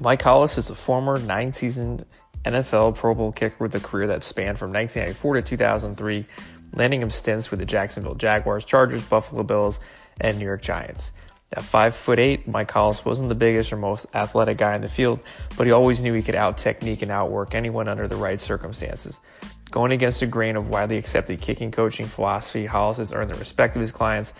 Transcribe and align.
Mike 0.00 0.22
Hollis 0.22 0.58
is 0.58 0.70
a 0.70 0.74
former 0.76 1.18
nine 1.18 1.52
season 1.52 2.04
NFL 2.44 2.94
Pro 2.94 3.14
Bowl 3.14 3.32
kicker 3.32 3.56
with 3.58 3.74
a 3.74 3.80
career 3.80 4.06
that 4.06 4.22
spanned 4.22 4.58
from 4.58 4.72
1994 4.72 5.34
to 5.34 5.42
2003, 5.42 6.24
landing 6.74 7.02
him 7.02 7.10
stints 7.10 7.50
with 7.50 7.58
the 7.58 7.66
Jacksonville 7.66 8.14
Jaguars, 8.14 8.64
Chargers, 8.64 9.02
Buffalo 9.02 9.42
Bills, 9.42 9.80
and 10.20 10.38
New 10.38 10.44
York 10.44 10.62
Giants. 10.62 11.12
At 11.52 11.64
five 11.64 11.96
foot 11.96 12.18
eight, 12.18 12.46
Mike 12.46 12.70
Hollis 12.70 13.04
wasn't 13.04 13.28
the 13.28 13.34
biggest 13.34 13.72
or 13.72 13.76
most 13.76 14.06
athletic 14.14 14.58
guy 14.58 14.76
in 14.76 14.82
the 14.82 14.88
field, 14.88 15.20
but 15.56 15.66
he 15.66 15.72
always 15.72 16.02
knew 16.02 16.12
he 16.12 16.22
could 16.22 16.34
out 16.34 16.58
technique 16.58 17.02
and 17.02 17.10
outwork 17.10 17.54
anyone 17.54 17.88
under 17.88 18.06
the 18.06 18.16
right 18.16 18.40
circumstances. 18.40 19.18
Going 19.70 19.92
against 19.92 20.20
the 20.20 20.26
grain 20.26 20.56
of 20.56 20.70
widely 20.70 20.96
accepted 20.96 21.40
kicking 21.40 21.70
coaching 21.70 22.06
philosophy, 22.06 22.64
Hollis 22.64 22.96
has 22.98 23.12
earned 23.12 23.30
the 23.30 23.34
respect 23.34 23.76
of 23.76 23.80
his 23.80 23.92
clients 23.92 24.32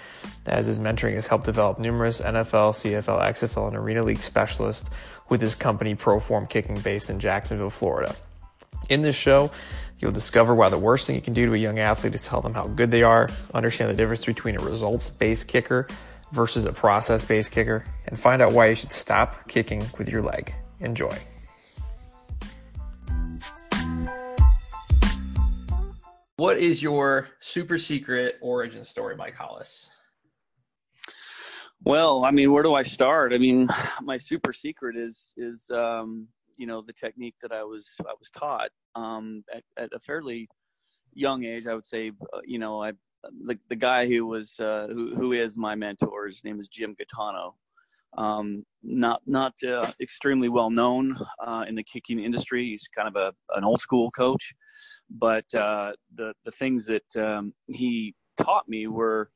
as 0.47 0.66
his 0.66 0.80
mentoring 0.80 1.14
has 1.14 1.27
helped 1.27 1.45
develop 1.45 1.78
numerous 1.78 2.20
NFL, 2.20 2.72
CFL, 2.72 3.20
XFL, 3.20 3.69
and 3.69 3.77
Arena 3.77 4.02
League 4.02 4.20
specialists 4.22 4.88
with 5.28 5.41
his 5.41 5.55
company 5.55 5.95
Pro 5.95 6.20
Form 6.20 6.46
Kicking 6.46 6.80
based 6.80 7.10
in 7.10 7.20
Jacksonville, 7.20 7.70
Florida. 7.70 8.14
In 8.88 9.02
this 9.02 9.16
show, 9.16 9.50
you'll 9.98 10.12
discover 10.12 10.55
why 10.55 10.69
the 10.69 10.78
worst 10.78 11.06
thing 11.06 11.16
you 11.16 11.23
can 11.23 11.34
do 11.34 11.46
to 11.46 11.55
a 11.55 11.59
young 11.59 11.78
athlete 11.78 12.14
is 12.14 12.27
tell 12.27 12.41
them 12.41 12.55
how 12.55 12.66
good 12.69 12.91
they 12.91 13.02
are, 13.02 13.28
understand 13.52 13.91
the 13.91 13.95
difference 13.95 14.24
between 14.24 14.56
a 14.56 14.62
results-based 14.62 15.48
kicker 15.48 15.86
versus 16.33 16.64
a 16.64 16.72
process-based 16.72 17.52
kicker, 17.52 17.84
and 18.06 18.19
find 18.19 18.42
out 18.42 18.52
why 18.52 18.66
you 18.66 18.74
should 18.74 18.92
stop 18.92 19.48
kicking 19.48 19.84
with 19.98 20.10
your 20.10 20.22
leg. 20.22 20.55
Enjoy. 20.80 21.16
What 26.36 26.58
is 26.58 26.83
your 26.83 27.28
super 27.41 27.78
secret 27.78 28.36
origin 28.41 28.84
story, 28.84 29.16
Mike 29.16 29.34
Hollis? 29.34 29.91
Well, 31.84 32.25
I 32.25 32.31
mean, 32.31 32.53
where 32.53 32.62
do 32.62 32.75
I 32.75 32.83
start? 32.83 33.33
I 33.33 33.39
mean, 33.39 33.69
my 34.03 34.17
super 34.17 34.53
secret 34.53 34.97
is 34.97 35.33
is 35.37 35.67
um, 35.71 36.29
you 36.57 36.67
know 36.67 36.83
the 36.83 36.93
technique 36.93 37.37
that 37.43 37.53
I 37.53 37.62
was 37.62 37.91
I 38.01 38.15
was 38.19 38.31
taught 38.31 38.71
um, 38.95 39.45
at, 39.55 39.62
at 39.77 39.91
a 39.93 40.01
fairly 40.01 40.49
young 41.15 41.45
age. 41.45 41.67
I 41.67 41.75
would 41.75 41.84
say, 41.84 42.12
uh, 42.33 42.41
you 42.45 42.59
know, 42.59 42.83
I 42.83 42.93
the 43.45 43.59
the 43.69 43.77
guy 43.77 44.06
who 44.06 44.27
was 44.27 44.59
uh, 44.59 44.89
who 44.93 45.15
who 45.15 45.33
is 45.33 45.56
my 45.56 45.75
mentor. 45.75 46.27
His 46.27 46.45
name 46.45 46.61
is 46.61 46.69
Jim 46.69 46.95
Gaetano. 46.99 47.55
Um, 48.17 48.65
not 48.83 49.21
not 49.27 49.55
uh, 49.62 49.91
extremely 50.01 50.49
well 50.49 50.71
known 50.71 51.17
uh, 51.47 51.65
in 51.69 51.75
the 51.75 51.84
kicking 51.84 52.19
industry. 52.19 52.67
He's 52.67 52.89
kind 52.95 53.09
of 53.09 53.17
a 53.17 53.33
an 53.56 53.65
old 53.65 53.81
school 53.81 54.11
coach, 54.11 54.53
but 55.11 55.45
uh, 55.55 55.93
the 56.15 56.33
the 56.45 56.51
things 56.51 56.87
that 56.87 57.17
um, 57.17 57.53
he 57.69 58.15
taught 58.37 58.69
me 58.69 58.87
were 58.87 59.31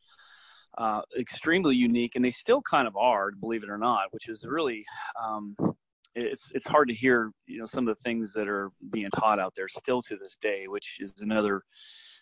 uh, 0.79 1.03
extremely 1.19 1.77
unique, 1.77 2.15
and 2.15 2.25
they 2.25 2.31
still 2.31 2.63
kind 2.63 2.89
of 2.89 2.97
are, 2.97 3.31
believe 3.33 3.63
it 3.63 3.71
or 3.71 3.79
not, 3.79 4.05
which 4.11 4.29
is 4.29 4.45
really 4.45 4.85
um, 5.23 5.57
it's 6.15 6.51
it's 6.55 6.67
hard 6.67 6.89
to 6.89 6.95
hear 6.95 7.31
you 7.47 7.59
know 7.59 7.67
some 7.67 7.89
of 7.89 7.97
the 7.97 8.03
things 8.03 8.33
that 8.35 8.49
are 8.49 8.71
being 8.91 9.11
taught 9.11 9.39
out 9.39 9.55
there 9.57 9.69
still 9.69 10.03
to 10.03 10.17
this 10.17 10.37
day, 10.41 10.67
which 10.67 10.99
is 11.01 11.15
another 11.21 11.63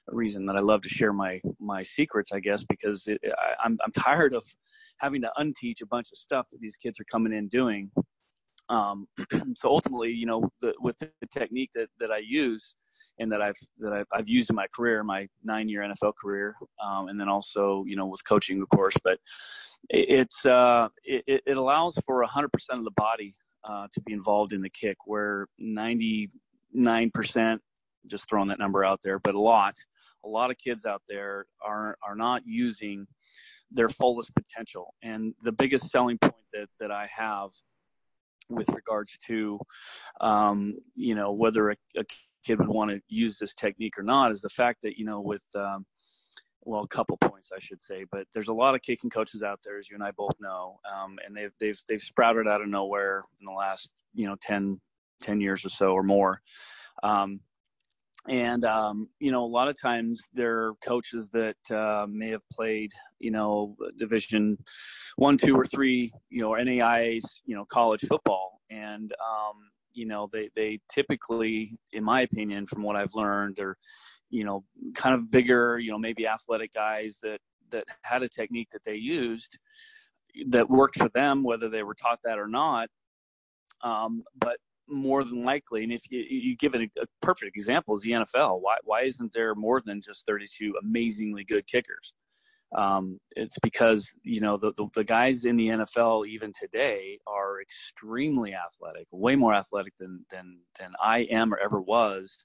reason 0.08 0.46
that 0.46 0.56
I 0.56 0.60
love 0.60 0.82
to 0.82 0.88
share 0.88 1.12
my 1.12 1.40
my 1.58 1.82
secrets, 1.82 2.32
I 2.32 2.40
guess, 2.40 2.64
because 2.64 3.06
it, 3.06 3.20
I, 3.24 3.64
I'm 3.64 3.78
I'm 3.84 3.92
tired 3.92 4.34
of 4.34 4.44
having 4.98 5.22
to 5.22 5.30
unteach 5.38 5.80
a 5.82 5.86
bunch 5.86 6.08
of 6.12 6.18
stuff 6.18 6.48
that 6.50 6.60
these 6.60 6.76
kids 6.76 7.00
are 7.00 7.06
coming 7.10 7.32
in 7.32 7.48
doing. 7.48 7.90
Um, 8.68 9.08
so 9.56 9.68
ultimately, 9.68 10.10
you 10.10 10.26
know, 10.26 10.48
the, 10.60 10.74
with 10.80 10.98
the 10.98 11.10
technique 11.32 11.70
that, 11.74 11.88
that 11.98 12.10
I 12.10 12.18
use, 12.18 12.76
and 13.18 13.30
that 13.32 13.42
I've 13.42 13.56
that 13.78 13.92
I've, 13.92 14.06
I've 14.12 14.28
used 14.28 14.50
in 14.50 14.56
my 14.56 14.66
career, 14.74 15.02
my 15.02 15.28
nine 15.44 15.68
year 15.68 15.82
NFL 15.82 16.14
career, 16.20 16.54
um, 16.82 17.08
and 17.08 17.20
then 17.20 17.28
also 17.28 17.84
you 17.86 17.96
know 17.96 18.06
with 18.06 18.24
coaching, 18.24 18.60
of 18.62 18.68
course. 18.68 18.94
But 19.02 19.18
it, 19.88 20.06
it's 20.08 20.46
uh, 20.46 20.88
it, 21.04 21.42
it 21.46 21.56
allows 21.56 21.96
for 22.06 22.22
hundred 22.24 22.52
percent 22.52 22.78
of 22.78 22.84
the 22.84 22.92
body 22.92 23.34
uh, 23.64 23.88
to 23.92 24.00
be 24.00 24.12
involved 24.12 24.52
in 24.52 24.62
the 24.62 24.70
kick, 24.70 24.96
where 25.06 25.46
ninety 25.58 26.30
nine 26.72 27.10
percent, 27.12 27.60
just 28.06 28.28
throwing 28.28 28.48
that 28.48 28.58
number 28.58 28.84
out 28.84 29.00
there, 29.02 29.18
but 29.18 29.34
a 29.34 29.40
lot, 29.40 29.74
a 30.24 30.28
lot 30.28 30.50
of 30.50 30.58
kids 30.58 30.86
out 30.86 31.02
there 31.08 31.46
are 31.64 31.96
are 32.02 32.16
not 32.16 32.42
using 32.44 33.06
their 33.70 33.88
fullest 33.88 34.32
potential. 34.34 34.94
And 35.02 35.34
the 35.44 35.52
biggest 35.52 35.90
selling 35.90 36.18
point 36.18 36.34
that 36.52 36.68
that 36.80 36.90
I 36.90 37.08
have 37.14 37.50
with 38.48 38.68
regards 38.70 39.16
to 39.26 39.60
um, 40.20 40.74
you 40.96 41.14
know 41.14 41.32
whether 41.32 41.70
a, 41.70 41.76
a 41.96 42.04
kid 42.44 42.58
would 42.58 42.68
want 42.68 42.90
to 42.90 43.00
use 43.08 43.38
this 43.38 43.54
technique 43.54 43.98
or 43.98 44.02
not 44.02 44.32
is 44.32 44.40
the 44.40 44.48
fact 44.48 44.82
that 44.82 44.98
you 44.98 45.04
know 45.04 45.20
with 45.20 45.44
um, 45.54 45.84
well 46.62 46.82
a 46.82 46.88
couple 46.88 47.16
points 47.16 47.50
I 47.54 47.60
should 47.60 47.82
say, 47.82 48.04
but 48.10 48.26
there's 48.34 48.48
a 48.48 48.54
lot 48.54 48.74
of 48.74 48.82
kicking 48.82 49.10
coaches 49.10 49.42
out 49.42 49.60
there 49.64 49.78
as 49.78 49.88
you 49.88 49.96
and 49.96 50.04
I 50.04 50.10
both 50.12 50.34
know, 50.40 50.78
um, 50.92 51.18
and 51.24 51.36
they've 51.36 51.52
they've 51.60 51.78
they've 51.88 52.02
sprouted 52.02 52.46
out 52.46 52.60
of 52.60 52.68
nowhere 52.68 53.24
in 53.40 53.46
the 53.46 53.52
last 53.52 53.92
you 54.14 54.26
know 54.26 54.36
10, 54.40 54.80
10 55.22 55.40
years 55.40 55.64
or 55.64 55.68
so 55.68 55.92
or 55.92 56.02
more. 56.02 56.40
Um, 57.02 57.40
and 58.28 58.64
um, 58.64 59.08
you 59.18 59.32
know 59.32 59.44
a 59.44 59.46
lot 59.46 59.68
of 59.68 59.80
times 59.80 60.20
there 60.34 60.58
are 60.58 60.74
coaches 60.84 61.30
that 61.32 61.56
uh, 61.74 62.06
may 62.08 62.28
have 62.28 62.42
played 62.52 62.92
you 63.18 63.30
know 63.30 63.76
division 63.98 64.58
one 65.16 65.38
two 65.38 65.56
or 65.56 65.64
three 65.64 66.12
you 66.28 66.42
know 66.42 66.50
NAIA's 66.50 67.40
you 67.46 67.56
know 67.56 67.64
college 67.70 68.02
football 68.02 68.60
and 68.70 69.12
um, 69.12 69.56
you 69.92 70.06
know 70.06 70.28
they 70.32 70.50
they 70.54 70.78
typically 70.88 71.78
in 71.92 72.04
my 72.04 72.22
opinion 72.22 72.66
from 72.66 72.82
what 72.82 72.96
i've 72.96 73.14
learned 73.14 73.58
are 73.58 73.76
you 74.30 74.44
know 74.44 74.64
kind 74.94 75.14
of 75.14 75.30
bigger 75.30 75.78
you 75.78 75.90
know 75.90 75.98
maybe 75.98 76.26
athletic 76.26 76.72
guys 76.72 77.18
that 77.22 77.38
that 77.70 77.84
had 78.02 78.22
a 78.22 78.28
technique 78.28 78.68
that 78.72 78.84
they 78.84 78.94
used 78.94 79.58
that 80.48 80.68
worked 80.68 80.96
for 80.96 81.08
them 81.10 81.42
whether 81.42 81.68
they 81.68 81.82
were 81.82 81.94
taught 81.94 82.20
that 82.24 82.38
or 82.38 82.46
not. 82.46 82.88
Um, 83.82 84.24
but 84.38 84.56
more 84.88 85.22
than 85.24 85.42
likely 85.42 85.84
and 85.84 85.92
if 85.92 86.10
you, 86.10 86.18
you 86.18 86.56
give 86.56 86.74
it 86.74 86.80
a, 86.80 87.02
a 87.02 87.06
perfect 87.22 87.56
example 87.56 87.94
is 87.94 88.00
the 88.00 88.10
nfl 88.10 88.60
why 88.60 88.74
why 88.82 89.02
isn't 89.02 89.32
there 89.32 89.54
more 89.54 89.80
than 89.80 90.02
just 90.02 90.26
32 90.26 90.74
amazingly 90.82 91.44
good 91.44 91.64
kickers 91.68 92.12
um, 92.76 93.18
it's 93.32 93.58
because 93.62 94.14
you 94.22 94.40
know 94.40 94.56
the, 94.56 94.72
the, 94.76 94.86
the 94.94 95.04
guys 95.04 95.44
in 95.44 95.56
the 95.56 95.68
NFL 95.68 96.28
even 96.28 96.52
today 96.52 97.18
are 97.26 97.60
extremely 97.60 98.54
athletic, 98.54 99.06
way 99.12 99.34
more 99.34 99.54
athletic 99.54 99.96
than 99.98 100.24
than 100.30 100.58
than 100.78 100.92
I 101.02 101.20
am 101.30 101.52
or 101.52 101.58
ever 101.58 101.80
was, 101.80 102.36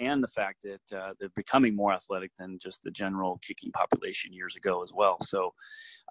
and 0.00 0.22
the 0.22 0.28
fact 0.28 0.64
that 0.64 0.96
uh, 0.96 1.12
they're 1.20 1.28
becoming 1.36 1.76
more 1.76 1.92
athletic 1.92 2.30
than 2.38 2.58
just 2.58 2.82
the 2.82 2.90
general 2.90 3.40
kicking 3.46 3.70
population 3.72 4.32
years 4.32 4.56
ago 4.56 4.82
as 4.82 4.92
well. 4.94 5.18
So 5.22 5.52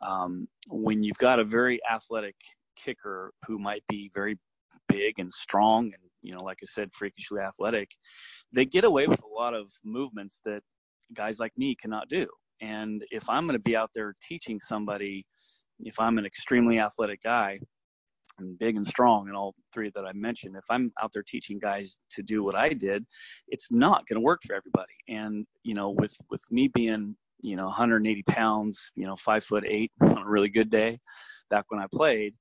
um, 0.03 0.47
when 0.67 1.03
you've 1.03 1.17
got 1.17 1.40
a 1.40 1.44
very 1.44 1.79
athletic 1.90 2.35
kicker 2.75 3.34
who 3.47 3.57
might 3.57 3.84
be 3.90 4.12
very 4.13 4.38
big 4.88 5.17
and 5.17 5.34
strong 5.34 5.85
and 5.85 6.03
you 6.22 6.34
know 6.34 6.44
like 6.44 6.59
I 6.62 6.67
said 6.67 6.91
freakishly 6.94 7.40
athletic, 7.41 7.90
they 8.53 8.66
get 8.66 8.84
away 8.84 9.07
with 9.07 9.23
a 9.23 9.34
lot 9.34 9.56
of 9.56 9.67
movements 9.84 10.41
that 10.46 10.62
guys 11.16 11.40
like 11.40 11.57
me 11.57 11.73
cannot 11.73 12.07
do 12.07 12.28
and 12.62 13.03
if 13.12 13.29
I'm 13.29 13.45
going 13.45 13.57
to 13.57 13.63
be 13.63 13.75
out 13.75 13.91
there 13.94 14.16
teaching 14.28 14.59
somebody, 14.59 15.25
if 15.79 16.00
I'm 16.00 16.18
an 16.18 16.25
extremely 16.25 16.79
athletic 16.79 17.22
guy, 17.23 17.59
and 18.40 18.57
big 18.59 18.75
and 18.75 18.85
strong 18.85 19.28
and 19.28 19.35
all 19.35 19.56
three 19.73 19.91
that 19.95 20.06
I 20.06 20.13
mentioned, 20.13 20.56
if 20.56 20.66
I'm 20.69 20.91
out 21.01 21.12
there 21.13 21.23
teaching 21.23 21.59
guys 21.59 21.97
to 22.12 22.22
do 22.22 22.44
what 22.44 22.56
I 22.56 22.69
did, 22.69 23.03
it's 23.47 23.67
not 23.72 24.06
going 24.07 24.16
to 24.16 24.25
work 24.25 24.41
for 24.46 24.56
everybody. 24.56 24.94
And 25.07 25.46
you 25.63 25.73
know, 25.73 25.90
with 25.90 26.16
with 26.29 26.44
me 26.51 26.67
being 26.67 27.16
you 27.41 27.56
know 27.56 27.66
180 27.66 28.23
pounds, 28.23 28.91
you 28.96 29.06
know 29.06 29.16
five 29.16 29.44
foot 29.44 29.63
eight 29.67 29.91
on 30.01 30.19
a 30.19 30.29
really 30.29 30.50
good 30.50 30.69
day, 30.69 31.00
back 31.50 31.66
when 31.69 31.81
I 31.81 31.88
played, 31.91 32.35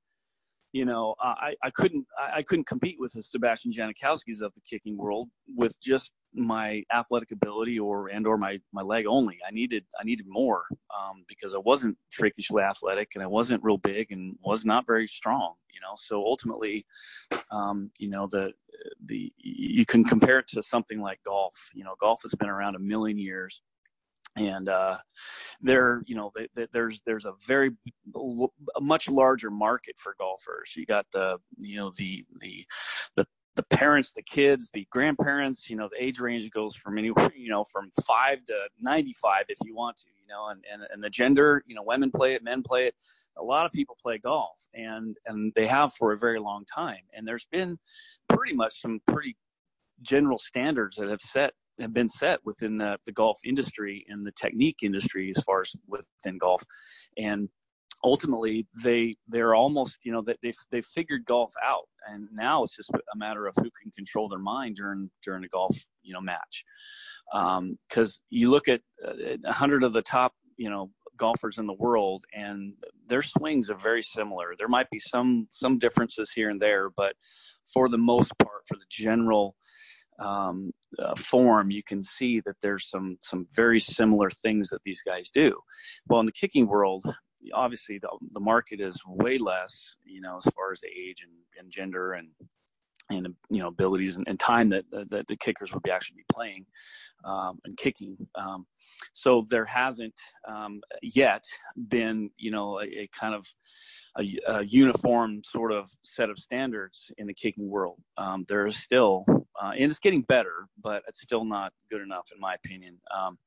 you 0.73 0.85
know, 0.85 1.15
I, 1.21 1.55
I 1.63 1.71
couldn't 1.71 2.07
I 2.21 2.43
couldn't 2.43 2.67
compete 2.67 2.97
with 2.99 3.13
the 3.13 3.23
Sebastian 3.23 3.73
Janikowski's 3.73 4.41
of 4.41 4.53
the 4.55 4.61
kicking 4.61 4.97
world 4.97 5.29
with 5.57 5.81
just 5.81 6.13
my 6.35 6.83
athletic 6.93 7.31
ability 7.31 7.79
or 7.79 8.09
and 8.09 8.27
or 8.27 8.37
my 8.37 8.59
my 8.73 8.83
leg 8.83 9.07
only. 9.09 9.39
I 9.47 9.53
needed 9.53 9.85
I 9.99 10.05
needed 10.05 10.27
more 10.29 10.65
um, 10.95 11.25
because 11.29 11.55
I 11.55 11.59
wasn't 11.59 11.97
freakishly 12.11 12.63
athletic 12.63 13.13
and 13.15 13.23
I 13.23 13.27
wasn't 13.27 13.63
real 13.63 13.79
big 13.79 14.13
and 14.13 14.37
was 14.43 14.65
not 14.65 14.87
very 14.87 15.07
strong. 15.07 15.55
You 15.73 15.81
know, 15.81 15.95
so 15.97 16.25
ultimately, 16.25 16.85
um, 17.51 17.91
you 17.99 18.09
know, 18.09 18.27
the 18.27 18.53
the 19.05 19.33
you 19.39 19.87
can 19.87 20.05
compare 20.05 20.39
it 20.41 20.49
to 20.49 20.63
something 20.63 21.01
like 21.01 21.21
golf. 21.25 21.71
You 21.75 21.85
know, 21.85 21.95
golf 22.01 22.23
has 22.23 22.35
been 22.35 22.49
around 22.51 22.77
a 22.77 22.81
million 22.81 23.19
years 23.19 23.63
and 24.37 24.69
uh, 24.69 24.99
there 25.61 26.03
you 26.07 26.15
know 26.15 26.31
they, 26.35 26.49
they, 26.55 26.67
there's 26.73 27.01
there's 27.07 27.25
a 27.25 27.33
very 27.47 27.71
a 28.15 28.81
much 28.81 29.09
larger 29.09 29.51
market 29.51 29.95
for 29.99 30.15
golfers 30.19 30.75
you 30.77 30.87
got 30.87 31.07
the 31.13 31.39
you 31.59 31.77
know 31.77 31.91
the 31.97 32.25
the 32.41 32.67
the 33.17 33.27
the 33.57 33.63
parents, 33.65 34.13
the 34.13 34.23
kids, 34.23 34.71
the 34.73 34.87
grandparents, 34.91 35.69
you 35.69 35.77
know, 35.77 35.89
the 35.91 36.03
age 36.03 36.21
range 36.21 36.49
goes 36.51 36.77
from 36.77 36.99
anywhere, 36.99 37.33
you 37.35 37.49
know, 37.49 37.65
from 37.65 37.91
five 38.07 38.45
to 38.45 38.55
95 38.81 39.47
if 39.49 39.59
you 39.65 39.75
want 39.75 39.97
to, 39.97 40.05
you 40.21 40.29
know, 40.29 40.49
and, 40.49 40.63
and, 40.71 40.83
and 40.93 41.03
the 41.03 41.09
gender, 41.11 41.65
you 41.67 41.75
know, 41.75 41.83
women 41.83 42.11
play 42.11 42.35
it, 42.35 42.45
men 42.45 42.63
play 42.63 42.87
it. 42.87 42.95
A 43.39 43.43
lot 43.43 43.65
of 43.65 43.73
people 43.73 43.97
play 44.01 44.19
golf 44.19 44.69
and, 44.75 45.17
and 45.27 45.53
they 45.57 45.67
have 45.67 45.93
for 45.95 46.13
a 46.13 46.19
very 46.19 46.39
long 46.39 46.65
time. 46.67 47.01
And 47.15 47.27
there's 47.27 47.47
been 47.51 47.79
pretty 48.29 48.55
much 48.55 48.81
some 48.81 49.01
pretty 49.07 49.37
general 50.03 50.39
standards 50.39 50.97
that 50.97 51.09
have 51.09 51.23
set 51.23 51.55
have 51.81 51.93
been 51.93 52.09
set 52.09 52.41
within 52.45 52.79
the, 52.79 52.99
the 53.07 53.13
golf 53.13 53.39
industry 53.45 54.05
and 54.09 54.27
the 54.27 54.33
technique 54.33 54.79
industry 54.83 55.33
as 55.37 55.43
far 55.45 55.61
as 55.63 55.73
within 55.87 56.39
golf. 56.39 56.63
And 57.19 57.49
ultimately 58.05 58.67
they 58.83 59.17
they're 59.29 59.55
almost 59.55 59.99
you 60.05 60.13
know 60.13 60.23
they 60.23 60.37
they 60.43 60.53
they 60.71 60.83
figured 60.83 61.25
golf 61.25 61.53
out, 61.65 61.89
and 62.09 62.29
now 62.33 62.63
it's 62.63 62.77
just 62.77 62.91
a 62.91 63.17
matter 63.17 63.47
of 63.47 63.55
who 63.57 63.71
can 63.83 63.91
control 63.91 64.29
their 64.29 64.39
mind 64.39 64.77
during 64.77 65.11
during 65.25 65.45
a 65.45 65.49
golf 65.49 65.77
you 66.03 66.13
know 66.13 66.21
match. 66.21 66.65
Because 67.33 68.17
um, 68.17 68.23
you 68.31 68.51
look 68.51 68.69
at 68.69 68.81
uh, 69.05 69.37
a 69.45 69.53
hundred 69.53 69.83
of 69.83 69.93
the 69.93 70.03
top 70.03 70.33
you 70.57 70.71
know 70.71 70.91
golfers 71.17 71.59
in 71.59 71.67
the 71.67 71.73
world 71.73 72.25
and 72.35 72.75
their 73.09 73.23
swings 73.23 73.71
are 73.71 73.79
very 73.79 74.03
similar 74.03 74.55
there 74.59 74.69
might 74.69 74.91
be 74.91 74.99
some 74.99 75.49
some 75.51 75.79
differences 75.79 76.31
here 76.35 76.51
and 76.51 76.61
there 76.61 76.91
but 76.95 77.15
for 77.73 77.89
the 77.89 77.97
most 77.97 78.33
part 78.39 78.61
for 78.69 78.75
the 78.75 78.85
general 78.91 79.57
um, 80.19 80.73
uh, 80.99 81.15
form, 81.15 81.71
you 81.71 81.83
can 81.83 82.03
see 82.03 82.41
that 82.41 82.57
there's 82.63 82.89
some 82.89 83.17
some 83.21 83.47
very 83.55 83.81
similar 83.81 84.31
things 84.31 84.69
that 84.71 84.83
these 84.85 85.03
guys 85.03 85.31
do. 85.31 85.59
Well, 86.09 86.21
in 86.21 86.27
the 86.27 86.33
kicking 86.33 86.67
world, 86.67 87.05
obviously 87.53 87.99
the, 87.99 88.09
the 88.33 88.41
market 88.41 88.81
is 88.81 89.01
way 89.07 89.39
less, 89.39 89.97
you 90.05 90.21
know, 90.21 90.39
as 90.39 90.53
far 90.55 90.73
as 90.73 90.81
age 90.85 91.23
and, 91.23 91.33
and 91.59 91.71
gender 91.71 92.13
and 92.13 92.29
and 93.09 93.29
you 93.51 93.61
know 93.61 93.69
abilities 93.69 94.17
and, 94.17 94.27
and 94.29 94.41
time 94.41 94.69
that, 94.69 94.85
that 94.91 95.27
the 95.29 95.37
kickers 95.37 95.73
would 95.73 95.83
be 95.83 95.91
actually 95.91 96.17
be 96.17 96.25
playing 96.33 96.67
um, 97.25 97.59
and 97.65 97.77
kicking. 97.77 98.17
Um, 98.35 98.67
so 99.13 99.47
there 99.49 99.65
hasn't 99.65 100.15
um, 100.49 100.81
yet 101.03 101.45
been 101.89 102.31
you 102.37 102.51
know 102.51 102.81
a, 102.81 102.85
a 102.85 103.09
kind 103.19 103.35
of 103.35 103.47
a, 104.19 104.39
a, 104.49 104.65
uniform 104.65 105.43
sort 105.45 105.73
of 105.73 105.89
set 106.05 106.31
of 106.31 106.39
standards 106.39 107.11
in 107.19 107.27
the 107.27 107.35
kicking 107.35 107.69
world. 107.69 108.01
Um, 108.17 108.45
there 108.49 108.67
is 108.67 108.77
still, 108.77 109.25
uh, 109.61 109.73
and 109.73 109.91
it's 109.91 109.99
getting 109.99 110.23
better, 110.23 110.69
but 110.83 111.03
it's 111.09 111.21
still 111.21 111.45
not 111.45 111.73
good 111.91 112.03
enough 112.03 112.31
in 112.35 112.41
my 112.41 112.55
opinion. 112.55 112.99
Um, 113.15 113.39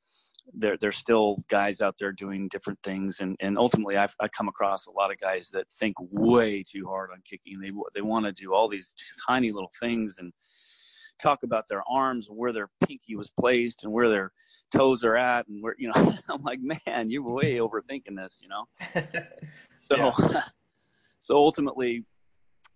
there, 0.53 0.77
there's 0.77 0.97
still 0.97 1.37
guys 1.47 1.79
out 1.79 1.95
there 1.99 2.11
doing 2.11 2.47
different 2.47 2.79
things, 2.83 3.19
and, 3.19 3.35
and 3.39 3.57
ultimately, 3.57 3.97
I've 3.97 4.15
I 4.19 4.27
come 4.27 4.47
across 4.47 4.87
a 4.87 4.91
lot 4.91 5.11
of 5.11 5.19
guys 5.19 5.49
that 5.49 5.67
think 5.79 5.95
way 5.99 6.63
too 6.63 6.87
hard 6.87 7.11
on 7.11 7.21
kicking. 7.23 7.59
They 7.59 7.71
they 7.93 8.01
want 8.01 8.25
to 8.25 8.31
do 8.31 8.53
all 8.53 8.67
these 8.67 8.93
tiny 9.27 9.51
little 9.51 9.71
things 9.79 10.15
and 10.17 10.33
talk 11.19 11.43
about 11.43 11.67
their 11.67 11.83
arms 11.87 12.27
and 12.29 12.37
where 12.37 12.53
their 12.53 12.69
pinky 12.85 13.15
was 13.15 13.29
placed 13.29 13.83
and 13.83 13.91
where 13.91 14.09
their 14.09 14.31
toes 14.73 15.03
are 15.03 15.17
at 15.17 15.47
and 15.47 15.61
where 15.61 15.75
you 15.77 15.91
know 15.93 16.13
i'm 16.29 16.41
like 16.43 16.59
man 16.61 17.09
you're 17.09 17.23
way 17.23 17.55
overthinking 17.55 18.15
this 18.15 18.39
you 18.41 18.47
know 18.47 18.65
so 20.11 20.11
so 21.19 21.35
ultimately 21.35 22.05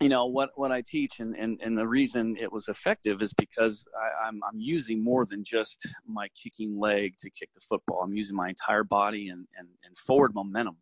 you 0.04 0.10
know 0.10 0.26
what 0.26 0.52
what 0.56 0.72
I 0.72 0.82
teach 0.82 1.20
and, 1.20 1.36
and, 1.36 1.60
and 1.64 1.78
the 1.78 1.88
reason 1.88 2.38
it 2.40 2.52
was 2.52 2.68
effective 2.68 3.22
is 3.22 3.34
because 3.34 3.86
I, 3.98 4.28
am 4.28 4.36
I'm, 4.36 4.42
I'm 4.54 4.60
using 4.60 5.04
more 5.04 5.26
than 5.26 5.44
just 5.44 5.88
my 6.08 6.28
kicking 6.30 6.80
leg 6.80 7.18
to 7.20 7.30
kick 7.30 7.50
the 7.56 7.62
football. 7.62 8.02
I'm 8.04 8.14
using 8.14 8.36
my 8.36 8.50
entire 8.50 8.84
body 8.84 9.30
and 9.30 9.48
and, 9.58 9.68
and 9.86 9.98
forward 9.98 10.36
momentum 10.36 10.78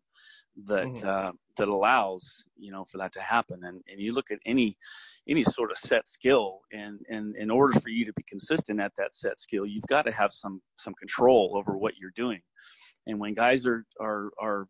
that 0.66 0.86
mm-hmm. 0.86 1.08
uh, 1.08 1.32
that 1.56 1.68
allows 1.68 2.44
you 2.56 2.70
know 2.70 2.84
for 2.84 2.98
that 2.98 3.12
to 3.12 3.20
happen. 3.20 3.60
And 3.64 3.82
and 3.90 4.00
you 4.00 4.12
look 4.12 4.30
at 4.30 4.38
any 4.44 4.76
any 5.28 5.44
sort 5.44 5.70
of 5.70 5.78
set 5.78 6.08
skill, 6.08 6.60
and 6.72 7.00
and 7.08 7.36
in 7.36 7.50
order 7.50 7.78
for 7.78 7.88
you 7.88 8.04
to 8.04 8.12
be 8.12 8.22
consistent 8.24 8.80
at 8.80 8.92
that 8.98 9.14
set 9.14 9.40
skill, 9.40 9.66
you've 9.66 9.86
got 9.86 10.02
to 10.06 10.12
have 10.12 10.32
some 10.32 10.62
some 10.78 10.94
control 10.94 11.54
over 11.56 11.76
what 11.76 11.94
you're 11.98 12.12
doing. 12.14 12.40
And 13.06 13.18
when 13.18 13.34
guys 13.34 13.66
are 13.66 13.84
are 14.00 14.30
are 14.40 14.66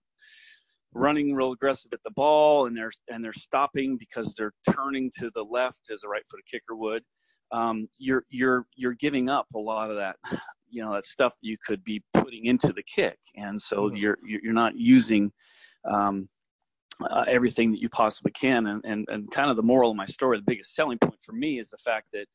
running 0.95 1.35
real 1.35 1.53
aggressive 1.53 1.93
at 1.93 2.03
the 2.05 2.11
ball 2.11 2.67
and 2.67 2.77
they're 2.77 2.93
and 3.11 3.25
they're 3.25 3.33
stopping 3.33 3.97
because 3.97 4.35
they're 4.35 4.53
turning 4.75 5.11
to 5.19 5.31
the 5.35 5.43
left 5.43 5.91
as 5.93 6.03
a 6.05 6.09
right 6.09 6.23
footed 6.29 6.47
kicker 6.47 6.75
would 6.75 7.03
um, 7.53 7.89
you're 7.99 8.25
you're 8.31 8.67
you're 8.75 8.95
giving 8.95 9.29
up 9.29 9.47
a 9.55 9.59
lot 9.59 9.91
of 9.91 9.97
that 9.97 10.17
you 10.71 10.83
know 10.83 10.93
that 10.93 11.05
stuff 11.05 11.35
you 11.41 11.57
could 11.65 11.85
be 11.85 12.03
putting 12.15 12.47
into 12.47 12.73
the 12.73 12.83
kick 12.83 13.19
and 13.37 13.61
so 13.61 13.89
mm-hmm. 13.89 13.97
you're 13.97 14.19
you're 14.25 14.53
not 14.53 14.77
using 14.77 15.31
um, 15.91 16.29
uh, 17.11 17.25
everything 17.27 17.71
that 17.71 17.81
you 17.81 17.89
possibly 17.89 18.33
can 18.33 18.67
and, 18.67 18.85
and 18.85 19.07
and 19.11 19.31
kind 19.31 19.51
of 19.51 19.57
the 19.57 19.63
moral 19.63 19.91
of 19.91 19.97
my 19.97 20.07
story 20.07 20.39
the 20.39 20.45
biggest 20.47 20.75
selling 20.75 20.99
point 20.99 21.21
for 21.25 21.33
me 21.33 21.59
is 21.59 21.71
the 21.71 21.79
fact 21.79 22.07
that 22.13 22.27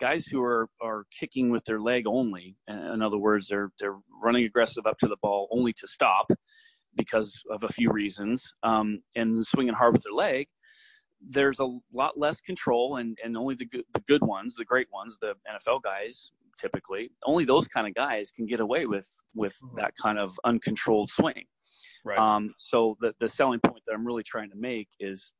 guys 0.00 0.26
who 0.26 0.42
are 0.42 0.68
are 0.80 1.04
kicking 1.18 1.50
with 1.50 1.64
their 1.64 1.80
leg 1.80 2.06
only 2.06 2.56
in 2.68 3.02
other 3.02 3.18
words 3.18 3.46
they're 3.48 3.70
they're 3.78 3.98
running 4.22 4.44
aggressive 4.44 4.86
up 4.86 4.98
to 4.98 5.06
the 5.06 5.16
ball 5.22 5.48
only 5.50 5.72
to 5.72 5.86
stop 5.86 6.26
because 6.96 7.42
of 7.50 7.62
a 7.62 7.68
few 7.68 7.90
reasons, 7.90 8.54
um, 8.62 9.02
and 9.14 9.46
swinging 9.46 9.74
hard 9.74 9.94
with 9.94 10.02
their 10.02 10.12
leg, 10.12 10.46
there's 11.20 11.60
a 11.60 11.78
lot 11.92 12.18
less 12.18 12.40
control, 12.40 12.96
and, 12.96 13.16
and 13.24 13.36
only 13.36 13.54
the 13.54 13.66
good, 13.66 13.84
the 13.92 14.00
good 14.00 14.22
ones, 14.22 14.56
the 14.56 14.64
great 14.64 14.88
ones, 14.92 15.18
the 15.20 15.34
NFL 15.48 15.82
guys, 15.82 16.32
typically, 16.58 17.10
only 17.24 17.44
those 17.44 17.66
kind 17.68 17.86
of 17.86 17.94
guys 17.94 18.30
can 18.30 18.46
get 18.46 18.60
away 18.60 18.86
with 18.86 19.08
with 19.34 19.54
mm-hmm. 19.64 19.76
that 19.76 19.92
kind 20.00 20.18
of 20.18 20.38
uncontrolled 20.44 21.10
swing. 21.10 21.44
Right. 22.04 22.18
Um, 22.18 22.54
so 22.56 22.96
the 23.00 23.14
the 23.20 23.28
selling 23.28 23.60
point 23.60 23.82
that 23.86 23.92
I'm 23.92 24.06
really 24.06 24.22
trying 24.22 24.50
to 24.50 24.56
make 24.56 24.88
is 25.00 25.32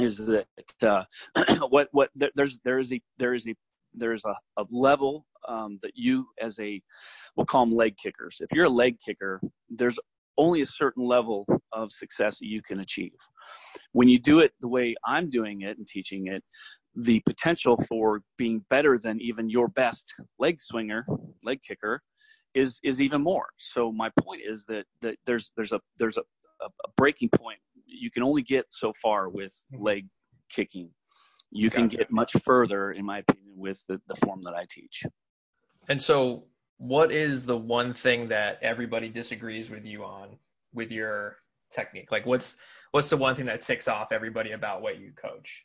is 0.00 0.26
that 0.26 0.46
uh, 0.82 1.04
what 1.68 1.88
what 1.92 2.10
there's 2.34 2.58
there 2.64 2.78
is 2.78 2.92
a 2.92 3.00
there 3.18 3.34
is 3.34 3.46
a 3.46 3.54
there's 3.94 4.24
a, 4.24 4.34
a 4.56 4.64
level 4.70 5.26
um, 5.48 5.78
that 5.82 5.92
you 5.94 6.26
as 6.40 6.58
a 6.58 6.80
we'll 7.36 7.46
call 7.46 7.64
them 7.64 7.74
leg 7.74 7.96
kickers 7.96 8.38
if 8.40 8.48
you're 8.52 8.64
a 8.64 8.70
leg 8.70 8.96
kicker 9.04 9.40
there's 9.70 9.98
only 10.38 10.60
a 10.60 10.66
certain 10.66 11.04
level 11.04 11.46
of 11.72 11.92
success 11.92 12.38
that 12.38 12.46
you 12.46 12.62
can 12.62 12.80
achieve. 12.80 13.16
When 13.92 14.08
you 14.08 14.18
do 14.18 14.40
it 14.40 14.52
the 14.60 14.68
way 14.68 14.94
I'm 15.06 15.30
doing 15.30 15.62
it 15.62 15.78
and 15.78 15.86
teaching 15.86 16.26
it, 16.28 16.42
the 16.94 17.20
potential 17.26 17.76
for 17.88 18.22
being 18.38 18.64
better 18.70 18.98
than 18.98 19.20
even 19.20 19.48
your 19.48 19.68
best 19.68 20.12
leg 20.38 20.60
swinger, 20.60 21.06
leg 21.42 21.60
kicker, 21.66 22.02
is 22.54 22.78
is 22.84 23.00
even 23.00 23.20
more. 23.20 23.46
So 23.58 23.90
my 23.90 24.10
point 24.20 24.42
is 24.48 24.64
that 24.66 24.84
that 25.02 25.16
there's 25.26 25.50
there's 25.56 25.72
a 25.72 25.80
there's 25.98 26.18
a, 26.18 26.22
a 26.62 26.68
breaking 26.96 27.30
point. 27.30 27.58
You 27.86 28.10
can 28.10 28.22
only 28.22 28.42
get 28.42 28.66
so 28.70 28.92
far 29.02 29.28
with 29.28 29.52
leg 29.72 30.06
kicking. 30.48 30.90
You 31.50 31.68
gotcha. 31.68 31.80
can 31.80 31.88
get 31.88 32.10
much 32.10 32.32
further, 32.44 32.92
in 32.92 33.04
my 33.04 33.18
opinion, 33.18 33.54
with 33.56 33.82
the, 33.88 34.00
the 34.08 34.16
form 34.16 34.40
that 34.42 34.54
I 34.54 34.66
teach. 34.68 35.04
And 35.88 36.00
so 36.00 36.46
what 36.78 37.12
is 37.12 37.46
the 37.46 37.56
one 37.56 37.94
thing 37.94 38.28
that 38.28 38.58
everybody 38.62 39.08
disagrees 39.08 39.70
with 39.70 39.84
you 39.84 40.04
on 40.04 40.36
with 40.72 40.90
your 40.90 41.38
technique? 41.70 42.10
Like 42.10 42.26
what's 42.26 42.56
what's 42.90 43.10
the 43.10 43.16
one 43.16 43.34
thing 43.34 43.46
that 43.46 43.62
ticks 43.62 43.88
off 43.88 44.12
everybody 44.12 44.52
about 44.52 44.82
what 44.82 44.98
you 44.98 45.12
coach? 45.12 45.64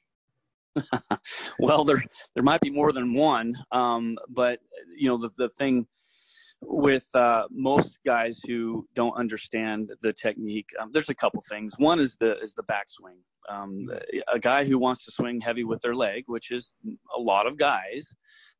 well, 1.59 1.83
there 1.83 2.03
there 2.35 2.43
might 2.43 2.61
be 2.61 2.69
more 2.69 2.91
than 2.91 3.13
one, 3.13 3.55
um, 3.71 4.17
but 4.29 4.59
you 4.95 5.07
know 5.07 5.17
the 5.17 5.29
the 5.37 5.49
thing 5.49 5.85
with 6.61 7.07
uh, 7.15 7.43
most 7.51 7.99
guys 8.05 8.39
who 8.45 8.85
don't 8.93 9.13
understand 9.13 9.91
the 10.01 10.11
technique, 10.11 10.69
um, 10.79 10.89
there's 10.91 11.09
a 11.09 11.15
couple 11.15 11.41
things. 11.47 11.73
One 11.77 11.99
is 11.99 12.17
the 12.17 12.37
is 12.39 12.53
the 12.53 12.63
backswing. 12.63 13.19
Um, 13.49 13.89
a 14.31 14.39
guy 14.39 14.65
who 14.65 14.77
wants 14.77 15.05
to 15.05 15.11
swing 15.11 15.39
heavy 15.41 15.63
with 15.63 15.81
their 15.81 15.95
leg, 15.95 16.23
which 16.27 16.51
is 16.51 16.71
a 17.17 17.19
lot 17.19 17.47
of 17.47 17.57
guys, 17.57 18.13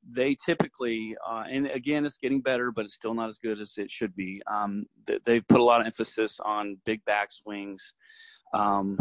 they 0.08 0.36
typically, 0.46 1.15
uh, 1.27 1.44
and 1.50 1.68
again, 1.68 2.06
it's 2.06 2.18
getting 2.18 2.41
better, 2.41 2.72
but 2.72 2.86
it's 2.86 2.96
still 2.96 3.13
not 3.13 3.27
as 3.27 3.38
good 3.38 3.60
as 3.60 3.74
it 3.77 3.91
should 3.91 4.15
be. 4.15 4.41
Um, 4.51 4.86
they, 5.06 5.20
they, 5.25 5.39
put 5.41 5.60
a 5.60 5.63
lot 5.63 5.82
of 5.82 5.88
emphasis 5.88 6.39
on 6.44 6.77
big 6.86 7.01
backswings. 7.06 7.79
Um, 8.53 8.98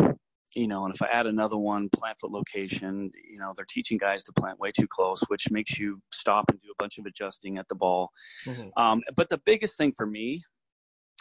you 0.54 0.66
know, 0.66 0.84
and 0.86 0.94
if 0.94 1.02
I 1.02 1.06
add 1.06 1.26
another 1.26 1.56
one, 1.56 1.88
plant 1.90 2.18
foot 2.20 2.30
location, 2.30 3.10
you 3.30 3.38
know, 3.38 3.52
they're 3.54 3.66
teaching 3.68 3.98
guys 3.98 4.22
to 4.24 4.32
plant 4.32 4.58
way 4.58 4.72
too 4.72 4.88
close, 4.88 5.20
which 5.28 5.50
makes 5.50 5.78
you 5.78 6.00
stop 6.12 6.46
and 6.50 6.60
do 6.60 6.68
a 6.70 6.82
bunch 6.82 6.98
of 6.98 7.06
adjusting 7.06 7.58
at 7.58 7.68
the 7.68 7.74
ball. 7.74 8.10
Mm-hmm. 8.46 8.68
Um, 8.76 9.02
but 9.14 9.28
the 9.28 9.38
biggest 9.44 9.76
thing 9.76 9.92
for 9.96 10.06
me, 10.06 10.42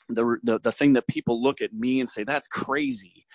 the, 0.09 0.37
the, 0.43 0.59
the 0.59 0.71
thing 0.71 0.93
that 0.93 1.07
people 1.07 1.41
look 1.41 1.61
at 1.61 1.73
me 1.73 1.99
and 1.99 2.07
say, 2.07 2.23
that's 2.23 2.47
crazy, 2.47 3.25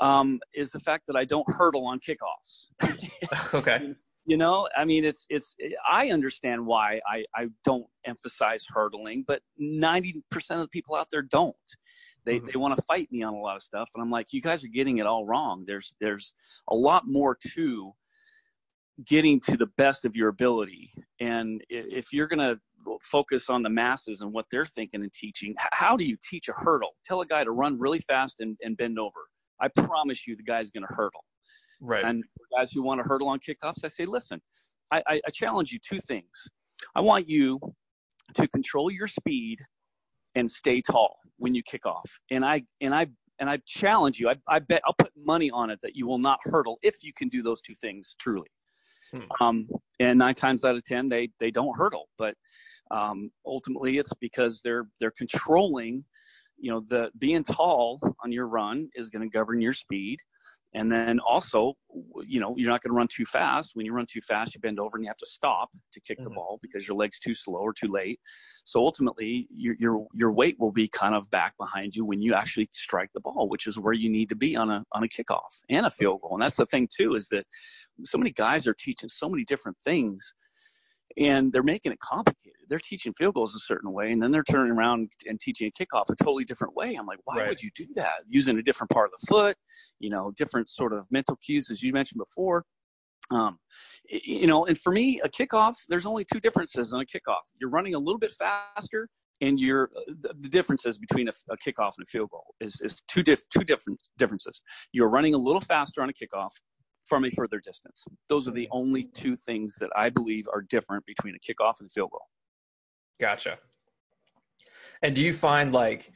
um, 0.00 0.38
is 0.54 0.70
the 0.70 0.80
fact 0.80 1.08
that 1.08 1.16
I 1.16 1.24
don't 1.24 1.46
hurdle 1.48 1.86
on 1.86 1.98
kickoffs. 1.98 3.54
okay 3.54 3.94
you 4.24 4.36
know 4.36 4.68
i 4.76 4.84
mean 4.84 5.04
it's 5.04 5.26
it's 5.28 5.54
i 5.90 6.10
understand 6.10 6.64
why 6.64 7.00
i 7.06 7.24
i 7.34 7.46
don't 7.64 7.86
emphasize 8.04 8.64
hurdling 8.68 9.24
but 9.26 9.40
90% 9.60 10.22
of 10.50 10.60
the 10.60 10.68
people 10.68 10.94
out 10.94 11.08
there 11.10 11.22
don't. 11.22 11.54
They 12.24 12.36
mm-hmm. 12.36 12.46
they 12.46 12.58
want 12.58 12.76
to 12.76 12.82
fight 12.82 13.08
me 13.10 13.22
on 13.22 13.34
a 13.34 13.40
lot 13.40 13.56
of 13.56 13.62
stuff 13.62 13.90
and 13.94 14.02
i'm 14.02 14.10
like 14.10 14.32
you 14.32 14.40
guys 14.40 14.64
are 14.64 14.68
getting 14.68 14.98
it 14.98 15.06
all 15.06 15.26
wrong. 15.26 15.64
There's 15.66 15.94
there's 16.00 16.34
a 16.68 16.74
lot 16.74 17.04
more 17.06 17.36
to 17.54 17.92
getting 19.06 19.40
to 19.40 19.56
the 19.56 19.66
best 19.78 20.04
of 20.04 20.14
your 20.14 20.28
ability 20.28 20.92
and 21.18 21.62
if 21.68 22.12
you're 22.12 22.28
going 22.28 22.38
to 22.38 22.60
focus 23.00 23.48
on 23.48 23.62
the 23.62 23.70
masses 23.70 24.20
and 24.20 24.32
what 24.32 24.44
they're 24.50 24.66
thinking 24.66 25.02
and 25.02 25.12
teaching 25.12 25.54
how 25.72 25.96
do 25.96 26.04
you 26.04 26.16
teach 26.30 26.48
a 26.48 26.52
hurdle? 26.52 26.90
Tell 27.04 27.20
a 27.20 27.26
guy 27.26 27.44
to 27.44 27.50
run 27.50 27.78
really 27.78 28.00
fast 28.00 28.36
and, 28.40 28.56
and 28.62 28.76
bend 28.76 28.98
over. 28.98 29.20
I 29.60 29.68
promise 29.68 30.26
you 30.26 30.36
the 30.36 30.42
guy's 30.42 30.70
going 30.70 30.86
to 30.86 30.94
hurdle 30.94 31.24
Right. 31.82 32.04
And 32.04 32.22
guys 32.56 32.70
who 32.70 32.82
want 32.82 33.02
to 33.02 33.08
hurdle 33.08 33.28
on 33.28 33.40
kickoffs, 33.40 33.84
I 33.84 33.88
say, 33.88 34.06
listen, 34.06 34.40
I, 34.92 35.02
I, 35.06 35.20
I 35.26 35.30
challenge 35.30 35.72
you 35.72 35.80
two 35.86 35.98
things. 35.98 36.48
I 36.94 37.00
want 37.00 37.28
you 37.28 37.58
to 38.34 38.48
control 38.48 38.90
your 38.90 39.08
speed 39.08 39.58
and 40.34 40.50
stay 40.50 40.80
tall 40.80 41.16
when 41.38 41.54
you 41.54 41.62
kick 41.62 41.84
off. 41.84 42.08
And 42.30 42.44
I 42.44 42.62
and 42.80 42.94
I 42.94 43.08
and 43.40 43.50
I 43.50 43.58
challenge 43.66 44.20
you. 44.20 44.30
I, 44.30 44.36
I 44.48 44.60
bet 44.60 44.82
I'll 44.86 44.94
put 44.94 45.10
money 45.16 45.50
on 45.50 45.70
it 45.70 45.80
that 45.82 45.96
you 45.96 46.06
will 46.06 46.18
not 46.18 46.38
hurdle 46.44 46.78
if 46.82 46.96
you 47.02 47.12
can 47.12 47.28
do 47.28 47.42
those 47.42 47.60
two 47.60 47.74
things 47.74 48.14
truly. 48.18 48.48
Hmm. 49.10 49.44
Um, 49.44 49.68
and 49.98 50.18
nine 50.18 50.36
times 50.36 50.64
out 50.64 50.76
of 50.76 50.84
ten, 50.84 51.08
they 51.08 51.30
they 51.40 51.50
don't 51.50 51.76
hurdle. 51.76 52.08
But 52.16 52.34
um, 52.92 53.30
ultimately, 53.44 53.98
it's 53.98 54.12
because 54.20 54.60
they're 54.62 54.86
they're 55.00 55.12
controlling 55.16 56.04
you 56.58 56.70
know 56.70 56.80
the 56.88 57.10
being 57.18 57.42
tall 57.42 58.00
on 58.22 58.30
your 58.30 58.46
run 58.46 58.88
is 58.94 59.10
going 59.10 59.28
to 59.28 59.28
govern 59.28 59.60
your 59.60 59.72
speed 59.72 60.20
and 60.74 60.90
then 60.90 61.20
also 61.20 61.74
you 62.24 62.40
know 62.40 62.54
you're 62.56 62.70
not 62.70 62.82
going 62.82 62.90
to 62.90 62.96
run 62.96 63.08
too 63.08 63.24
fast. 63.24 63.72
When 63.74 63.86
you 63.86 63.92
run 63.92 64.06
too 64.06 64.20
fast 64.20 64.54
you 64.54 64.60
bend 64.60 64.80
over 64.80 64.96
and 64.96 65.04
you 65.04 65.08
have 65.08 65.18
to 65.18 65.26
stop 65.26 65.70
to 65.92 66.00
kick 66.00 66.18
mm-hmm. 66.18 66.24
the 66.24 66.30
ball 66.30 66.58
because 66.62 66.86
your 66.86 66.96
leg's 66.96 67.18
too 67.18 67.34
slow 67.34 67.60
or 67.60 67.72
too 67.72 67.90
late. 67.92 68.20
So 68.64 68.80
ultimately 68.80 69.48
your, 69.54 69.76
your 69.78 70.06
your 70.14 70.32
weight 70.32 70.56
will 70.58 70.72
be 70.72 70.88
kind 70.88 71.14
of 71.14 71.30
back 71.30 71.54
behind 71.58 71.94
you 71.94 72.04
when 72.04 72.20
you 72.20 72.34
actually 72.34 72.68
strike 72.72 73.10
the 73.12 73.20
ball 73.20 73.48
which 73.48 73.66
is 73.66 73.78
where 73.78 73.92
you 73.92 74.08
need 74.08 74.28
to 74.28 74.36
be 74.36 74.56
on 74.56 74.70
a 74.70 74.84
on 74.92 75.04
a 75.04 75.08
kickoff 75.08 75.60
and 75.68 75.86
a 75.86 75.90
field 75.90 76.20
goal. 76.22 76.34
And 76.34 76.42
that's 76.42 76.56
the 76.56 76.66
thing 76.66 76.88
too 76.94 77.14
is 77.14 77.28
that 77.28 77.44
so 78.04 78.18
many 78.18 78.30
guys 78.30 78.66
are 78.66 78.74
teaching 78.74 79.08
so 79.08 79.28
many 79.28 79.44
different 79.44 79.78
things 79.84 80.34
and 81.16 81.52
they're 81.52 81.62
making 81.62 81.92
it 81.92 82.00
complicated. 82.00 82.52
They're 82.68 82.78
teaching 82.78 83.12
field 83.14 83.34
goals 83.34 83.54
a 83.54 83.60
certain 83.60 83.92
way, 83.92 84.12
and 84.12 84.22
then 84.22 84.30
they're 84.30 84.44
turning 84.44 84.72
around 84.72 85.12
and 85.26 85.38
teaching 85.38 85.68
a 85.68 85.82
kickoff 85.82 86.08
a 86.08 86.16
totally 86.16 86.44
different 86.44 86.74
way. 86.74 86.94
I'm 86.94 87.06
like, 87.06 87.18
why 87.24 87.38
right. 87.38 87.48
would 87.48 87.62
you 87.62 87.70
do 87.74 87.86
that? 87.96 88.22
Using 88.28 88.58
a 88.58 88.62
different 88.62 88.90
part 88.90 89.06
of 89.06 89.20
the 89.20 89.26
foot, 89.26 89.56
you 89.98 90.10
know, 90.10 90.32
different 90.36 90.70
sort 90.70 90.92
of 90.92 91.06
mental 91.10 91.36
cues, 91.44 91.70
as 91.70 91.82
you 91.82 91.92
mentioned 91.92 92.18
before. 92.18 92.64
Um, 93.30 93.58
you 94.08 94.46
know, 94.46 94.66
and 94.66 94.78
for 94.78 94.92
me, 94.92 95.20
a 95.22 95.28
kickoff, 95.28 95.76
there's 95.88 96.06
only 96.06 96.24
two 96.24 96.40
differences 96.40 96.92
on 96.92 97.00
a 97.00 97.04
kickoff. 97.04 97.42
You're 97.60 97.70
running 97.70 97.94
a 97.94 97.98
little 97.98 98.18
bit 98.18 98.32
faster, 98.32 99.08
and 99.40 99.58
you're 99.58 99.90
the 100.22 100.48
differences 100.48 100.98
between 100.98 101.28
a, 101.28 101.32
a 101.50 101.56
kickoff 101.56 101.92
and 101.98 102.04
a 102.04 102.06
field 102.06 102.30
goal 102.30 102.54
is, 102.60 102.80
is 102.82 102.96
two 103.08 103.22
diff, 103.22 103.42
two 103.50 103.64
different 103.64 104.00
differences. 104.18 104.60
You're 104.92 105.08
running 105.08 105.34
a 105.34 105.38
little 105.38 105.60
faster 105.60 106.02
on 106.02 106.08
a 106.08 106.12
kickoff, 106.12 106.50
from 107.04 107.24
a 107.24 107.30
further 107.30 107.60
distance. 107.60 108.04
Those 108.28 108.46
are 108.48 108.52
the 108.52 108.68
only 108.70 109.04
two 109.04 109.36
things 109.36 109.76
that 109.76 109.90
I 109.96 110.08
believe 110.08 110.46
are 110.52 110.62
different 110.62 111.04
between 111.06 111.34
a 111.34 111.38
kickoff 111.38 111.80
and 111.80 111.88
a 111.88 111.92
field 111.92 112.10
goal. 112.10 112.26
Gotcha. 113.20 113.58
And 115.02 115.14
do 115.14 115.22
you 115.22 115.32
find 115.32 115.72
like, 115.72 116.12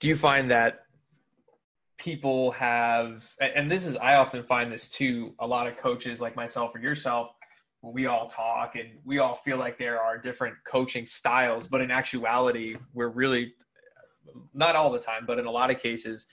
do 0.00 0.08
you 0.08 0.16
find 0.16 0.50
that 0.50 0.80
people 1.98 2.50
have, 2.52 3.24
and 3.40 3.70
this 3.70 3.86
is, 3.86 3.96
I 3.96 4.16
often 4.16 4.42
find 4.42 4.70
this 4.70 4.88
too, 4.88 5.34
a 5.38 5.46
lot 5.46 5.66
of 5.66 5.76
coaches 5.76 6.20
like 6.20 6.36
myself 6.36 6.74
or 6.74 6.80
yourself, 6.80 7.30
we 7.82 8.06
all 8.06 8.26
talk 8.26 8.74
and 8.74 8.88
we 9.04 9.18
all 9.20 9.36
feel 9.36 9.58
like 9.58 9.78
there 9.78 10.00
are 10.00 10.18
different 10.18 10.56
coaching 10.66 11.06
styles, 11.06 11.68
but 11.68 11.80
in 11.80 11.90
actuality, 11.90 12.76
we're 12.94 13.08
really, 13.08 13.54
not 14.52 14.74
all 14.74 14.90
the 14.90 14.98
time, 14.98 15.24
but 15.26 15.38
in 15.38 15.46
a 15.46 15.50
lot 15.50 15.70
of 15.70 15.78
cases, 15.78 16.26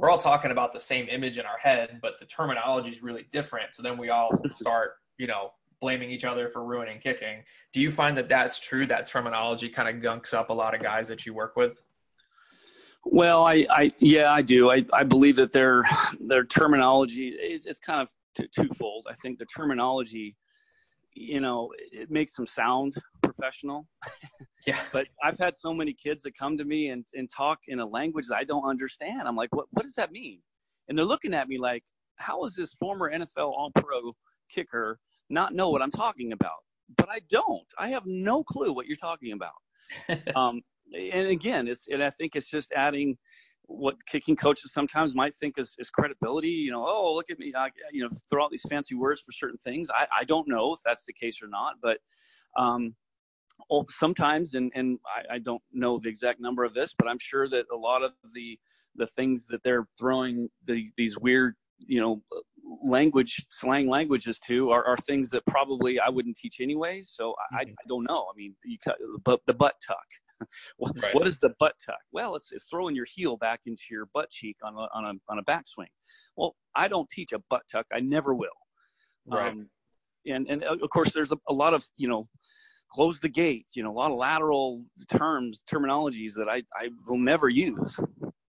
we're 0.00 0.08
all 0.08 0.18
talking 0.18 0.50
about 0.50 0.72
the 0.72 0.80
same 0.80 1.08
image 1.10 1.38
in 1.38 1.44
our 1.44 1.58
head, 1.58 1.98
but 2.00 2.14
the 2.18 2.24
terminology 2.24 2.88
is 2.88 3.02
really 3.02 3.26
different. 3.32 3.74
So 3.74 3.82
then 3.82 3.98
we 3.98 4.08
all 4.08 4.30
start, 4.48 4.92
you 5.18 5.26
know, 5.26 5.52
blaming 5.78 6.10
each 6.10 6.24
other 6.24 6.48
for 6.48 6.64
ruining 6.64 7.00
kicking. 7.00 7.42
Do 7.74 7.82
you 7.82 7.90
find 7.90 8.16
that 8.16 8.26
that's 8.26 8.58
true? 8.58 8.86
That 8.86 9.06
terminology 9.06 9.68
kind 9.68 9.88
of 9.90 10.02
gunks 10.02 10.32
up 10.32 10.48
a 10.48 10.54
lot 10.54 10.74
of 10.74 10.82
guys 10.82 11.06
that 11.08 11.26
you 11.26 11.34
work 11.34 11.54
with? 11.54 11.82
Well, 13.04 13.46
I, 13.46 13.66
I 13.68 13.92
yeah, 13.98 14.32
I 14.32 14.40
do. 14.40 14.70
I, 14.70 14.86
I 14.90 15.04
believe 15.04 15.36
that 15.36 15.52
their 15.52 15.84
their 16.18 16.44
terminology 16.44 17.28
is 17.28 17.66
it's 17.66 17.78
kind 17.78 18.00
of 18.00 18.10
t- 18.34 18.48
twofold. 18.54 19.06
I 19.08 19.14
think 19.14 19.38
the 19.38 19.46
terminology 19.46 20.34
you 21.14 21.40
know, 21.40 21.70
it 21.92 22.10
makes 22.10 22.34
them 22.34 22.46
sound 22.46 22.94
professional. 23.22 23.86
Yeah. 24.66 24.78
but 24.92 25.06
I've 25.24 25.38
had 25.38 25.56
so 25.56 25.72
many 25.72 25.94
kids 25.94 26.20
that 26.22 26.36
come 26.36 26.58
to 26.58 26.66
me 26.66 26.88
and, 26.90 27.06
and 27.14 27.30
talk 27.34 27.60
in 27.68 27.80
a 27.80 27.86
language 27.86 28.26
that 28.28 28.36
I 28.36 28.44
don't 28.44 28.68
understand. 28.68 29.22
I'm 29.26 29.34
like, 29.34 29.48
what, 29.54 29.64
what 29.70 29.84
does 29.84 29.94
that 29.94 30.12
mean? 30.12 30.42
And 30.86 30.98
they're 30.98 31.06
looking 31.06 31.32
at 31.32 31.48
me 31.48 31.56
like, 31.56 31.82
how 32.16 32.44
is 32.44 32.54
this 32.54 32.74
former 32.74 33.10
NFL 33.10 33.38
All 33.38 33.70
Pro 33.74 34.12
kicker 34.52 34.98
not 35.30 35.54
know 35.54 35.70
what 35.70 35.80
I'm 35.80 35.90
talking 35.90 36.32
about? 36.32 36.58
But 36.94 37.08
I 37.08 37.20
don't. 37.30 37.66
I 37.78 37.88
have 37.88 38.04
no 38.04 38.44
clue 38.44 38.70
what 38.70 38.86
you're 38.86 38.98
talking 38.98 39.32
about. 39.32 40.36
um, 40.36 40.60
and 40.94 41.28
again, 41.28 41.66
it's 41.66 41.86
and 41.88 42.02
I 42.02 42.10
think 42.10 42.36
it's 42.36 42.48
just 42.48 42.70
adding 42.72 43.16
what 43.70 43.94
kicking 44.06 44.36
coaches 44.36 44.72
sometimes 44.72 45.14
might 45.14 45.34
think 45.34 45.56
is, 45.56 45.74
is 45.78 45.90
credibility. 45.90 46.48
You 46.48 46.72
know, 46.72 46.84
oh, 46.86 47.14
look 47.14 47.30
at 47.30 47.38
me. 47.38 47.52
I, 47.56 47.68
you 47.92 48.02
know, 48.02 48.10
throw 48.28 48.44
out 48.44 48.50
these 48.50 48.64
fancy 48.68 48.94
words 48.94 49.20
for 49.20 49.32
certain 49.32 49.58
things. 49.58 49.88
I, 49.94 50.06
I 50.20 50.24
don't 50.24 50.48
know 50.48 50.72
if 50.72 50.80
that's 50.84 51.04
the 51.04 51.12
case 51.12 51.40
or 51.42 51.48
not, 51.48 51.74
but 51.80 51.98
um, 52.58 52.94
sometimes, 53.88 54.54
and, 54.54 54.72
and 54.74 54.98
I, 55.06 55.36
I 55.36 55.38
don't 55.38 55.62
know 55.72 55.98
the 56.02 56.08
exact 56.08 56.40
number 56.40 56.64
of 56.64 56.74
this, 56.74 56.94
but 56.98 57.06
I'm 57.06 57.18
sure 57.20 57.48
that 57.48 57.64
a 57.72 57.76
lot 57.76 58.02
of 58.02 58.12
the 58.34 58.58
the 58.96 59.06
things 59.06 59.46
that 59.46 59.62
they're 59.62 59.86
throwing 59.98 60.48
these 60.66 60.92
these 60.96 61.16
weird, 61.16 61.54
you 61.78 62.00
know, 62.00 62.22
language 62.84 63.46
slang 63.52 63.88
languages 63.88 64.38
to 64.46 64.70
are, 64.70 64.84
are 64.84 64.96
things 64.96 65.30
that 65.30 65.46
probably 65.46 66.00
I 66.00 66.08
wouldn't 66.08 66.36
teach 66.36 66.60
anyways. 66.60 67.10
So 67.12 67.34
I, 67.52 67.62
mm-hmm. 67.62 67.70
I, 67.70 67.72
I 67.72 67.86
don't 67.88 68.04
know. 68.08 68.26
I 68.32 68.36
mean, 68.36 68.56
you 68.64 68.78
cut, 68.82 68.96
but 69.24 69.40
the 69.46 69.54
butt 69.54 69.74
tuck 69.86 70.06
what, 70.76 70.98
right. 71.02 71.14
what 71.14 71.26
is 71.26 71.38
the 71.38 71.50
butt 71.58 71.74
tuck? 71.84 72.00
Well, 72.12 72.34
it's, 72.34 72.52
it's 72.52 72.64
throwing 72.64 72.94
your 72.94 73.06
heel 73.06 73.36
back 73.36 73.60
into 73.66 73.82
your 73.90 74.06
butt 74.12 74.30
cheek 74.30 74.56
on 74.64 74.74
a, 74.74 74.88
on 74.94 75.04
a, 75.04 75.32
on 75.32 75.38
a 75.38 75.44
backswing. 75.44 75.90
Well, 76.36 76.56
I 76.74 76.88
don't 76.88 77.08
teach 77.08 77.32
a 77.32 77.40
butt 77.50 77.62
tuck. 77.70 77.86
I 77.92 78.00
never 78.00 78.34
will. 78.34 78.48
Right. 79.26 79.52
Um, 79.52 79.68
and, 80.26 80.48
and 80.48 80.64
uh, 80.64 80.76
of 80.82 80.90
course 80.90 81.12
there's 81.12 81.32
a, 81.32 81.38
a 81.48 81.52
lot 81.52 81.74
of, 81.74 81.86
you 81.96 82.08
know, 82.08 82.28
close 82.90 83.20
the 83.20 83.28
gate, 83.28 83.66
you 83.74 83.82
know, 83.82 83.90
a 83.90 83.98
lot 83.98 84.10
of 84.10 84.16
lateral 84.16 84.84
terms, 85.10 85.62
terminologies 85.70 86.34
that 86.34 86.48
I, 86.48 86.62
I 86.74 86.88
will 87.06 87.18
never 87.18 87.48
use. 87.48 87.98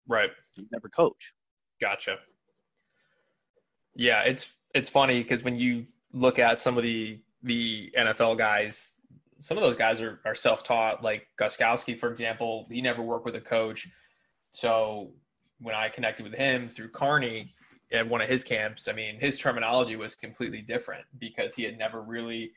Right. 0.08 0.29
Never 0.72 0.89
coach. 0.89 1.34
Gotcha. 1.82 2.17
Yeah. 3.96 4.22
It's, 4.24 4.50
it's 4.75 4.89
funny 4.89 5.22
because 5.22 5.44
when 5.44 5.58
you 5.58 5.88
look 6.13 6.39
at 6.39 6.60
some 6.60 6.77
of 6.77 6.84
the, 6.84 7.20
the 7.44 7.91
NFL 7.98 8.38
guys 8.38 8.94
some 9.39 9.58
of 9.58 9.63
those 9.63 9.75
guys 9.75 10.01
are, 10.01 10.20
are 10.25 10.36
self-taught 10.36 11.03
like 11.03 11.27
Gostkowski, 11.39 12.00
for 12.00 12.12
example, 12.12 12.67
he 12.72 12.82
never 12.82 13.01
worked 13.01 13.25
with 13.25 13.36
a 13.36 13.41
coach. 13.41 13.88
So 14.51 15.12
when 15.60 15.75
I 15.75 15.89
connected 15.89 16.24
with 16.24 16.34
him 16.34 16.67
through 16.67 16.89
Carney 16.89 17.53
at 17.91 18.08
one 18.08 18.22
of 18.22 18.29
his 18.29 18.44
camps, 18.44 18.88
I 18.88 18.94
mean, 18.94 19.20
his 19.20 19.39
terminology 19.39 19.96
was 19.96 20.15
completely 20.15 20.62
different 20.62 21.06
because 21.20 21.53
he 21.53 21.63
had 21.63 21.77
never 21.77 22.01
really, 22.01 22.51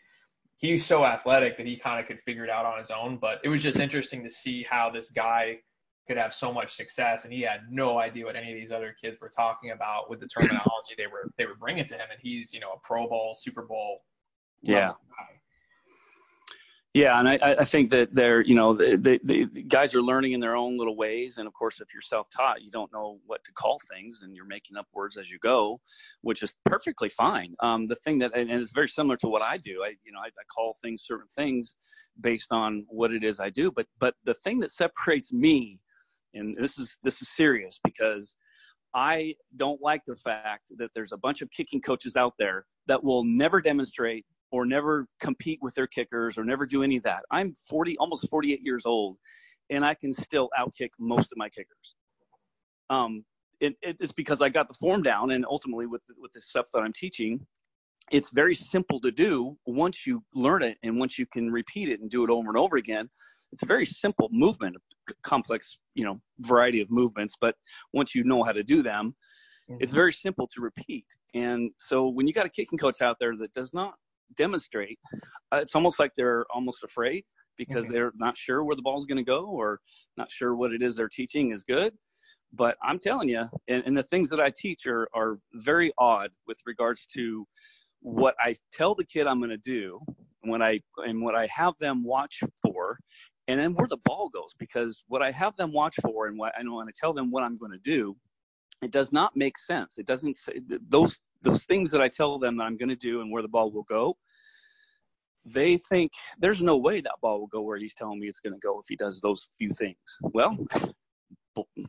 he's 0.56 0.84
so 0.84 1.04
athletic 1.04 1.56
that 1.56 1.66
he 1.66 1.76
kind 1.76 2.00
of 2.00 2.06
could 2.06 2.20
figure 2.20 2.44
it 2.44 2.50
out 2.50 2.64
on 2.64 2.78
his 2.78 2.90
own. 2.90 3.18
But 3.18 3.40
it 3.44 3.48
was 3.48 3.62
just 3.62 3.78
interesting 3.78 4.22
to 4.24 4.30
see 4.30 4.62
how 4.62 4.90
this 4.90 5.10
guy 5.10 5.58
could 6.10 6.16
have 6.16 6.34
so 6.34 6.52
much 6.52 6.74
success 6.74 7.24
and 7.24 7.32
he 7.32 7.40
had 7.40 7.60
no 7.70 8.00
idea 8.00 8.24
what 8.24 8.34
any 8.34 8.50
of 8.50 8.58
these 8.58 8.72
other 8.72 8.92
kids 9.00 9.16
were 9.20 9.28
talking 9.28 9.70
about 9.70 10.10
with 10.10 10.18
the 10.18 10.26
terminology 10.26 10.94
they 10.96 11.06
were 11.06 11.30
they 11.38 11.46
were 11.46 11.54
bringing 11.54 11.84
to 11.84 11.94
him 11.94 12.06
and 12.10 12.18
he's 12.20 12.52
you 12.52 12.58
know 12.58 12.72
a 12.72 12.78
pro 12.82 13.06
bowl 13.08 13.32
super 13.32 13.62
bowl 13.62 14.02
yeah 14.60 14.88
guy. 14.88 15.39
Yeah, 16.92 17.20
and 17.20 17.28
I, 17.28 17.38
I 17.60 17.64
think 17.64 17.90
that 17.90 18.12
they're, 18.12 18.40
you 18.40 18.56
know, 18.56 18.74
the, 18.74 18.96
the, 18.96 19.20
the, 19.52 19.62
guys 19.62 19.94
are 19.94 20.02
learning 20.02 20.32
in 20.32 20.40
their 20.40 20.56
own 20.56 20.76
little 20.76 20.96
ways. 20.96 21.38
And 21.38 21.46
of 21.46 21.54
course, 21.54 21.80
if 21.80 21.86
you're 21.94 22.02
self-taught, 22.02 22.62
you 22.62 22.70
don't 22.72 22.92
know 22.92 23.20
what 23.26 23.44
to 23.44 23.52
call 23.52 23.80
things, 23.92 24.22
and 24.22 24.34
you're 24.34 24.44
making 24.44 24.76
up 24.76 24.88
words 24.92 25.16
as 25.16 25.30
you 25.30 25.38
go, 25.38 25.80
which 26.22 26.42
is 26.42 26.52
perfectly 26.64 27.08
fine. 27.08 27.54
Um, 27.60 27.86
the 27.86 27.94
thing 27.94 28.18
that, 28.18 28.36
and 28.36 28.50
it's 28.50 28.72
very 28.72 28.88
similar 28.88 29.16
to 29.18 29.28
what 29.28 29.40
I 29.40 29.56
do. 29.56 29.84
I, 29.84 29.90
you 30.04 30.10
know, 30.10 30.18
I, 30.18 30.26
I 30.26 30.44
call 30.52 30.74
things 30.82 31.02
certain 31.04 31.28
things 31.28 31.76
based 32.20 32.48
on 32.50 32.84
what 32.88 33.12
it 33.12 33.22
is 33.22 33.38
I 33.38 33.50
do. 33.50 33.70
But, 33.70 33.86
but 34.00 34.14
the 34.24 34.34
thing 34.34 34.58
that 34.58 34.72
separates 34.72 35.32
me, 35.32 35.78
and 36.34 36.56
this 36.56 36.76
is 36.76 36.96
this 37.04 37.22
is 37.22 37.28
serious 37.28 37.78
because 37.84 38.36
I 38.94 39.34
don't 39.56 39.80
like 39.80 40.02
the 40.06 40.16
fact 40.16 40.72
that 40.76 40.90
there's 40.94 41.12
a 41.12 41.16
bunch 41.16 41.40
of 41.40 41.50
kicking 41.52 41.80
coaches 41.80 42.16
out 42.16 42.34
there 42.38 42.66
that 42.86 43.04
will 43.04 43.24
never 43.24 43.60
demonstrate 43.60 44.26
or 44.52 44.66
never 44.66 45.06
compete 45.20 45.58
with 45.62 45.74
their 45.74 45.86
kickers 45.86 46.36
or 46.36 46.44
never 46.44 46.66
do 46.66 46.82
any 46.82 46.96
of 46.96 47.02
that. 47.04 47.22
I'm 47.30 47.54
40, 47.68 47.96
almost 47.98 48.28
48 48.28 48.60
years 48.62 48.82
old, 48.84 49.16
and 49.70 49.84
I 49.84 49.94
can 49.94 50.12
still 50.12 50.50
outkick 50.58 50.90
most 50.98 51.32
of 51.32 51.38
my 51.38 51.48
kickers. 51.48 51.94
Um, 52.88 53.24
it, 53.60 53.76
it's 53.82 54.12
because 54.12 54.40
I 54.42 54.48
got 54.48 54.68
the 54.68 54.74
form 54.74 55.02
down, 55.02 55.30
and 55.32 55.44
ultimately 55.44 55.86
with 55.86 56.04
the, 56.06 56.14
with 56.18 56.32
the 56.32 56.40
stuff 56.40 56.66
that 56.72 56.80
I'm 56.80 56.92
teaching, 56.92 57.46
it's 58.10 58.30
very 58.30 58.54
simple 58.54 58.98
to 59.00 59.10
do 59.10 59.56
once 59.66 60.06
you 60.06 60.24
learn 60.34 60.62
it 60.62 60.78
and 60.82 60.98
once 60.98 61.18
you 61.18 61.26
can 61.26 61.50
repeat 61.50 61.88
it 61.88 62.00
and 62.00 62.10
do 62.10 62.24
it 62.24 62.30
over 62.30 62.48
and 62.48 62.56
over 62.56 62.76
again. 62.76 63.08
It's 63.52 63.62
a 63.62 63.66
very 63.66 63.84
simple 63.84 64.28
movement, 64.32 64.76
complex, 65.22 65.78
you 65.94 66.04
know, 66.04 66.20
variety 66.40 66.80
of 66.80 66.90
movements, 66.90 67.34
but 67.40 67.54
once 67.92 68.14
you 68.14 68.24
know 68.24 68.42
how 68.42 68.52
to 68.52 68.62
do 68.62 68.82
them, 68.82 69.14
mm-hmm. 69.70 69.78
it's 69.80 69.92
very 69.92 70.12
simple 70.12 70.48
to 70.54 70.60
repeat. 70.60 71.06
And 71.34 71.70
so 71.78 72.08
when 72.08 72.26
you 72.26 72.32
got 72.32 72.46
a 72.46 72.50
kicking 72.50 72.78
coach 72.78 73.02
out 73.02 73.16
there 73.20 73.36
that 73.36 73.52
does 73.52 73.72
not 73.74 73.94
demonstrate, 74.36 74.98
uh, 75.52 75.56
it's 75.56 75.74
almost 75.74 75.98
like 75.98 76.12
they're 76.16 76.44
almost 76.54 76.82
afraid 76.84 77.24
because 77.56 77.88
they're 77.88 78.12
not 78.16 78.36
sure 78.36 78.64
where 78.64 78.76
the 78.76 78.82
ball's 78.82 79.06
going 79.06 79.18
to 79.18 79.22
go 79.22 79.44
or 79.44 79.80
not 80.16 80.30
sure 80.30 80.54
what 80.54 80.72
it 80.72 80.82
is 80.82 80.96
they're 80.96 81.08
teaching 81.08 81.52
is 81.52 81.62
good. 81.62 81.92
But 82.52 82.76
I'm 82.82 82.98
telling 82.98 83.28
you, 83.28 83.44
and, 83.68 83.82
and 83.86 83.96
the 83.96 84.02
things 84.02 84.28
that 84.30 84.40
I 84.40 84.50
teach 84.50 84.86
are, 84.86 85.08
are 85.14 85.38
very 85.52 85.92
odd 85.98 86.30
with 86.46 86.58
regards 86.66 87.06
to 87.14 87.46
what 88.00 88.34
I 88.40 88.54
tell 88.72 88.94
the 88.94 89.04
kid 89.04 89.26
I'm 89.26 89.38
going 89.38 89.50
to 89.50 89.56
do, 89.56 90.00
when 90.42 90.62
I 90.62 90.80
and 91.06 91.22
what 91.22 91.34
I 91.34 91.46
have 91.54 91.74
them 91.80 92.02
watch 92.02 92.40
for, 92.62 92.98
and 93.46 93.60
then 93.60 93.74
where 93.74 93.86
the 93.86 93.98
ball 93.98 94.30
goes. 94.30 94.54
Because 94.58 95.04
what 95.06 95.22
I 95.22 95.30
have 95.30 95.56
them 95.56 95.72
watch 95.72 95.94
for, 96.02 96.26
and 96.26 96.38
what 96.38 96.52
I 96.58 96.62
know 96.62 96.76
when 96.76 96.88
I 96.88 96.92
tell 96.98 97.12
them 97.12 97.30
what 97.30 97.44
I'm 97.44 97.58
going 97.58 97.72
to 97.72 97.78
do, 97.78 98.16
it 98.82 98.90
does 98.90 99.12
not 99.12 99.36
make 99.36 99.58
sense. 99.58 99.98
It 99.98 100.06
doesn't 100.06 100.36
say 100.36 100.60
those 100.88 101.18
those 101.42 101.64
things 101.64 101.90
that 101.90 102.00
I 102.00 102.08
tell 102.08 102.38
them 102.38 102.56
that 102.56 102.64
I'm 102.64 102.76
going 102.76 102.88
to 102.88 102.96
do 102.96 103.20
and 103.20 103.30
where 103.30 103.42
the 103.42 103.48
ball 103.48 103.70
will 103.70 103.84
go, 103.84 104.16
they 105.44 105.78
think 105.78 106.12
there's 106.38 106.62
no 106.62 106.76
way 106.76 107.00
that 107.00 107.14
ball 107.22 107.40
will 107.40 107.46
go 107.46 107.62
where 107.62 107.78
he's 107.78 107.94
telling 107.94 108.20
me 108.20 108.28
it's 108.28 108.40
going 108.40 108.52
to 108.52 108.60
go 108.60 108.78
if 108.78 108.86
he 108.88 108.96
does 108.96 109.20
those 109.20 109.48
few 109.56 109.70
things. 109.70 109.96
Well, 110.20 110.56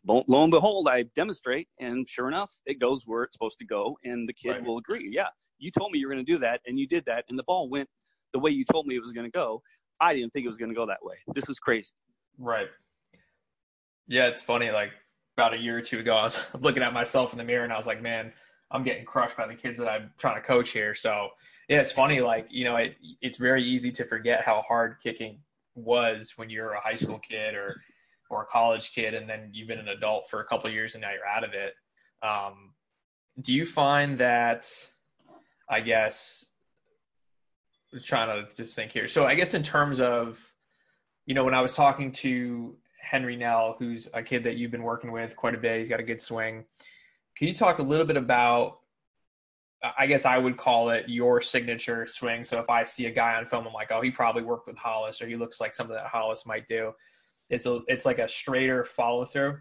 lo 0.05 0.43
and 0.43 0.51
behold, 0.51 0.87
I 0.87 1.03
demonstrate, 1.15 1.67
and 1.79 2.07
sure 2.07 2.27
enough, 2.27 2.51
it 2.65 2.79
goes 2.79 3.03
where 3.05 3.23
it's 3.23 3.33
supposed 3.33 3.59
to 3.59 3.65
go, 3.65 3.97
and 4.03 4.27
the 4.27 4.33
kid 4.33 4.51
right. 4.51 4.65
will 4.65 4.77
agree. 4.77 5.09
Yeah, 5.11 5.27
you 5.59 5.71
told 5.71 5.91
me 5.91 5.99
you 5.99 6.07
were 6.07 6.13
going 6.13 6.25
to 6.25 6.31
do 6.31 6.39
that, 6.39 6.61
and 6.65 6.79
you 6.79 6.87
did 6.87 7.05
that, 7.05 7.25
and 7.29 7.37
the 7.37 7.43
ball 7.43 7.69
went 7.69 7.89
the 8.33 8.39
way 8.39 8.51
you 8.51 8.63
told 8.65 8.87
me 8.87 8.95
it 8.95 9.01
was 9.01 9.11
going 9.11 9.29
to 9.29 9.31
go. 9.31 9.61
I 9.99 10.15
didn't 10.15 10.31
think 10.31 10.45
it 10.45 10.49
was 10.49 10.57
going 10.57 10.69
to 10.69 10.75
go 10.75 10.85
that 10.87 11.03
way. 11.03 11.15
This 11.35 11.47
was 11.47 11.59
crazy. 11.59 11.91
Right. 12.39 12.67
Yeah, 14.07 14.27
it's 14.27 14.41
funny. 14.41 14.71
Like 14.71 14.91
about 15.37 15.53
a 15.53 15.57
year 15.57 15.77
or 15.77 15.81
two 15.81 15.99
ago, 15.99 16.15
I 16.15 16.23
was 16.23 16.43
looking 16.59 16.83
at 16.83 16.93
myself 16.93 17.33
in 17.33 17.37
the 17.37 17.43
mirror, 17.43 17.63
and 17.63 17.73
I 17.73 17.77
was 17.77 17.87
like, 17.87 18.01
man, 18.01 18.31
I'm 18.71 18.83
getting 18.83 19.05
crushed 19.05 19.37
by 19.37 19.47
the 19.47 19.55
kids 19.55 19.77
that 19.79 19.89
I'm 19.89 20.11
trying 20.17 20.35
to 20.35 20.41
coach 20.41 20.71
here. 20.71 20.95
So 20.95 21.29
yeah, 21.67 21.81
it's 21.81 21.91
funny. 21.91 22.21
Like 22.21 22.47
you 22.49 22.63
know, 22.63 22.75
it, 22.75 22.95
it's 23.21 23.37
very 23.37 23.63
easy 23.63 23.91
to 23.93 24.05
forget 24.05 24.43
how 24.43 24.63
hard 24.67 24.97
kicking 25.01 25.39
was 25.75 26.33
when 26.35 26.49
you're 26.49 26.73
a 26.73 26.81
high 26.81 26.95
school 26.95 27.19
kid 27.19 27.55
or 27.55 27.81
or 28.29 28.43
a 28.43 28.45
college 28.45 28.93
kid, 28.93 29.13
and 29.13 29.29
then 29.29 29.49
you've 29.51 29.67
been 29.67 29.79
an 29.79 29.89
adult 29.89 30.29
for 30.29 30.39
a 30.39 30.45
couple 30.45 30.69
years, 30.69 30.95
and 30.95 31.01
now 31.01 31.11
you're 31.11 31.27
out 31.27 31.43
of 31.43 31.53
it. 31.53 31.73
Um, 32.23 32.73
do 33.41 33.53
you 33.53 33.65
find 33.65 34.17
that? 34.19 34.69
I 35.69 35.79
guess 35.79 36.51
I'm 37.93 38.01
trying 38.01 38.27
to 38.27 38.55
just 38.55 38.75
think 38.75 38.91
here. 38.91 39.07
So 39.07 39.25
I 39.25 39.35
guess 39.35 39.53
in 39.53 39.63
terms 39.63 39.99
of, 39.99 40.53
you 41.25 41.33
know, 41.33 41.43
when 41.43 41.53
I 41.53 41.61
was 41.61 41.75
talking 41.75 42.11
to 42.13 42.75
Henry 43.01 43.35
Nell, 43.35 43.75
who's 43.79 44.09
a 44.13 44.21
kid 44.21 44.43
that 44.43 44.57
you've 44.57 44.71
been 44.71 44.83
working 44.83 45.11
with 45.11 45.35
quite 45.35 45.55
a 45.55 45.57
bit, 45.57 45.79
he's 45.79 45.89
got 45.89 45.99
a 45.99 46.03
good 46.03 46.21
swing. 46.21 46.65
Can 47.37 47.47
you 47.47 47.53
talk 47.53 47.79
a 47.79 47.83
little 47.83 48.05
bit 48.05 48.17
about 48.17 48.77
I 49.97 50.05
guess 50.05 50.25
I 50.25 50.37
would 50.37 50.57
call 50.57 50.91
it 50.91 51.09
your 51.09 51.41
signature 51.41 52.05
swing. 52.05 52.43
So 52.43 52.59
if 52.59 52.69
I 52.69 52.83
see 52.83 53.07
a 53.07 53.11
guy 53.11 53.33
on 53.35 53.47
film, 53.47 53.65
I'm 53.65 53.73
like, 53.73 53.91
oh, 53.91 54.01
he 54.01 54.11
probably 54.11 54.43
worked 54.43 54.67
with 54.67 54.77
Hollis, 54.77 55.21
or 55.21 55.27
he 55.27 55.35
looks 55.35 55.59
like 55.59 55.73
something 55.73 55.95
that 55.95 56.05
Hollis 56.05 56.45
might 56.45 56.67
do. 56.67 56.91
It's 57.49 57.65
a, 57.65 57.79
it's 57.87 58.05
like 58.05 58.19
a 58.19 58.27
straighter 58.27 58.85
follow 58.85 59.25
through. 59.25 59.57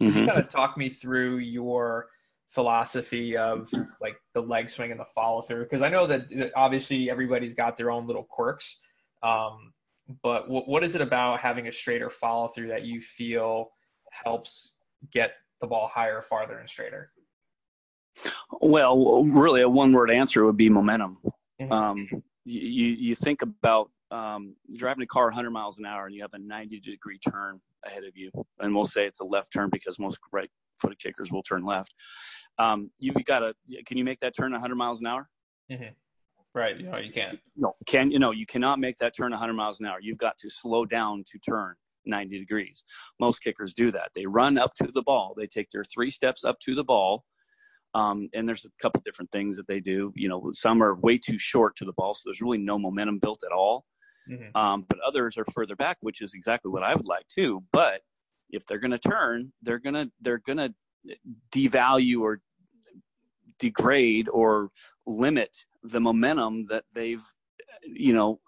Mm-hmm. 0.00 0.26
kind 0.26 0.38
of 0.38 0.48
talk 0.48 0.76
me 0.76 0.88
through 0.88 1.38
your 1.38 2.06
philosophy 2.50 3.36
of 3.36 3.68
like 4.00 4.14
the 4.32 4.40
leg 4.40 4.70
swing 4.70 4.90
and 4.90 5.00
the 5.00 5.04
follow 5.04 5.42
through? 5.42 5.64
Because 5.64 5.82
I 5.82 5.88
know 5.88 6.06
that, 6.06 6.30
that, 6.30 6.52
obviously 6.56 7.10
everybody's 7.10 7.54
got 7.54 7.76
their 7.76 7.90
own 7.90 8.06
little 8.06 8.22
quirks. 8.22 8.78
Um, 9.22 9.74
but 10.22 10.42
w- 10.42 10.64
what 10.64 10.84
is 10.84 10.94
it 10.94 11.00
about 11.00 11.40
having 11.40 11.68
a 11.68 11.72
straighter 11.72 12.08
follow 12.08 12.48
through 12.48 12.68
that 12.68 12.84
you 12.84 13.00
feel 13.00 13.70
helps 14.10 14.74
get 15.10 15.32
the 15.60 15.66
ball 15.66 15.90
higher, 15.92 16.22
farther, 16.22 16.58
and 16.58 16.68
straighter? 16.68 17.10
Well, 18.60 19.24
really, 19.24 19.62
a 19.62 19.68
one-word 19.68 20.10
answer 20.10 20.44
would 20.44 20.56
be 20.56 20.68
momentum. 20.68 21.18
Mm-hmm. 21.60 21.72
Um, 21.72 22.08
you 22.44 22.86
you 22.86 23.14
think 23.14 23.42
about 23.42 23.90
um, 24.10 24.56
driving 24.74 25.02
a 25.02 25.06
car 25.06 25.26
100 25.26 25.50
miles 25.50 25.78
an 25.78 25.84
hour 25.84 26.06
and 26.06 26.14
you 26.14 26.22
have 26.22 26.32
a 26.32 26.38
90 26.38 26.80
degree 26.80 27.18
turn 27.18 27.60
ahead 27.84 28.04
of 28.04 28.16
you, 28.16 28.30
and 28.60 28.74
we'll 28.74 28.84
say 28.84 29.06
it's 29.06 29.20
a 29.20 29.24
left 29.24 29.52
turn 29.52 29.68
because 29.70 29.98
most 29.98 30.18
right-footed 30.32 30.98
kickers 30.98 31.30
will 31.30 31.42
turn 31.42 31.64
left. 31.64 31.94
Um, 32.58 32.90
you've 32.98 33.14
got 33.24 33.40
to. 33.40 33.54
Can 33.86 33.98
you 33.98 34.04
make 34.04 34.20
that 34.20 34.34
turn 34.34 34.52
100 34.52 34.74
miles 34.74 35.00
an 35.00 35.06
hour? 35.06 35.28
Mm-hmm. 35.70 35.92
Right. 36.54 36.78
You 36.78 36.90
know, 36.90 36.96
you 36.96 37.12
can't. 37.12 37.38
No, 37.56 37.74
can 37.86 38.10
you 38.10 38.18
know 38.18 38.30
you 38.30 38.46
cannot 38.46 38.78
make 38.80 38.98
that 38.98 39.14
turn 39.14 39.30
100 39.30 39.52
miles 39.52 39.80
an 39.80 39.86
hour. 39.86 39.98
You've 40.00 40.18
got 40.18 40.38
to 40.38 40.50
slow 40.50 40.84
down 40.86 41.24
to 41.30 41.38
turn 41.38 41.74
90 42.08 42.38
degrees. 42.38 42.84
Most 43.20 43.42
kickers 43.42 43.74
do 43.74 43.92
that. 43.92 44.10
They 44.14 44.26
run 44.26 44.58
up 44.58 44.74
to 44.76 44.88
the 44.92 45.02
ball. 45.02 45.34
They 45.36 45.46
take 45.46 45.70
their 45.70 45.84
three 45.84 46.10
steps 46.10 46.44
up 46.44 46.58
to 46.60 46.74
the 46.74 46.84
ball 46.84 47.24
um, 47.94 48.28
and 48.34 48.48
there's 48.48 48.64
a 48.64 48.70
couple 48.80 49.00
different 49.04 49.30
things 49.30 49.56
that 49.56 49.66
they 49.66 49.80
do. 49.80 50.12
You 50.14 50.28
know, 50.28 50.50
some 50.52 50.82
are 50.82 50.94
way 50.94 51.18
too 51.18 51.38
short 51.38 51.76
to 51.76 51.84
the 51.84 51.92
ball, 51.92 52.14
so 52.14 52.22
there's 52.26 52.42
really 52.42 52.58
no 52.58 52.78
momentum 52.78 53.18
built 53.18 53.42
at 53.44 53.52
all. 53.52 53.84
Mm-hmm. 54.30 54.56
Um, 54.56 54.84
but 54.88 54.98
others 55.06 55.38
are 55.38 55.44
further 55.52 55.74
back, 55.74 55.96
which 56.00 56.20
is 56.20 56.34
exactly 56.34 56.70
what 56.70 56.82
I 56.82 56.94
would 56.94 57.06
like 57.06 57.26
too. 57.28 57.64
But 57.72 58.02
if 58.50 58.66
they're 58.66 58.78
going 58.78 58.90
to 58.90 58.98
turn, 58.98 59.52
they're 59.62 59.78
gonna 59.78 60.10
they're 60.20 60.42
gonna 60.46 60.74
devalue 61.50 62.20
or 62.20 62.40
degrade 63.58 64.28
or 64.28 64.70
limit 65.06 65.56
the 65.82 66.00
momentum 66.00 66.66
that 66.68 66.84
they've 66.94 67.22
you 67.82 68.12
know 68.12 68.38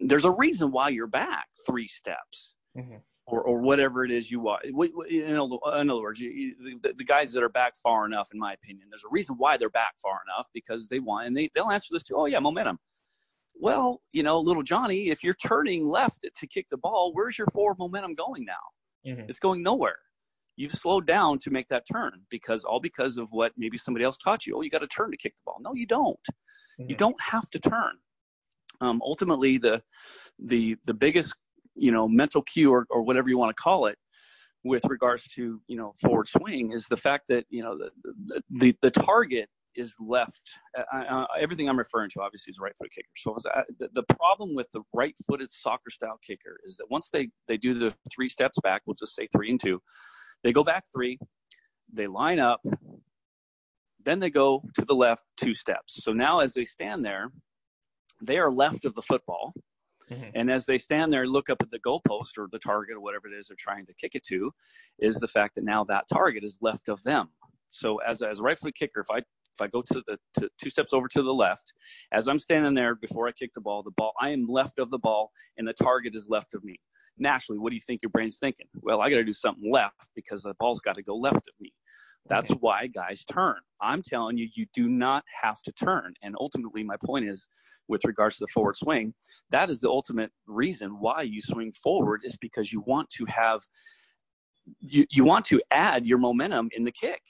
there's 0.00 0.24
a 0.24 0.30
reason 0.30 0.72
why 0.72 0.88
you're 0.88 1.06
back 1.06 1.46
three 1.66 1.88
steps 1.88 2.54
mm-hmm 2.76 2.96
or, 3.26 3.42
or 3.42 3.58
whatever 3.60 4.04
it 4.04 4.10
is 4.10 4.30
you 4.30 4.40
want. 4.40 4.64
In 4.64 5.36
other 5.36 6.00
words, 6.00 6.20
you, 6.20 6.54
the, 6.82 6.92
the, 6.96 7.04
guys 7.04 7.32
that 7.32 7.42
are 7.42 7.48
back 7.48 7.74
far 7.74 8.06
enough, 8.06 8.28
in 8.32 8.38
my 8.38 8.52
opinion, 8.52 8.86
there's 8.88 9.04
a 9.04 9.10
reason 9.10 9.34
why 9.36 9.56
they're 9.56 9.68
back 9.68 9.94
far 10.00 10.20
enough 10.26 10.48
because 10.54 10.88
they 10.88 11.00
want, 11.00 11.26
and 11.26 11.36
they, 11.36 11.50
they'll 11.54 11.70
answer 11.70 11.88
this 11.90 12.04
too. 12.04 12.14
Oh 12.16 12.26
yeah, 12.26 12.38
momentum. 12.38 12.78
Well, 13.58 14.02
you 14.12 14.22
know, 14.22 14.38
little 14.38 14.62
Johnny, 14.62 15.08
if 15.08 15.24
you're 15.24 15.34
turning 15.34 15.86
left 15.86 16.26
to 16.34 16.46
kick 16.46 16.66
the 16.70 16.76
ball, 16.76 17.10
where's 17.14 17.38
your 17.38 17.46
forward 17.48 17.78
momentum 17.78 18.14
going 18.14 18.44
now? 18.44 19.10
Mm-hmm. 19.10 19.28
It's 19.28 19.38
going 19.38 19.62
nowhere. 19.62 19.96
You've 20.56 20.72
slowed 20.72 21.06
down 21.06 21.38
to 21.40 21.50
make 21.50 21.68
that 21.68 21.84
turn 21.90 22.22
because 22.30 22.64
all 22.64 22.80
because 22.80 23.18
of 23.18 23.28
what 23.30 23.52
maybe 23.56 23.76
somebody 23.76 24.04
else 24.04 24.16
taught 24.16 24.46
you. 24.46 24.56
Oh, 24.56 24.62
you 24.62 24.70
got 24.70 24.80
to 24.80 24.86
turn 24.86 25.10
to 25.10 25.16
kick 25.16 25.36
the 25.36 25.42
ball. 25.44 25.58
No, 25.60 25.74
you 25.74 25.86
don't. 25.86 26.18
Mm-hmm. 26.80 26.90
You 26.90 26.96
don't 26.96 27.20
have 27.20 27.50
to 27.50 27.58
turn. 27.58 27.92
Um, 28.80 29.00
ultimately, 29.04 29.58
the 29.58 29.82
the 30.38 30.76
the 30.84 30.94
biggest 30.94 31.34
you 31.76 31.92
know 31.92 32.08
mental 32.08 32.42
cue 32.42 32.72
or, 32.72 32.86
or 32.90 33.02
whatever 33.02 33.28
you 33.28 33.38
want 33.38 33.54
to 33.54 33.62
call 33.62 33.86
it 33.86 33.98
with 34.64 34.84
regards 34.86 35.26
to 35.28 35.60
you 35.68 35.76
know 35.76 35.92
forward 36.00 36.26
swing 36.26 36.72
is 36.72 36.86
the 36.88 36.96
fact 36.96 37.24
that 37.28 37.44
you 37.50 37.62
know 37.62 37.78
the 37.78 38.42
the, 38.50 38.76
the, 38.82 38.90
target 38.90 39.48
is 39.76 39.94
left. 40.00 40.42
Uh, 40.76 40.96
uh, 40.96 41.26
everything 41.38 41.68
I'm 41.68 41.78
referring 41.78 42.10
to 42.10 42.22
obviously 42.22 42.50
is 42.50 42.58
right-footed 42.58 42.92
kicker. 42.92 43.08
So 43.16 43.36
uh, 43.54 43.62
the, 43.92 44.02
problem 44.04 44.54
with 44.54 44.70
the 44.72 44.80
right-footed 44.94 45.50
soccer-style 45.50 46.18
kicker 46.26 46.58
is 46.64 46.78
that 46.78 46.86
once 46.90 47.10
they 47.12 47.28
they 47.46 47.58
do 47.58 47.74
the 47.74 47.94
three 48.12 48.28
steps 48.28 48.58
back, 48.62 48.82
we'll 48.86 48.94
just 48.94 49.14
say 49.14 49.28
three 49.34 49.50
and 49.50 49.60
two, 49.60 49.82
they 50.42 50.52
go 50.52 50.64
back 50.64 50.84
three, 50.92 51.18
they 51.92 52.06
line 52.06 52.40
up, 52.40 52.60
then 54.04 54.18
they 54.18 54.30
go 54.30 54.62
to 54.74 54.84
the 54.84 54.94
left 54.94 55.24
two 55.36 55.54
steps. 55.54 56.02
So 56.02 56.12
now 56.12 56.40
as 56.40 56.54
they 56.54 56.64
stand 56.64 57.04
there, 57.04 57.30
they 58.22 58.38
are 58.38 58.50
left 58.50 58.84
of 58.84 58.94
the 58.94 59.02
football 59.02 59.52
Mm-hmm. 60.10 60.30
And 60.34 60.50
as 60.50 60.66
they 60.66 60.78
stand 60.78 61.12
there, 61.12 61.26
look 61.26 61.50
up 61.50 61.58
at 61.60 61.70
the 61.70 61.80
goalpost 61.80 62.38
or 62.38 62.48
the 62.50 62.58
target 62.58 62.96
or 62.96 63.00
whatever 63.00 63.28
it 63.28 63.36
is 63.36 63.48
they're 63.48 63.56
trying 63.58 63.86
to 63.86 63.94
kick 63.94 64.14
it 64.14 64.24
to, 64.24 64.52
is 64.98 65.16
the 65.16 65.28
fact 65.28 65.56
that 65.56 65.64
now 65.64 65.84
that 65.84 66.04
target 66.12 66.44
is 66.44 66.58
left 66.60 66.88
of 66.88 67.02
them. 67.02 67.28
So 67.70 67.98
as 67.98 68.22
as 68.22 68.38
a 68.38 68.42
right 68.42 68.58
foot 68.58 68.74
kicker, 68.74 69.00
if 69.00 69.10
I 69.10 69.18
if 69.18 69.60
I 69.60 69.66
go 69.66 69.82
to 69.82 70.02
the 70.06 70.18
to 70.40 70.48
two 70.62 70.70
steps 70.70 70.92
over 70.92 71.08
to 71.08 71.22
the 71.22 71.34
left, 71.34 71.72
as 72.12 72.28
I'm 72.28 72.38
standing 72.38 72.74
there 72.74 72.94
before 72.94 73.26
I 73.26 73.32
kick 73.32 73.52
the 73.54 73.60
ball, 73.60 73.82
the 73.82 73.90
ball 73.96 74.12
I 74.20 74.30
am 74.30 74.46
left 74.48 74.78
of 74.78 74.90
the 74.90 74.98
ball 74.98 75.30
and 75.58 75.66
the 75.66 75.72
target 75.72 76.14
is 76.14 76.28
left 76.28 76.54
of 76.54 76.62
me. 76.62 76.78
Naturally, 77.18 77.58
what 77.58 77.70
do 77.70 77.74
you 77.74 77.80
think 77.80 78.02
your 78.02 78.10
brain's 78.10 78.38
thinking? 78.38 78.66
Well, 78.82 79.00
I 79.00 79.08
got 79.08 79.16
to 79.16 79.24
do 79.24 79.32
something 79.32 79.72
left 79.72 80.10
because 80.14 80.42
the 80.42 80.54
ball's 80.60 80.80
got 80.80 80.96
to 80.96 81.02
go 81.02 81.16
left 81.16 81.36
of 81.36 81.54
me. 81.58 81.72
That's 82.28 82.50
why 82.50 82.86
guys 82.88 83.24
turn. 83.24 83.56
I'm 83.80 84.02
telling 84.02 84.36
you, 84.36 84.48
you 84.54 84.66
do 84.74 84.88
not 84.88 85.24
have 85.42 85.62
to 85.62 85.72
turn. 85.72 86.14
And 86.22 86.34
ultimately, 86.40 86.82
my 86.82 86.96
point 87.04 87.28
is, 87.28 87.48
with 87.88 88.04
regards 88.04 88.36
to 88.36 88.44
the 88.44 88.52
forward 88.52 88.76
swing, 88.76 89.14
that 89.50 89.70
is 89.70 89.80
the 89.80 89.88
ultimate 89.88 90.30
reason 90.46 90.98
why 90.98 91.22
you 91.22 91.40
swing 91.40 91.72
forward 91.72 92.22
is 92.24 92.36
because 92.36 92.72
you 92.72 92.82
want 92.86 93.08
to 93.10 93.24
have, 93.26 93.60
you, 94.80 95.06
you 95.10 95.24
want 95.24 95.44
to 95.46 95.60
add 95.70 96.06
your 96.06 96.18
momentum 96.18 96.68
in 96.72 96.84
the 96.84 96.92
kick. 96.92 97.22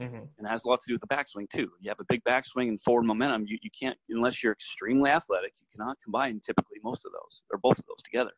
Mm-hmm. 0.00 0.14
And 0.14 0.46
it 0.46 0.48
has 0.48 0.64
a 0.64 0.68
lot 0.68 0.80
to 0.80 0.86
do 0.86 0.94
with 0.94 1.02
the 1.02 1.14
backswing 1.14 1.50
too. 1.50 1.68
You 1.80 1.90
have 1.90 2.00
a 2.00 2.06
big 2.08 2.22
backswing 2.24 2.68
and 2.68 2.80
forward 2.80 3.02
momentum. 3.02 3.44
You, 3.46 3.58
you 3.62 3.70
can't, 3.78 3.98
unless 4.08 4.42
you're 4.42 4.52
extremely 4.52 5.10
athletic, 5.10 5.54
you 5.60 5.66
cannot 5.72 5.96
combine 6.02 6.40
typically 6.44 6.78
most 6.84 7.04
of 7.04 7.12
those 7.12 7.42
or 7.52 7.58
both 7.58 7.78
of 7.78 7.84
those 7.86 8.02
together. 8.04 8.30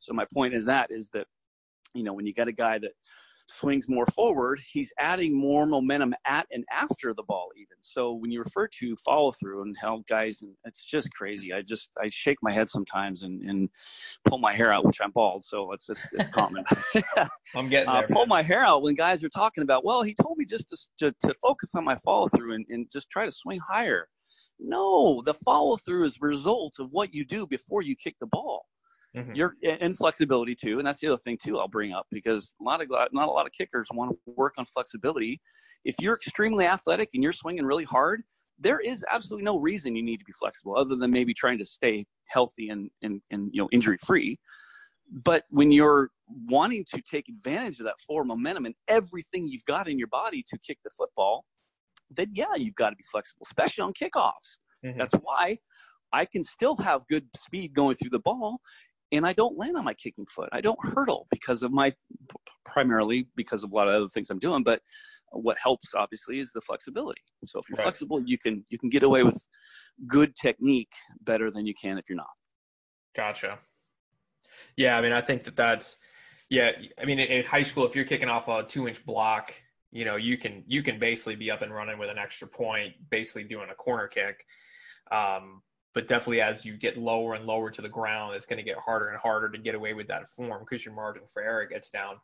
So 0.00 0.12
my 0.12 0.26
point 0.32 0.52
is 0.52 0.66
that 0.66 0.90
is 0.90 1.08
that, 1.14 1.26
you 1.94 2.02
know, 2.02 2.12
when 2.12 2.26
you 2.26 2.34
got 2.34 2.48
a 2.48 2.52
guy 2.52 2.78
that 2.78 2.92
swings 3.48 3.88
more 3.88 4.06
forward, 4.06 4.60
he's 4.66 4.92
adding 4.98 5.34
more 5.34 5.66
momentum 5.66 6.14
at 6.26 6.46
and 6.50 6.64
after 6.72 7.14
the 7.14 7.22
ball, 7.22 7.48
even. 7.56 7.76
So 7.80 8.12
when 8.12 8.30
you 8.30 8.40
refer 8.40 8.68
to 8.68 8.96
follow 8.96 9.32
through 9.32 9.62
and 9.62 9.76
how 9.80 10.02
guys, 10.08 10.42
and 10.42 10.52
it's 10.64 10.84
just 10.84 11.12
crazy. 11.12 11.52
I 11.52 11.62
just 11.62 11.90
I 12.02 12.08
shake 12.10 12.38
my 12.42 12.52
head 12.52 12.68
sometimes 12.68 13.22
and, 13.22 13.42
and 13.42 13.68
pull 14.24 14.38
my 14.38 14.52
hair 14.52 14.72
out, 14.72 14.84
which 14.84 15.00
I'm 15.02 15.10
bald, 15.10 15.44
so 15.44 15.72
it's 15.72 15.86
just 15.86 16.08
it's 16.12 16.28
common. 16.28 16.64
I'm 17.56 17.68
getting 17.68 17.88
uh, 17.88 17.94
there. 17.94 18.04
Uh, 18.04 18.08
pull 18.14 18.26
my 18.26 18.42
hair 18.42 18.64
out 18.64 18.82
when 18.82 18.94
guys 18.94 19.22
are 19.24 19.28
talking 19.30 19.62
about. 19.62 19.84
Well, 19.84 20.02
he 20.02 20.14
told 20.14 20.38
me 20.38 20.44
just 20.44 20.68
to 20.70 20.76
to, 21.00 21.28
to 21.28 21.34
focus 21.42 21.74
on 21.74 21.84
my 21.84 21.96
follow 21.96 22.28
through 22.28 22.54
and, 22.54 22.66
and 22.68 22.86
just 22.92 23.10
try 23.10 23.24
to 23.24 23.32
swing 23.32 23.60
higher. 23.60 24.08
No, 24.58 25.22
the 25.24 25.34
follow 25.34 25.76
through 25.76 26.04
is 26.04 26.16
a 26.22 26.26
result 26.26 26.74
of 26.78 26.88
what 26.90 27.12
you 27.12 27.24
do 27.24 27.46
before 27.46 27.82
you 27.82 27.96
kick 27.96 28.16
the 28.20 28.26
ball. 28.26 28.64
Mm-hmm. 29.16 29.34
You're 29.34 29.56
and 29.62 29.94
flexibility 29.96 30.54
too, 30.54 30.78
and 30.78 30.86
that's 30.86 31.00
the 31.00 31.08
other 31.08 31.18
thing 31.18 31.36
too. 31.42 31.58
I'll 31.58 31.68
bring 31.68 31.92
up 31.92 32.06
because 32.10 32.54
a 32.58 32.64
lot 32.64 32.80
of 32.80 32.88
not 33.12 33.28
a 33.28 33.30
lot 33.30 33.44
of 33.44 33.52
kickers 33.52 33.88
want 33.92 34.10
to 34.10 34.32
work 34.36 34.54
on 34.56 34.64
flexibility. 34.64 35.38
If 35.84 35.96
you're 36.00 36.14
extremely 36.14 36.64
athletic 36.64 37.10
and 37.12 37.22
you're 37.22 37.32
swinging 37.32 37.66
really 37.66 37.84
hard, 37.84 38.22
there 38.58 38.80
is 38.80 39.04
absolutely 39.10 39.44
no 39.44 39.58
reason 39.58 39.94
you 39.94 40.02
need 40.02 40.18
to 40.18 40.24
be 40.24 40.32
flexible 40.32 40.78
other 40.78 40.96
than 40.96 41.10
maybe 41.10 41.34
trying 41.34 41.58
to 41.58 41.64
stay 41.66 42.06
healthy 42.28 42.70
and 42.70 42.90
and, 43.02 43.20
and 43.30 43.50
you 43.52 43.60
know 43.60 43.68
injury 43.70 43.98
free. 44.02 44.38
But 45.10 45.44
when 45.50 45.70
you're 45.70 46.08
wanting 46.48 46.86
to 46.94 47.02
take 47.02 47.28
advantage 47.28 47.80
of 47.80 47.84
that 47.84 48.00
forward 48.06 48.24
momentum 48.24 48.64
and 48.64 48.74
everything 48.88 49.46
you've 49.46 49.64
got 49.66 49.88
in 49.88 49.98
your 49.98 50.08
body 50.08 50.42
to 50.48 50.58
kick 50.66 50.78
the 50.84 50.90
football, 50.96 51.44
then 52.10 52.30
yeah, 52.32 52.54
you've 52.56 52.76
got 52.76 52.90
to 52.90 52.96
be 52.96 53.04
flexible, 53.10 53.44
especially 53.44 53.82
on 53.82 53.92
kickoffs. 53.92 54.58
Mm-hmm. 54.82 54.98
That's 54.98 55.12
why 55.20 55.58
I 56.12 56.24
can 56.24 56.42
still 56.42 56.76
have 56.76 57.06
good 57.08 57.26
speed 57.44 57.74
going 57.74 57.94
through 57.96 58.10
the 58.10 58.20
ball 58.20 58.60
and 59.12 59.26
I 59.26 59.34
don't 59.34 59.58
land 59.58 59.76
on 59.76 59.84
my 59.84 59.94
kicking 59.94 60.26
foot. 60.26 60.48
I 60.52 60.60
don't 60.60 60.78
hurdle 60.82 61.26
because 61.30 61.62
of 61.62 61.70
my 61.70 61.92
primarily 62.64 63.28
because 63.36 63.62
of 63.62 63.70
a 63.70 63.74
lot 63.74 63.86
of 63.86 63.94
other 63.94 64.08
things 64.08 64.30
I'm 64.30 64.38
doing. 64.38 64.62
But 64.64 64.80
what 65.30 65.58
helps 65.62 65.94
obviously 65.94 66.38
is 66.38 66.50
the 66.52 66.62
flexibility. 66.62 67.20
So 67.46 67.58
if 67.58 67.68
you're 67.68 67.76
right. 67.76 67.84
flexible, 67.84 68.22
you 68.24 68.38
can 68.38 68.64
you 68.70 68.78
can 68.78 68.88
get 68.88 69.02
away 69.02 69.22
with 69.22 69.44
good 70.06 70.34
technique 70.34 70.92
better 71.20 71.50
than 71.50 71.66
you 71.66 71.74
can 71.80 71.98
if 71.98 72.04
you're 72.08 72.16
not. 72.16 72.26
Gotcha. 73.14 73.58
Yeah, 74.76 74.96
I 74.96 75.02
mean, 75.02 75.12
I 75.12 75.20
think 75.20 75.44
that 75.44 75.56
that's 75.56 75.98
yeah. 76.48 76.72
I 77.00 77.04
mean, 77.04 77.18
in 77.18 77.44
high 77.44 77.62
school, 77.62 77.86
if 77.86 77.94
you're 77.94 78.04
kicking 78.06 78.28
off 78.28 78.48
a 78.48 78.64
two 78.64 78.88
inch 78.88 79.04
block, 79.04 79.54
you 79.90 80.06
know, 80.06 80.16
you 80.16 80.38
can 80.38 80.64
you 80.66 80.82
can 80.82 80.98
basically 80.98 81.36
be 81.36 81.50
up 81.50 81.60
and 81.60 81.72
running 81.72 81.98
with 81.98 82.08
an 82.08 82.18
extra 82.18 82.48
point, 82.48 82.94
basically 83.10 83.44
doing 83.44 83.68
a 83.70 83.74
corner 83.74 84.08
kick. 84.08 84.44
Um, 85.10 85.62
but 85.94 86.08
definitely 86.08 86.40
as 86.40 86.64
you 86.64 86.76
get 86.76 86.96
lower 86.96 87.34
and 87.34 87.44
lower 87.44 87.70
to 87.70 87.82
the 87.82 87.88
ground, 87.88 88.34
it's 88.34 88.46
going 88.46 88.58
to 88.58 88.62
get 88.62 88.78
harder 88.78 89.08
and 89.08 89.18
harder 89.18 89.48
to 89.50 89.58
get 89.58 89.74
away 89.74 89.92
with 89.92 90.08
that 90.08 90.28
form 90.28 90.64
because 90.64 90.84
your 90.84 90.94
margin 90.94 91.22
for 91.28 91.42
error 91.42 91.66
gets 91.66 91.90
down. 91.90 92.16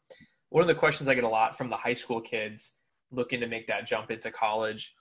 One 0.48 0.62
of 0.62 0.68
the 0.68 0.74
questions 0.74 1.08
I 1.08 1.14
get 1.14 1.24
a 1.24 1.28
lot 1.28 1.56
from 1.56 1.68
the 1.68 1.76
high 1.76 1.94
school 1.94 2.20
kids 2.20 2.74
looking 3.10 3.40
to 3.40 3.46
make 3.46 3.66
that 3.66 3.86
jump 3.86 4.10
into 4.10 4.30
college 4.30 4.94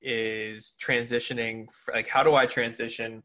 is 0.00 0.74
transitioning. 0.80 1.66
Like, 1.92 2.08
how 2.08 2.22
do 2.22 2.34
I 2.34 2.46
transition 2.46 3.22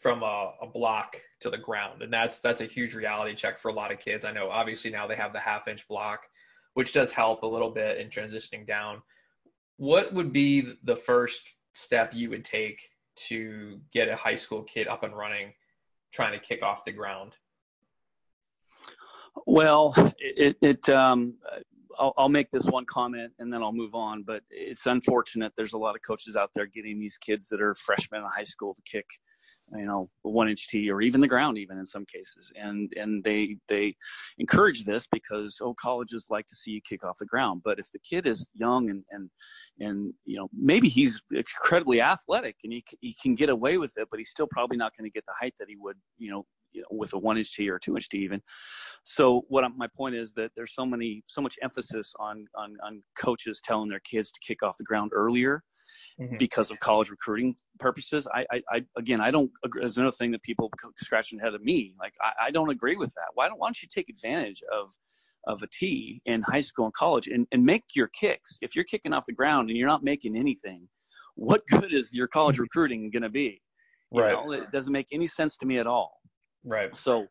from 0.00 0.22
a, 0.22 0.52
a 0.62 0.66
block 0.66 1.16
to 1.40 1.50
the 1.50 1.58
ground? 1.58 2.02
And 2.02 2.12
that's 2.12 2.40
that's 2.40 2.60
a 2.60 2.66
huge 2.66 2.94
reality 2.94 3.34
check 3.34 3.58
for 3.58 3.68
a 3.68 3.74
lot 3.74 3.90
of 3.90 3.98
kids. 3.98 4.24
I 4.24 4.32
know 4.32 4.48
obviously 4.50 4.90
now 4.92 5.08
they 5.08 5.16
have 5.16 5.32
the 5.32 5.40
half 5.40 5.66
inch 5.66 5.88
block, 5.88 6.22
which 6.74 6.92
does 6.92 7.10
help 7.10 7.42
a 7.42 7.46
little 7.46 7.70
bit 7.70 7.98
in 7.98 8.08
transitioning 8.08 8.66
down. 8.66 9.02
What 9.76 10.12
would 10.12 10.32
be 10.32 10.74
the 10.84 10.96
first 10.96 11.42
step 11.72 12.12
you 12.14 12.30
would 12.30 12.44
take 12.44 12.90
to 13.28 13.80
get 13.92 14.08
a 14.08 14.16
high 14.16 14.34
school 14.34 14.62
kid 14.62 14.88
up 14.88 15.02
and 15.02 15.16
running, 15.16 15.52
trying 16.12 16.32
to 16.32 16.38
kick 16.38 16.62
off 16.62 16.84
the 16.84 16.92
ground? 16.92 17.34
Well, 19.46 19.94
it, 20.18 20.56
it 20.60 20.88
um, 20.88 21.34
I'll, 21.98 22.14
I'll, 22.16 22.28
make 22.28 22.50
this 22.50 22.64
one 22.64 22.84
comment 22.86 23.32
and 23.38 23.52
then 23.52 23.62
I'll 23.62 23.72
move 23.72 23.94
on. 23.94 24.22
But 24.22 24.42
it's 24.50 24.86
unfortunate. 24.86 25.52
There's 25.56 25.72
a 25.72 25.78
lot 25.78 25.94
of 25.94 26.02
coaches 26.02 26.36
out 26.36 26.50
there 26.54 26.66
getting 26.66 26.98
these 26.98 27.18
kids 27.18 27.48
that 27.48 27.60
are 27.60 27.74
freshmen 27.74 28.22
in 28.22 28.26
high 28.28 28.44
school 28.44 28.74
to 28.74 28.82
kick 28.82 29.06
you 29.76 29.84
know 29.84 30.10
one 30.22 30.48
inch 30.48 30.68
tee 30.68 30.90
or 30.90 31.00
even 31.00 31.20
the 31.20 31.28
ground 31.28 31.58
even 31.58 31.78
in 31.78 31.86
some 31.86 32.04
cases. 32.06 32.52
And 32.54 32.92
and 32.96 33.22
they 33.24 33.56
they 33.68 33.96
encourage 34.38 34.84
this 34.84 35.06
because 35.10 35.56
oh 35.60 35.74
colleges 35.80 36.26
like 36.30 36.46
to 36.46 36.56
see 36.56 36.72
you 36.72 36.80
kick 36.82 37.04
off 37.04 37.18
the 37.18 37.26
ground. 37.26 37.62
But 37.64 37.78
if 37.78 37.90
the 37.92 37.98
kid 37.98 38.26
is 38.26 38.48
young 38.54 38.90
and 38.90 39.04
and 39.10 39.30
and 39.78 40.12
you 40.24 40.36
know 40.36 40.48
maybe 40.56 40.88
he's 40.88 41.22
incredibly 41.32 42.00
athletic 42.00 42.56
and 42.64 42.72
he, 42.72 42.84
he 43.00 43.16
can 43.20 43.34
get 43.34 43.48
away 43.48 43.78
with 43.78 43.92
it 43.96 44.08
but 44.10 44.18
he's 44.18 44.30
still 44.30 44.46
probably 44.50 44.76
not 44.76 44.96
going 44.96 45.08
to 45.08 45.12
get 45.12 45.24
the 45.26 45.34
height 45.40 45.54
that 45.58 45.68
he 45.68 45.76
would 45.76 45.96
you 46.18 46.30
know 46.30 46.44
you 46.72 46.82
know, 46.82 46.88
with 46.90 47.12
a 47.12 47.18
one 47.18 47.38
inch 47.38 47.54
tee 47.54 47.68
or 47.68 47.78
two 47.78 47.96
inch 47.96 48.08
tee 48.08 48.18
even. 48.18 48.40
So 49.04 49.42
what 49.48 49.64
I'm, 49.64 49.76
my 49.76 49.88
point 49.96 50.14
is 50.14 50.34
that 50.34 50.50
there's 50.56 50.74
so 50.74 50.84
many 50.84 51.22
so 51.26 51.40
much 51.40 51.56
emphasis 51.62 52.12
on 52.18 52.46
on 52.56 52.76
on 52.84 53.02
coaches 53.18 53.60
telling 53.64 53.88
their 53.88 54.00
kids 54.00 54.30
to 54.30 54.40
kick 54.46 54.62
off 54.62 54.76
the 54.78 54.84
ground 54.84 55.12
earlier 55.14 55.62
mm-hmm. 56.20 56.36
because 56.36 56.70
of 56.70 56.78
college 56.80 57.10
recruiting 57.10 57.54
purposes. 57.78 58.26
I, 58.32 58.46
I, 58.50 58.62
I 58.70 58.84
again 58.96 59.20
I 59.20 59.30
don't 59.30 59.50
agree. 59.64 59.82
There's 59.82 59.96
another 59.96 60.16
thing 60.16 60.32
that 60.32 60.42
people 60.42 60.70
scratching 60.98 61.40
ahead 61.40 61.54
of 61.54 61.62
me. 61.62 61.94
Like 61.98 62.14
I, 62.20 62.46
I 62.46 62.50
don't 62.50 62.70
agree 62.70 62.96
with 62.96 63.12
that. 63.14 63.30
Why 63.34 63.48
don't 63.48 63.58
why 63.58 63.68
don't 63.68 63.82
you 63.82 63.88
take 63.92 64.08
advantage 64.08 64.62
of 64.72 64.90
of 65.46 65.62
a 65.62 65.66
tee 65.66 66.20
in 66.26 66.42
high 66.42 66.60
school 66.60 66.86
and 66.86 66.94
college 66.94 67.26
and, 67.26 67.46
and 67.52 67.64
make 67.64 67.84
your 67.94 68.08
kicks. 68.08 68.58
If 68.60 68.74
you're 68.76 68.84
kicking 68.84 69.12
off 69.12 69.26
the 69.26 69.32
ground 69.32 69.70
and 69.70 69.78
you're 69.78 69.88
not 69.88 70.04
making 70.04 70.36
anything, 70.36 70.88
what 71.34 71.66
good 71.66 71.92
is 71.92 72.12
your 72.12 72.28
college 72.28 72.58
recruiting 72.66 73.10
going 73.10 73.22
to 73.22 73.30
be? 73.30 73.62
You 74.12 74.22
right. 74.22 74.32
Know, 74.32 74.52
it 74.52 74.72
doesn't 74.72 74.92
make 74.92 75.08
any 75.12 75.26
sense 75.26 75.56
to 75.58 75.66
me 75.66 75.78
at 75.78 75.86
all. 75.86 76.19
Right. 76.64 76.94
So 76.96 77.26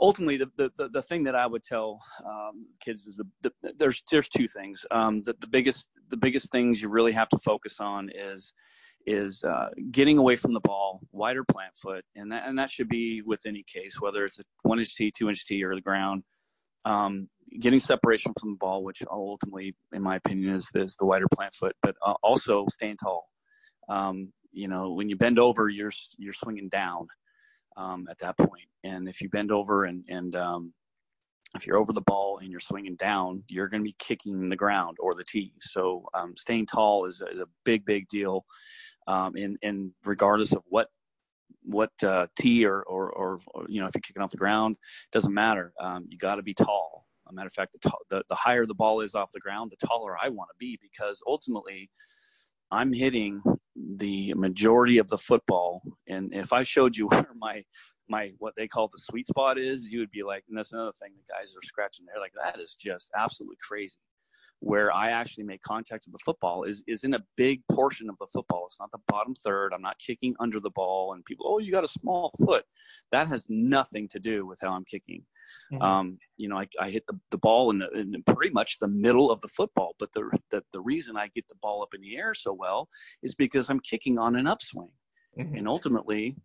ultimately 0.00 0.38
the, 0.38 0.70
the, 0.76 0.88
the 0.88 1.02
thing 1.02 1.24
that 1.24 1.34
I 1.34 1.46
would 1.46 1.64
tell 1.64 2.00
um, 2.24 2.66
kids 2.80 3.06
is 3.06 3.16
the, 3.16 3.52
the, 3.62 3.72
there's, 3.78 4.02
there's 4.10 4.28
two 4.28 4.48
things. 4.48 4.84
Um, 4.90 5.22
the, 5.22 5.34
the 5.40 5.46
biggest, 5.46 5.86
the 6.08 6.16
biggest 6.16 6.50
things 6.50 6.82
you 6.82 6.88
really 6.88 7.12
have 7.12 7.28
to 7.30 7.38
focus 7.38 7.80
on 7.80 8.10
is, 8.14 8.52
is 9.06 9.42
uh, 9.42 9.68
getting 9.90 10.18
away 10.18 10.36
from 10.36 10.52
the 10.52 10.60
ball, 10.60 11.00
wider 11.12 11.44
plant 11.44 11.74
foot. 11.76 12.04
And 12.14 12.30
that, 12.32 12.46
and 12.46 12.58
that 12.58 12.70
should 12.70 12.88
be 12.88 13.22
with 13.22 13.40
any 13.46 13.64
case, 13.72 14.00
whether 14.00 14.24
it's 14.24 14.38
a 14.38 14.42
one 14.62 14.78
inch 14.78 14.94
tee, 14.94 15.12
two 15.16 15.28
inch 15.28 15.46
tee 15.46 15.64
or 15.64 15.74
the 15.74 15.80
ground. 15.80 16.24
Um, 16.84 17.28
getting 17.60 17.80
separation 17.80 18.32
from 18.38 18.50
the 18.50 18.56
ball, 18.58 18.84
which 18.84 19.02
ultimately, 19.10 19.74
in 19.92 20.02
my 20.02 20.16
opinion, 20.16 20.54
is, 20.54 20.68
is 20.74 20.96
the 20.98 21.06
wider 21.06 21.26
plant 21.34 21.54
foot, 21.54 21.74
but 21.82 21.96
uh, 22.06 22.14
also 22.22 22.66
staying 22.70 22.98
tall. 22.98 23.26
Um, 23.88 24.32
you 24.52 24.68
know, 24.68 24.92
when 24.92 25.08
you 25.08 25.16
bend 25.16 25.38
over, 25.38 25.68
you're, 25.68 25.92
you're 26.18 26.32
swinging 26.32 26.68
down 26.68 27.08
um, 27.78 28.06
at 28.10 28.18
that 28.18 28.36
point. 28.36 28.68
And 28.84 29.08
if 29.08 29.22
you 29.22 29.30
bend 29.30 29.50
over 29.50 29.84
and, 29.84 30.04
and 30.08 30.36
um, 30.36 30.74
if 31.54 31.66
you're 31.66 31.78
over 31.78 31.92
the 31.92 32.02
ball 32.02 32.38
and 32.42 32.50
you're 32.50 32.60
swinging 32.60 32.96
down, 32.96 33.42
you're 33.48 33.68
going 33.68 33.82
to 33.82 33.88
be 33.88 33.96
kicking 33.98 34.48
the 34.48 34.56
ground 34.56 34.98
or 35.00 35.14
the 35.14 35.24
tee. 35.24 35.52
So 35.60 36.04
um, 36.12 36.34
staying 36.36 36.66
tall 36.66 37.06
is 37.06 37.22
a, 37.22 37.28
is 37.28 37.38
a, 37.38 37.46
big, 37.64 37.84
big 37.86 38.08
deal. 38.08 38.44
Um, 39.06 39.36
and, 39.36 39.56
and 39.62 39.92
regardless 40.04 40.52
of 40.52 40.62
what 40.66 40.88
what 41.64 41.90
uh, 42.02 42.26
tee 42.38 42.64
or, 42.64 42.82
or, 42.82 43.10
or, 43.10 43.40
or, 43.48 43.66
you 43.68 43.80
know 43.80 43.86
if 43.86 43.94
you're 43.94 44.00
kicking 44.00 44.22
off 44.22 44.30
the 44.30 44.36
ground, 44.36 44.76
doesn't 45.12 45.34
matter. 45.34 45.72
Um, 45.80 46.06
you 46.08 46.16
got 46.16 46.36
to 46.36 46.42
be 46.42 46.54
tall. 46.54 47.06
a 47.28 47.32
matter 47.32 47.46
of 47.46 47.52
fact, 47.52 47.76
the, 47.80 47.92
the, 48.08 48.22
the 48.28 48.34
higher 48.34 48.64
the 48.64 48.74
ball 48.74 49.00
is 49.00 49.14
off 49.14 49.32
the 49.32 49.40
ground, 49.40 49.70
the 49.70 49.86
taller 49.86 50.16
I 50.22 50.28
want 50.28 50.48
to 50.50 50.56
be 50.58 50.78
because 50.80 51.22
ultimately 51.26 51.90
I'm 52.70 52.92
hitting 52.92 53.40
the 53.96 54.34
majority 54.34 54.98
of 54.98 55.08
the 55.08 55.18
football. 55.18 55.82
And 56.06 56.32
if 56.34 56.52
I 56.52 56.62
showed 56.62 56.96
you 56.96 57.06
where 57.08 57.26
my 57.36 57.64
my 58.10 58.32
what 58.38 58.54
they 58.56 58.68
call 58.68 58.88
the 58.88 58.98
sweet 58.98 59.26
spot 59.26 59.58
is, 59.58 59.90
you 59.90 59.98
would 59.98 60.10
be 60.10 60.22
like, 60.22 60.44
and 60.48 60.56
that's 60.56 60.72
another 60.72 60.92
thing 60.92 61.12
the 61.14 61.32
guys 61.32 61.54
are 61.54 61.66
scratching 61.66 62.06
there. 62.06 62.20
Like 62.20 62.32
that 62.42 62.60
is 62.60 62.74
just 62.74 63.10
absolutely 63.16 63.56
crazy 63.66 63.98
where 64.60 64.92
I 64.92 65.10
actually 65.10 65.44
make 65.44 65.62
contact 65.62 66.06
with 66.06 66.12
the 66.12 66.24
football 66.24 66.64
is 66.64 66.82
is 66.86 67.04
in 67.04 67.14
a 67.14 67.24
big 67.36 67.62
portion 67.70 68.08
of 68.08 68.18
the 68.18 68.26
football. 68.26 68.64
It's 68.66 68.78
not 68.80 68.90
the 68.90 68.98
bottom 69.06 69.34
third. 69.34 69.72
I'm 69.72 69.82
not 69.82 69.98
kicking 69.98 70.34
under 70.40 70.60
the 70.60 70.70
ball, 70.70 71.12
and 71.12 71.24
people, 71.24 71.46
oh, 71.48 71.58
you 71.58 71.70
got 71.70 71.84
a 71.84 71.88
small 71.88 72.32
foot. 72.44 72.64
That 73.12 73.28
has 73.28 73.46
nothing 73.48 74.08
to 74.08 74.18
do 74.18 74.46
with 74.46 74.58
how 74.60 74.70
I'm 74.70 74.84
kicking. 74.84 75.22
Mm-hmm. 75.72 75.82
Um, 75.82 76.18
you 76.36 76.48
know, 76.48 76.58
I, 76.58 76.66
I 76.80 76.90
hit 76.90 77.04
the, 77.06 77.18
the 77.30 77.38
ball 77.38 77.70
in, 77.70 77.78
the, 77.78 77.90
in 77.90 78.22
pretty 78.24 78.52
much 78.52 78.78
the 78.78 78.88
middle 78.88 79.30
of 79.30 79.40
the 79.40 79.48
football, 79.48 79.94
but 79.98 80.12
the, 80.12 80.30
the 80.50 80.62
the 80.72 80.80
reason 80.80 81.16
I 81.16 81.28
get 81.28 81.46
the 81.48 81.54
ball 81.60 81.82
up 81.82 81.94
in 81.94 82.00
the 82.00 82.16
air 82.16 82.34
so 82.34 82.52
well 82.52 82.88
is 83.22 83.34
because 83.34 83.68
I'm 83.68 83.80
kicking 83.80 84.18
on 84.18 84.36
an 84.36 84.46
upswing, 84.46 84.90
mm-hmm. 85.38 85.56
and 85.56 85.68
ultimately, 85.68 86.36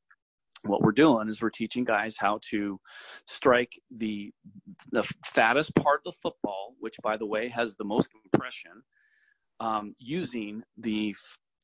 what 0.63 0.81
we're 0.81 0.91
doing 0.91 1.29
is 1.29 1.41
we're 1.41 1.49
teaching 1.49 1.83
guys 1.83 2.15
how 2.17 2.39
to 2.49 2.79
strike 3.27 3.73
the 3.95 4.31
the 4.91 5.03
fattest 5.25 5.75
part 5.75 6.01
of 6.05 6.13
the 6.13 6.19
football, 6.21 6.75
which 6.79 6.95
by 7.03 7.17
the 7.17 7.25
way 7.25 7.49
has 7.49 7.75
the 7.75 7.83
most 7.83 8.09
compression, 8.11 8.83
um, 9.59 9.95
using 9.99 10.63
the 10.77 11.15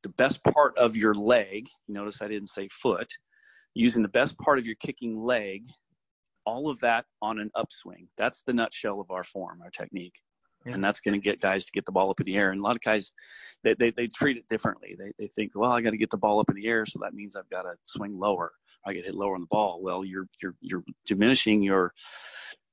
the 0.04 0.10
best 0.10 0.43
part 0.43 0.78
of 0.78 0.95
your 0.95 1.13
leg. 1.13 1.67
You 1.88 1.93
notice 1.93 2.21
I 2.21 2.28
didn't 2.28 2.49
say 2.49 2.67
foot. 2.69 3.12
Using 3.75 4.02
the 4.02 4.10
best 4.10 4.38
part 4.39 4.58
of 4.58 4.65
your 4.65 4.75
kicking 4.75 5.21
leg, 5.21 5.67
all 6.50 6.70
of 6.70 6.80
that 6.80 7.06
on 7.22 7.40
an 7.40 7.52
upswing. 7.56 8.08
That's 8.18 8.42
the 8.42 8.54
nutshell 8.54 9.00
of 9.00 9.12
our 9.12 9.24
form, 9.24 9.62
our 9.64 9.70
technique. 9.70 10.20
And 10.66 10.84
that's 10.84 11.00
going 11.00 11.14
to 11.14 11.24
get 11.24 11.40
guys 11.40 11.66
to 11.66 11.72
get 11.72 11.86
the 11.86 11.92
ball 11.92 12.12
up 12.12 12.20
in 12.20 12.26
the 12.26 12.36
air. 12.36 12.52
And 12.52 12.60
a 12.60 12.64
lot 12.64 12.76
of 12.76 12.82
guys, 12.82 13.14
they, 13.64 13.74
they, 13.76 13.92
they 13.92 14.08
treat 14.08 14.38
it 14.38 14.48
differently. 14.50 14.96
They, 15.00 15.12
they 15.18 15.28
think, 15.28 15.54
well, 15.56 15.72
I 15.72 15.82
got 15.82 15.92
to 15.92 15.98
get 15.98 16.12
the 16.12 16.18
ball 16.18 16.40
up 16.40 16.50
in 16.50 16.56
the 16.58 16.68
air, 16.68 16.86
so 16.86 17.00
that 17.02 17.14
means 17.14 17.36
I've 17.36 17.50
got 17.50 17.62
to 17.62 17.76
swing 17.84 18.20
lower. 18.20 18.52
I 18.86 18.94
get 18.94 19.06
hit 19.06 19.16
lower 19.16 19.36
on 19.36 19.42
the 19.42 19.48
ball. 19.48 19.80
Well, 19.82 20.06
you're 20.06 20.28
you're 20.42 20.56
you're 20.62 20.84
diminishing 21.06 21.62
your 21.62 21.94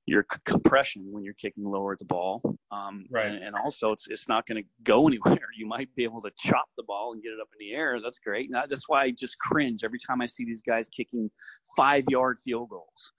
your 0.07 0.25
c- 0.33 0.39
compression 0.45 1.05
when 1.11 1.25
you're 1.25 1.35
kicking 1.35 1.65
lower 1.65 1.93
at 1.93 1.99
the 1.99 2.05
ball. 2.05 2.41
Um, 2.71 3.07
right. 3.11 3.27
And, 3.27 3.43
and, 3.43 3.57
also, 3.57 3.93
it's 3.93 4.07
it's 4.09 4.29
not 4.29 4.47
going 4.47 4.63
to 4.63 4.69
go 4.83 5.09
anywhere. 5.09 5.39
You 5.59 5.67
might 5.67 5.93
be 5.95 6.05
able 6.05 6.21
to 6.21 6.31
chop 6.39 6.67
the 6.77 6.85
ball 6.85 7.15
and 7.15 7.23
get 7.23 7.31
it 7.31 7.41
up 7.41 7.49
in 7.59 7.67
the 7.67 7.75
air. 7.75 7.99
That's 8.01 8.19
great. 8.19 8.51
And 8.51 8.71
that's 8.71 8.89
why 8.89 9.05
I 9.05 9.11
just 9.11 9.39
cringe 9.39 9.85
every 9.85 9.99
time 9.99 10.21
I 10.21 10.27
see 10.27 10.45
these 10.45 10.61
guys 10.61 10.89
kicking 10.89 11.31
five 11.77 12.05
yard 12.11 12.39
field 12.39 12.69
goals. 12.69 13.13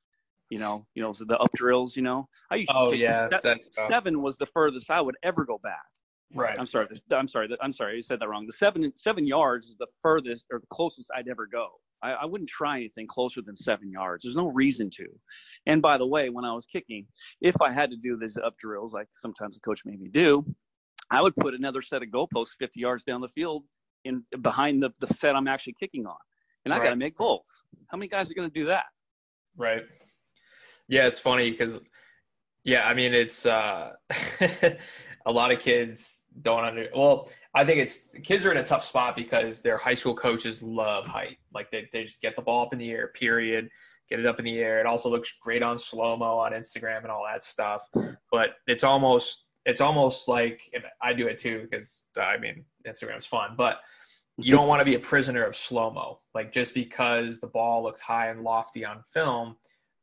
You 0.50 0.60
know, 0.60 0.86
you 0.96 1.02
know, 1.02 1.14
so 1.14 1.26
the 1.26 1.38
up 1.38 1.52
drills. 1.56 1.96
You 1.96 2.04
know, 2.04 2.28
I 2.52 2.56
used 2.56 2.72
oh 2.74 2.92
yeah, 2.92 3.28
that's 3.44 3.70
seven 3.88 4.22
was 4.22 4.38
the 4.38 4.46
furthest 4.46 4.90
I 4.90 5.02
would 5.02 5.16
ever 5.24 5.46
go 5.46 5.60
back. 5.62 5.86
Right. 6.34 6.58
I'm 6.60 6.66
sorry. 6.66 6.88
I'm 7.12 7.28
sorry. 7.28 7.50
I'm 7.62 7.74
sorry. 7.74 7.98
I 7.98 8.02
said 8.02 8.20
that 8.20 8.28
wrong. 8.28 8.46
The 8.46 8.54
seven 8.54 8.92
seven 8.96 9.26
yards 9.26 9.68
is 9.68 9.78
the 9.78 9.88
furthest 10.02 10.46
or 10.52 10.60
the 10.60 10.68
closest 10.68 11.10
I'd 11.16 11.28
ever 11.28 11.48
go. 11.48 11.70
I, 12.04 12.12
I, 12.12 12.26
wouldn't 12.26 12.50
try 12.50 12.78
anything 12.78 13.08
closer 13.08 13.42
than 13.42 13.56
seven 13.56 13.90
yards. 13.90 14.24
There's 14.24 14.36
no 14.36 14.50
reason 14.50 14.90
to. 14.98 15.08
And 15.66 15.82
by 15.82 15.98
the 15.98 16.06
way, 16.06 16.30
when 16.30 16.46
I 16.46 16.54
was 16.54 16.66
kicking, 16.66 17.08
if 17.42 17.60
I 17.60 17.72
had 17.72 17.90
to 17.90 17.98
do 17.98 18.18
these 18.18 18.38
up 18.38 18.56
drills, 18.60 18.94
like 18.94 19.08
sometimes 19.14 19.56
the 19.56 19.62
coach 19.62 19.82
made 19.84 20.00
me 20.00 20.10
do, 20.10 20.46
I 21.10 21.22
would 21.22 21.36
put 21.36 21.54
another 21.54 21.82
set 21.82 22.04
of 22.04 22.10
goalposts 22.10 22.52
50 22.60 22.80
yards 22.80 23.04
down 23.04 23.22
the 23.22 23.28
field 23.28 23.64
in 24.06 24.24
behind 24.42 24.84
the, 24.84 24.92
the 25.00 25.08
set 25.08 25.36
I'm 25.36 25.48
actually 25.48 25.76
kicking 25.80 26.06
on. 26.06 26.18
And 26.66 26.74
I 26.74 26.78
right. 26.78 26.86
got 26.86 26.90
to 26.92 26.96
make 26.98 27.18
both. 27.18 27.46
How 27.88 27.98
many 27.98 28.10
guys 28.10 28.30
are 28.30 28.34
going 28.34 28.50
to 28.50 28.54
do 28.54 28.66
that? 28.66 28.86
Right. 29.56 29.84
Yeah, 30.88 31.08
it's 31.08 31.20
funny 31.20 31.52
because, 31.52 31.82
yeah, 32.64 32.86
I 32.88 32.94
mean, 32.94 33.14
it's 33.14 33.46
uh, 33.46 33.94
a 35.26 35.32
lot 35.32 35.52
of 35.52 35.60
kids 35.60 36.24
don't 36.42 36.64
under. 36.64 36.88
Well, 36.96 37.30
I 37.54 37.66
think 37.66 37.80
it's 37.82 38.10
kids 38.24 38.46
are 38.46 38.52
in 38.52 38.58
a 38.58 38.64
tough 38.64 38.86
spot 38.86 39.16
because 39.16 39.62
their 39.62 39.78
high 39.78 39.94
school 39.94 40.16
coaches 40.16 40.62
love 40.62 41.08
height. 41.08 41.38
Like 41.54 41.70
they, 41.72 41.90
they 41.92 42.04
just 42.04 42.22
get 42.22 42.36
the 42.36 42.42
ball 42.42 42.66
up 42.66 42.74
in 42.74 42.80
the 42.80 42.92
air, 42.92 43.08
period. 43.08 43.70
get 44.10 44.20
it 44.20 44.26
up 44.26 44.40
in 44.40 44.46
the 44.46 44.60
air. 44.60 44.80
It 44.80 44.86
also 44.86 45.10
looks 45.10 45.34
great 45.42 45.64
on 45.64 45.78
slow 45.78 46.16
mo 46.16 46.38
on 46.38 46.54
Instagram 46.54 47.00
and 47.04 47.12
all 47.12 47.26
that 47.30 47.44
stuff. 47.44 47.88
But 48.32 48.52
it's 48.68 48.84
almost 48.84 49.48
it's 49.66 49.82
almost 49.82 50.28
like 50.28 50.72
I 51.02 51.14
do 51.14 51.28
it 51.28 51.38
too 51.40 51.68
because 51.70 52.06
I 52.18 52.38
mean 52.38 52.64
Instagram's 52.88 53.26
fun, 53.26 53.56
but 53.58 53.80
you 54.38 54.52
don't 54.52 54.68
want 54.68 54.80
to 54.80 54.86
be 54.86 54.96
a 54.96 55.00
prisoner 55.00 55.44
of 55.44 55.56
slow 55.56 55.92
mo. 55.92 56.20
Like 56.34 56.54
just 56.54 56.74
because 56.74 57.40
the 57.40 57.48
ball 57.48 57.84
looks 57.84 58.02
high 58.02 58.30
and 58.30 58.44
lofty 58.44 58.86
on 58.86 59.04
film 59.12 59.58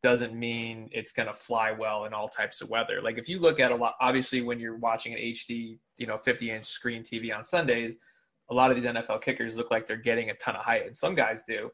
doesn't 0.05 0.35
mean 0.35 0.91
it's 0.93 1.13
going 1.13 1.27
to 1.27 1.33
fly 1.33 1.73
well 1.73 2.05
in 2.05 2.13
all 2.13 2.29
types 2.29 2.61
of 2.61 2.69
weather. 2.69 3.01
Like 3.01 3.17
if 3.17 3.27
you 3.27 3.41
look 3.41 3.59
at 3.59 3.73
a 3.73 3.75
lot, 3.75 3.95
obviously 4.03 4.43
when 4.43 4.61
you're 4.61 4.77
watching 4.77 5.15
an 5.15 5.19
HD, 5.19 5.79
you 5.97 6.07
know, 6.07 6.19
50 6.19 6.51
inch 6.51 6.67
screen 6.67 7.03
TV 7.03 7.35
on 7.35 7.43
Sundays, 7.43 7.97
a 8.51 8.55
lot 8.55 8.71
of 8.71 8.77
these 8.77 8.85
NFL 8.85 9.23
kickers 9.23 9.57
look 9.57 9.71
like 9.71 9.87
they're 9.87 9.97
getting 9.97 10.29
a 10.29 10.35
ton 10.35 10.57
of 10.57 10.63
height, 10.63 10.85
and 10.85 10.95
some 10.95 11.15
guys 11.15 11.43
do. 11.49 11.71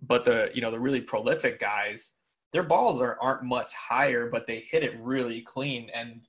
But 0.00 0.24
the 0.24 0.48
you 0.54 0.62
know 0.62 0.70
the 0.70 0.78
really 0.78 1.00
prolific 1.00 1.58
guys, 1.58 2.12
their 2.52 2.62
balls 2.62 3.02
are 3.02 3.18
aren't 3.20 3.42
much 3.42 3.74
higher, 3.74 4.30
but 4.30 4.46
they 4.46 4.64
hit 4.70 4.84
it 4.84 4.94
really 5.00 5.40
clean, 5.40 5.90
and 5.92 6.20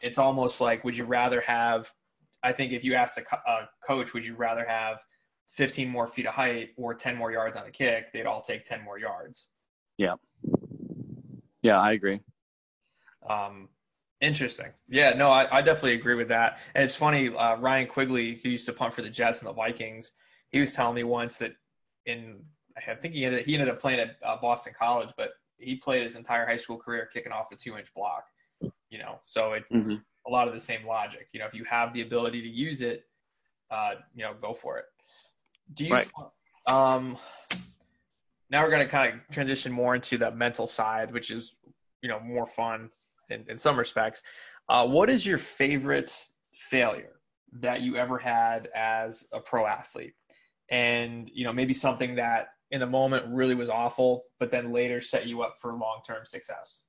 it's 0.00 0.18
almost 0.18 0.60
like 0.60 0.82
would 0.82 0.96
you 0.96 1.04
rather 1.04 1.40
have? 1.42 1.92
I 2.42 2.52
think 2.52 2.72
if 2.72 2.82
you 2.82 2.94
asked 2.94 3.18
a, 3.18 3.50
a 3.50 3.68
coach, 3.86 4.14
would 4.14 4.24
you 4.24 4.34
rather 4.34 4.64
have 4.64 5.00
15 5.52 5.88
more 5.88 6.08
feet 6.08 6.26
of 6.26 6.34
height 6.34 6.70
or 6.76 6.92
10 6.92 7.14
more 7.14 7.30
yards 7.30 7.56
on 7.56 7.66
a 7.66 7.70
kick? 7.70 8.12
They'd 8.12 8.26
all 8.26 8.40
take 8.40 8.64
10 8.64 8.82
more 8.82 8.98
yards. 8.98 9.46
Yeah. 9.96 10.14
Yeah, 11.62 11.80
I 11.80 11.92
agree. 11.92 12.20
Um, 13.28 13.68
interesting. 14.20 14.68
Yeah, 14.88 15.14
no, 15.14 15.28
I, 15.30 15.58
I, 15.58 15.62
definitely 15.62 15.94
agree 15.94 16.14
with 16.14 16.28
that. 16.28 16.60
And 16.74 16.84
it's 16.84 16.96
funny, 16.96 17.28
uh, 17.28 17.56
Ryan 17.56 17.86
Quigley, 17.86 18.40
who 18.42 18.50
used 18.50 18.66
to 18.66 18.72
punt 18.72 18.94
for 18.94 19.02
the 19.02 19.10
Jets 19.10 19.40
and 19.40 19.48
the 19.48 19.52
Vikings, 19.52 20.12
he 20.50 20.60
was 20.60 20.72
telling 20.72 20.94
me 20.94 21.04
once 21.04 21.38
that 21.40 21.52
in 22.06 22.44
I 22.86 22.94
think 22.94 23.14
he 23.14 23.24
ended 23.24 23.44
he 23.44 23.54
ended 23.54 23.68
up 23.68 23.80
playing 23.80 24.00
at 24.00 24.16
uh, 24.24 24.36
Boston 24.40 24.72
College, 24.78 25.10
but 25.16 25.30
he 25.58 25.76
played 25.76 26.04
his 26.04 26.16
entire 26.16 26.46
high 26.46 26.56
school 26.56 26.78
career 26.78 27.08
kicking 27.12 27.32
off 27.32 27.52
a 27.52 27.56
two 27.56 27.76
inch 27.76 27.92
block. 27.94 28.24
You 28.90 28.98
know, 28.98 29.20
so 29.22 29.52
it's 29.52 29.68
mm-hmm. 29.70 29.96
a 30.26 30.30
lot 30.30 30.48
of 30.48 30.54
the 30.54 30.60
same 30.60 30.86
logic. 30.86 31.28
You 31.32 31.40
know, 31.40 31.46
if 31.46 31.54
you 31.54 31.64
have 31.64 31.92
the 31.92 32.02
ability 32.02 32.40
to 32.42 32.48
use 32.48 32.80
it, 32.80 33.04
uh, 33.70 33.92
you 34.14 34.22
know, 34.24 34.34
go 34.40 34.54
for 34.54 34.78
it. 34.78 34.86
Do 35.74 35.86
you? 35.86 35.92
Right. 35.92 36.10
Um, 36.66 37.16
now 38.50 38.62
we're 38.62 38.70
going 38.70 38.86
to 38.86 38.90
kind 38.90 39.14
of 39.14 39.34
transition 39.34 39.72
more 39.72 39.94
into 39.94 40.18
the 40.18 40.30
mental 40.30 40.66
side, 40.66 41.12
which 41.12 41.30
is 41.30 41.56
you 42.02 42.08
know 42.08 42.20
more 42.20 42.46
fun 42.46 42.90
in, 43.30 43.44
in 43.48 43.58
some 43.58 43.78
respects. 43.78 44.22
Uh, 44.68 44.86
what 44.86 45.10
is 45.10 45.24
your 45.24 45.38
favorite 45.38 46.12
failure 46.52 47.20
that 47.60 47.80
you 47.80 47.96
ever 47.96 48.18
had 48.18 48.68
as 48.74 49.26
a 49.32 49.40
pro 49.40 49.66
athlete? 49.66 50.14
And 50.70 51.30
you 51.32 51.44
know 51.44 51.52
maybe 51.52 51.74
something 51.74 52.16
that 52.16 52.48
in 52.70 52.80
the 52.80 52.86
moment 52.86 53.24
really 53.28 53.54
was 53.54 53.70
awful, 53.70 54.24
but 54.38 54.50
then 54.50 54.72
later 54.72 55.00
set 55.00 55.26
you 55.26 55.42
up 55.42 55.56
for 55.60 55.72
long 55.72 56.00
term 56.06 56.24
success. 56.24 56.82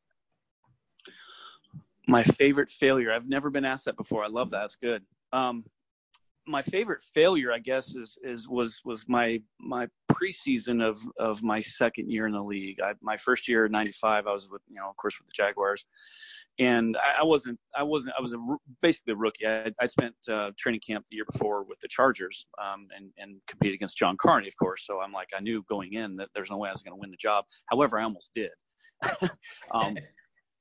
My 2.08 2.24
favorite 2.24 2.70
failure. 2.70 3.14
I've 3.14 3.30
never 3.30 3.50
been 3.50 3.66
asked 3.66 3.86
that 3.86 3.96
before. 3.96 4.24
I 4.24 4.28
love 4.28 4.50
that. 4.50 4.66
It's 4.66 4.76
good. 4.76 5.04
Um, 5.32 5.64
my 6.48 6.62
favorite 6.64 7.02
failure, 7.14 7.52
I 7.52 7.60
guess, 7.60 7.96
is 7.96 8.18
is 8.24 8.48
was 8.48 8.82
was 8.84 9.06
my 9.08 9.42
my 9.60 9.88
preseason 10.12 10.84
of 10.84 11.00
of 11.18 11.44
my 11.44 11.62
second 11.62 12.12
year 12.12 12.28
in 12.28 12.34
the 12.34 12.44
league. 12.44 12.80
I, 12.82 12.94
my 13.02 13.18
first 13.18 13.48
year 13.48 13.68
'95, 13.68 14.28
I 14.28 14.32
was 14.32 14.50
with 14.50 14.62
you 14.70 14.76
know, 14.76 14.90
of 14.90 14.98
course, 14.98 15.16
with 15.20 15.28
the 15.28 15.34
Jaguars, 15.34 15.86
and 16.60 16.98
I, 16.98 17.22
I 17.22 17.24
wasn't 17.24 17.60
I 17.76 17.84
wasn't 17.84 18.16
I 18.18 18.22
was 18.22 18.34
a, 18.34 18.38
basically 18.82 19.14
a 19.14 19.16
rookie. 19.16 19.48
I, 19.48 19.72
I 19.80 19.88
spent 19.88 20.16
uh, 20.30 20.52
training 20.58 20.82
camp 20.86 21.06
the 21.10 21.16
year 21.16 21.26
before 21.32 21.64
with 21.64 21.80
the 21.80 21.88
Chargers, 21.88 22.48
um, 22.62 22.88
and 22.96 23.12
and 23.18 23.38
competed 23.48 23.76
against 23.76 23.98
John 23.98 24.18
Carney, 24.18 24.48
of 24.48 24.58
course. 24.58 24.86
So 24.86 25.00
I'm 25.00 25.14
like, 25.14 25.30
I 25.36 25.42
knew 25.42 25.64
going 25.70 25.94
in 25.94 26.16
that 26.18 26.30
there's 26.34 26.50
no 26.50 26.58
way 26.58 26.70
I 26.70 26.74
was 26.74 26.84
going 26.84 26.96
to 26.96 27.00
win 27.00 27.12
the 27.12 27.18
job. 27.18 27.46
However, 27.72 28.00
I 28.00 28.04
almost 28.04 28.32
did. 28.34 28.52
um, 29.72 29.98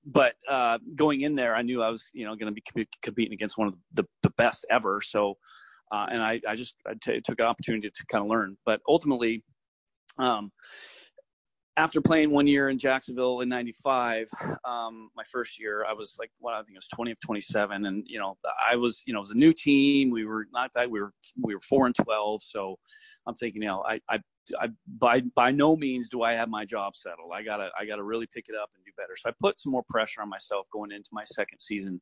but 0.07 0.35
uh, 0.49 0.79
going 0.95 1.21
in 1.23 1.35
there, 1.35 1.55
I 1.55 1.63
knew 1.63 1.83
I 1.83 1.91
was, 1.91 2.09
you 2.15 2.25
know, 2.25 2.35
going 2.35 2.53
to 2.53 2.61
be 2.75 2.87
competing 3.03 3.35
against 3.35 3.59
one 3.59 3.69
of 3.69 3.75
the, 3.93 4.05
the 4.23 4.31
best 4.31 4.65
ever. 4.71 5.01
So 5.03 5.37
uh, 5.91 6.07
and 6.11 6.23
I, 6.23 6.41
I 6.47 6.55
just 6.55 6.75
I 6.87 6.95
t- 7.03 7.21
took 7.21 7.41
an 7.41 7.47
opportunity 7.47 7.91
to 7.91 8.07
kind 8.07 8.23
of 8.23 8.31
learn. 8.31 8.57
But 8.65 8.81
ultimately, 8.89 9.43
um, 10.19 10.51
after 11.77 12.01
playing 12.01 12.31
one 12.31 12.47
year 12.47 12.69
in 12.69 12.79
Jacksonville 12.79 13.41
in 13.41 13.49
'95, 13.49 14.29
um, 14.65 15.11
my 15.17 15.23
first 15.31 15.61
year, 15.61 15.85
I 15.89 15.93
was 15.93 16.17
like, 16.19 16.31
what 16.41 16.55
I 16.55 16.59
think 16.59 16.73
it 16.73 16.79
was 16.79 16.89
20 16.89 17.13
of 17.13 17.21
27, 17.21 17.87
and 17.87 18.05
you 18.07 18.19
know, 18.19 18.37
I 18.71 18.77
was, 18.77 19.03
you 19.07 19.13
know, 19.13 19.21
it 19.21 19.29
was 19.29 19.31
a 19.31 19.37
new 19.39 19.53
team. 19.53 20.11
We 20.11 20.25
were 20.25 20.47
not 20.53 20.71
that 20.75 20.91
we 20.91 21.01
were 21.01 21.13
we 21.41 21.55
were 21.55 21.61
four 21.61 21.87
and 21.87 21.95
12, 21.95 22.43
so 22.43 22.77
I'm 23.27 23.35
thinking, 23.35 23.63
you 23.63 23.69
know, 23.69 23.85
I 23.89 24.01
I 24.09 24.21
I, 24.61 24.69
by 24.99 25.21
by 25.35 25.51
no 25.51 25.77
means 25.77 26.09
do 26.09 26.23
I 26.23 26.35
have 26.35 26.49
my 26.49 26.65
job 26.65 26.97
settled. 26.97 27.33
I 27.35 27.43
gotta 27.43 27.71
I 27.79 27.85
gotta 27.85 28.03
really 28.03 28.27
pick 28.27 28.47
it 28.49 28.55
up 28.55 28.71
and 28.75 28.85
do 28.85 28.93
better. 28.97 29.15
So 29.17 29.29
I 29.29 29.33
put 29.41 29.59
some 29.59 29.73
more 29.73 29.85
pressure 29.89 30.23
on 30.23 30.29
myself 30.29 30.69
going 30.73 30.93
into 30.93 31.11
my 31.13 31.25
second 31.25 31.61
season 31.61 32.01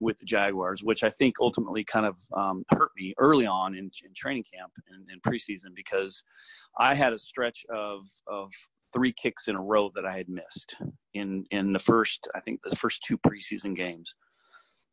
with 0.00 0.18
the 0.18 0.24
Jaguars, 0.24 0.82
which 0.82 1.04
I 1.04 1.10
think 1.10 1.36
ultimately 1.40 1.84
kind 1.84 2.06
of 2.06 2.18
um, 2.36 2.64
hurt 2.70 2.90
me 2.96 3.14
early 3.18 3.46
on 3.46 3.74
in, 3.74 3.90
in 4.04 4.14
training 4.14 4.44
camp 4.52 4.72
and 4.88 5.08
in 5.10 5.20
preseason 5.20 5.74
because 5.74 6.22
I 6.78 6.94
had 6.94 7.12
a 7.12 7.18
stretch 7.18 7.64
of 7.72 8.06
of 8.26 8.50
three 8.92 9.12
kicks 9.12 9.48
in 9.48 9.56
a 9.56 9.62
row 9.62 9.90
that 9.94 10.04
I 10.04 10.16
had 10.16 10.28
missed 10.28 10.76
in 11.14 11.44
in 11.50 11.72
the 11.72 11.78
first 11.78 12.28
I 12.34 12.40
think 12.40 12.60
the 12.62 12.76
first 12.76 13.02
two 13.04 13.18
preseason 13.18 13.76
games. 13.76 14.14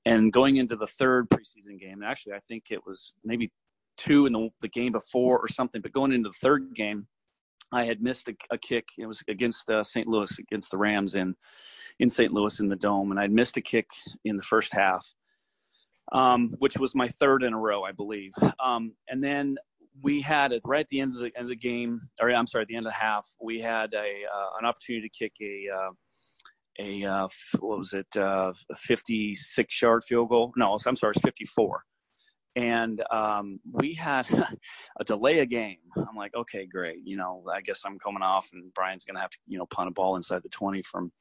And 0.06 0.34
going 0.34 0.56
into 0.56 0.76
the 0.76 0.88
third 0.88 1.30
preseason 1.30 1.80
game, 1.80 2.02
actually, 2.04 2.34
I 2.34 2.40
think 2.40 2.66
it 2.72 2.86
was 2.86 3.14
maybe 3.24 3.52
two 3.98 4.26
in 4.26 4.34
the, 4.34 4.50
the 4.62 4.68
game 4.68 4.92
before 4.92 5.40
or 5.40 5.48
something. 5.48 5.82
But 5.82 5.94
going 5.94 6.12
into 6.12 6.30
the 6.30 6.36
third 6.42 6.74
game, 6.74 7.08
I 7.72 7.86
had 7.86 8.02
missed 8.02 8.28
a, 8.28 8.36
a 8.52 8.58
kick. 8.58 8.90
It 8.98 9.06
was 9.06 9.24
against 9.28 9.70
uh, 9.70 9.84
St. 9.84 10.08
Louis, 10.08 10.38
against 10.40 10.72
the 10.72 10.78
Rams 10.78 11.16
in 11.16 11.36
in 12.00 12.10
St. 12.10 12.34
Louis 12.34 12.60
in 12.60 12.68
the 12.68 12.76
dome, 12.76 13.12
and 13.12 13.20
I'd 13.20 13.32
missed 13.32 13.58
a 13.58 13.62
kick 13.62 13.88
in 14.26 14.36
the 14.36 14.44
first 14.44 14.74
half, 14.74 15.06
um, 16.12 16.52
which 16.60 16.78
was 16.78 16.96
my 16.96 17.08
third 17.08 17.44
in 17.44 17.54
a 17.54 17.60
row, 17.60 17.84
I 17.84 17.92
believe. 17.92 18.32
Um, 18.64 18.94
and 19.08 19.24
then 19.24 19.58
we 20.02 20.22
had 20.22 20.52
it 20.52 20.62
right 20.66 20.82
at 20.82 20.88
the 20.88 21.00
end 21.00 21.16
of 21.16 21.22
the 21.22 21.32
end 21.38 21.46
of 21.46 21.50
the 21.50 21.56
game, 21.56 22.02
or 22.22 22.32
I'm 22.32 22.48
sorry, 22.48 22.64
at 22.64 22.68
the 22.68 22.76
end 22.76 22.88
of 22.88 22.92
the 22.92 23.00
half, 23.00 23.28
we 23.42 23.62
had 23.62 23.94
a 23.94 23.98
uh, 23.98 24.50
an 24.60 24.66
opportunity 24.66 25.08
to 25.08 25.18
kick 25.18 25.34
a 25.42 25.66
uh, 25.74 25.92
a 26.80 27.04
uh, 27.06 27.28
what 27.60 27.78
was 27.78 27.94
it, 27.94 28.08
uh, 28.18 28.54
a 28.72 28.76
56 28.76 29.82
yard 29.82 30.04
field 30.04 30.30
goal? 30.30 30.52
No, 30.56 30.78
I'm 30.86 30.96
sorry, 30.96 31.14
it's 31.16 31.22
54 31.22 31.84
and 32.56 33.02
um, 33.12 33.60
we 33.72 33.94
had 33.94 34.28
a 35.00 35.04
delay 35.04 35.40
a 35.40 35.46
game. 35.46 35.78
I'm 35.96 36.16
like, 36.16 36.36
okay, 36.36 36.66
great. 36.66 37.00
You 37.04 37.18
know, 37.18 37.44
I 37.52 37.62
guess 37.62 37.82
I'm 37.86 38.00
coming 38.00 38.24
off, 38.24 38.50
and 38.54 38.74
Brian's 38.74 39.06
gonna 39.06 39.20
have 39.20 39.30
to, 39.32 39.38
you 39.48 39.58
know, 39.58 39.66
punt 39.68 39.90
a 39.90 39.92
ball 39.92 40.16
inside 40.16 40.44
the 40.44 40.50
20 40.50 40.82
from 40.84 41.12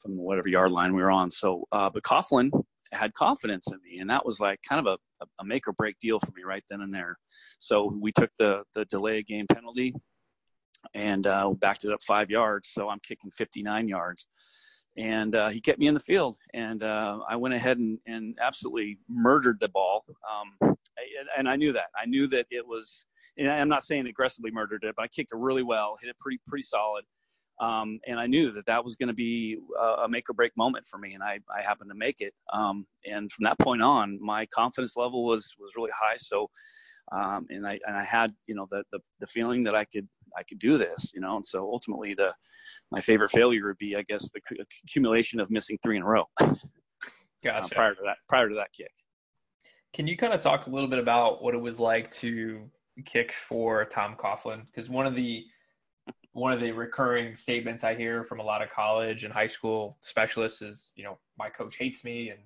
from 0.00 0.16
whatever 0.16 0.48
yard 0.48 0.70
line 0.70 0.94
we 0.94 1.02
were 1.02 1.10
on. 1.10 1.30
So, 1.30 1.64
uh, 1.72 1.90
but 1.90 2.02
Coughlin 2.02 2.50
had 2.92 3.12
confidence 3.14 3.66
in 3.66 3.78
me, 3.84 3.98
and 3.98 4.10
that 4.10 4.24
was 4.24 4.40
like 4.40 4.60
kind 4.68 4.86
of 4.86 4.98
a, 5.20 5.26
a 5.40 5.44
make 5.44 5.66
or 5.68 5.72
break 5.72 5.98
deal 5.98 6.18
for 6.20 6.32
me 6.36 6.42
right 6.44 6.64
then 6.70 6.80
and 6.80 6.94
there. 6.94 7.18
So 7.58 7.92
we 8.00 8.12
took 8.12 8.30
the 8.38 8.62
the 8.74 8.84
delay 8.86 9.18
of 9.18 9.26
game 9.26 9.46
penalty 9.52 9.94
and 10.94 11.26
uh, 11.26 11.52
backed 11.54 11.84
it 11.84 11.92
up 11.92 12.02
five 12.02 12.30
yards. 12.30 12.70
So 12.72 12.88
I'm 12.88 13.00
kicking 13.00 13.30
59 13.32 13.88
yards 13.88 14.26
and 14.96 15.34
uh, 15.34 15.48
he 15.48 15.60
kept 15.60 15.78
me 15.78 15.86
in 15.86 15.94
the 15.94 16.00
field. 16.00 16.36
And 16.54 16.82
uh, 16.82 17.20
I 17.28 17.36
went 17.36 17.54
ahead 17.54 17.78
and, 17.78 17.98
and 18.06 18.36
absolutely 18.40 18.98
murdered 19.08 19.58
the 19.60 19.68
ball. 19.68 20.04
Um, 20.62 20.76
and 21.36 21.48
I 21.48 21.56
knew 21.56 21.72
that. 21.72 21.86
I 22.00 22.06
knew 22.06 22.26
that 22.28 22.46
it 22.50 22.66
was. 22.66 23.04
And 23.36 23.48
I'm 23.48 23.68
not 23.68 23.84
saying 23.84 24.06
aggressively 24.06 24.50
murdered 24.50 24.82
it, 24.82 24.94
but 24.96 25.02
I 25.02 25.08
kicked 25.08 25.30
it 25.32 25.38
really 25.38 25.62
well, 25.62 25.96
hit 26.00 26.10
it 26.10 26.18
pretty 26.18 26.40
pretty 26.46 26.64
solid. 26.64 27.04
Um, 27.60 27.98
and 28.06 28.20
I 28.20 28.26
knew 28.26 28.52
that 28.52 28.66
that 28.66 28.84
was 28.84 28.94
going 28.94 29.08
to 29.08 29.14
be 29.14 29.58
a 30.00 30.08
make 30.08 30.30
or 30.30 30.32
break 30.32 30.56
moment 30.56 30.86
for 30.86 30.98
me, 30.98 31.14
and 31.14 31.22
I, 31.22 31.40
I 31.54 31.60
happened 31.60 31.90
to 31.90 31.96
make 31.96 32.20
it. 32.20 32.32
Um, 32.52 32.86
and 33.04 33.30
from 33.30 33.44
that 33.44 33.58
point 33.58 33.82
on, 33.82 34.18
my 34.20 34.46
confidence 34.46 34.96
level 34.96 35.24
was 35.24 35.54
was 35.58 35.72
really 35.76 35.90
high. 35.90 36.16
So, 36.16 36.50
um, 37.10 37.46
and 37.50 37.66
I 37.66 37.80
and 37.86 37.96
I 37.96 38.04
had 38.04 38.32
you 38.46 38.54
know 38.54 38.66
the, 38.70 38.84
the 38.92 39.00
the 39.20 39.26
feeling 39.26 39.64
that 39.64 39.74
I 39.74 39.84
could 39.84 40.08
I 40.36 40.42
could 40.42 40.58
do 40.58 40.78
this, 40.78 41.10
you 41.14 41.20
know. 41.20 41.36
And 41.36 41.46
so 41.46 41.60
ultimately, 41.60 42.14
the 42.14 42.32
my 42.90 43.00
favorite 43.00 43.30
failure 43.30 43.66
would 43.66 43.78
be, 43.78 43.96
I 43.96 44.02
guess, 44.02 44.30
the 44.30 44.40
accumulation 44.84 45.40
of 45.40 45.50
missing 45.50 45.78
three 45.82 45.96
in 45.96 46.02
a 46.02 46.06
row. 46.06 46.24
gotcha. 46.40 46.72
Uh, 47.46 47.68
prior 47.74 47.94
to 47.94 48.00
that, 48.04 48.16
prior 48.28 48.48
to 48.48 48.54
that 48.56 48.72
kick. 48.72 48.92
Can 49.94 50.06
you 50.06 50.16
kind 50.16 50.32
of 50.32 50.40
talk 50.40 50.66
a 50.66 50.70
little 50.70 50.88
bit 50.88 50.98
about 50.98 51.42
what 51.42 51.54
it 51.54 51.60
was 51.60 51.80
like 51.80 52.10
to 52.12 52.68
kick 53.04 53.32
for 53.32 53.84
Tom 53.86 54.16
Coughlin? 54.16 54.66
Because 54.66 54.90
one 54.90 55.06
of 55.06 55.14
the 55.14 55.46
one 56.32 56.52
of 56.52 56.60
the 56.60 56.70
recurring 56.70 57.34
statements 57.36 57.84
I 57.84 57.94
hear 57.94 58.22
from 58.22 58.40
a 58.40 58.44
lot 58.44 58.62
of 58.62 58.70
college 58.70 59.24
and 59.24 59.32
high 59.32 59.46
school 59.46 59.98
specialists 60.02 60.62
is, 60.62 60.92
you 60.94 61.02
know, 61.02 61.18
my 61.38 61.48
coach 61.48 61.76
hates 61.76 62.04
me 62.04 62.30
and 62.30 62.38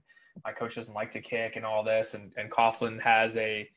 my 0.45 0.53
coach 0.53 0.77
doesn't 0.77 0.95
like 0.95 1.11
to 1.13 1.21
kick 1.21 1.57
and 1.57 1.67
all 1.67 1.85
this. 1.85 2.15
And, 2.15 2.33
and 2.37 2.51
Coughlin 2.51 3.01
has 3.01 3.37
a, 3.37 3.69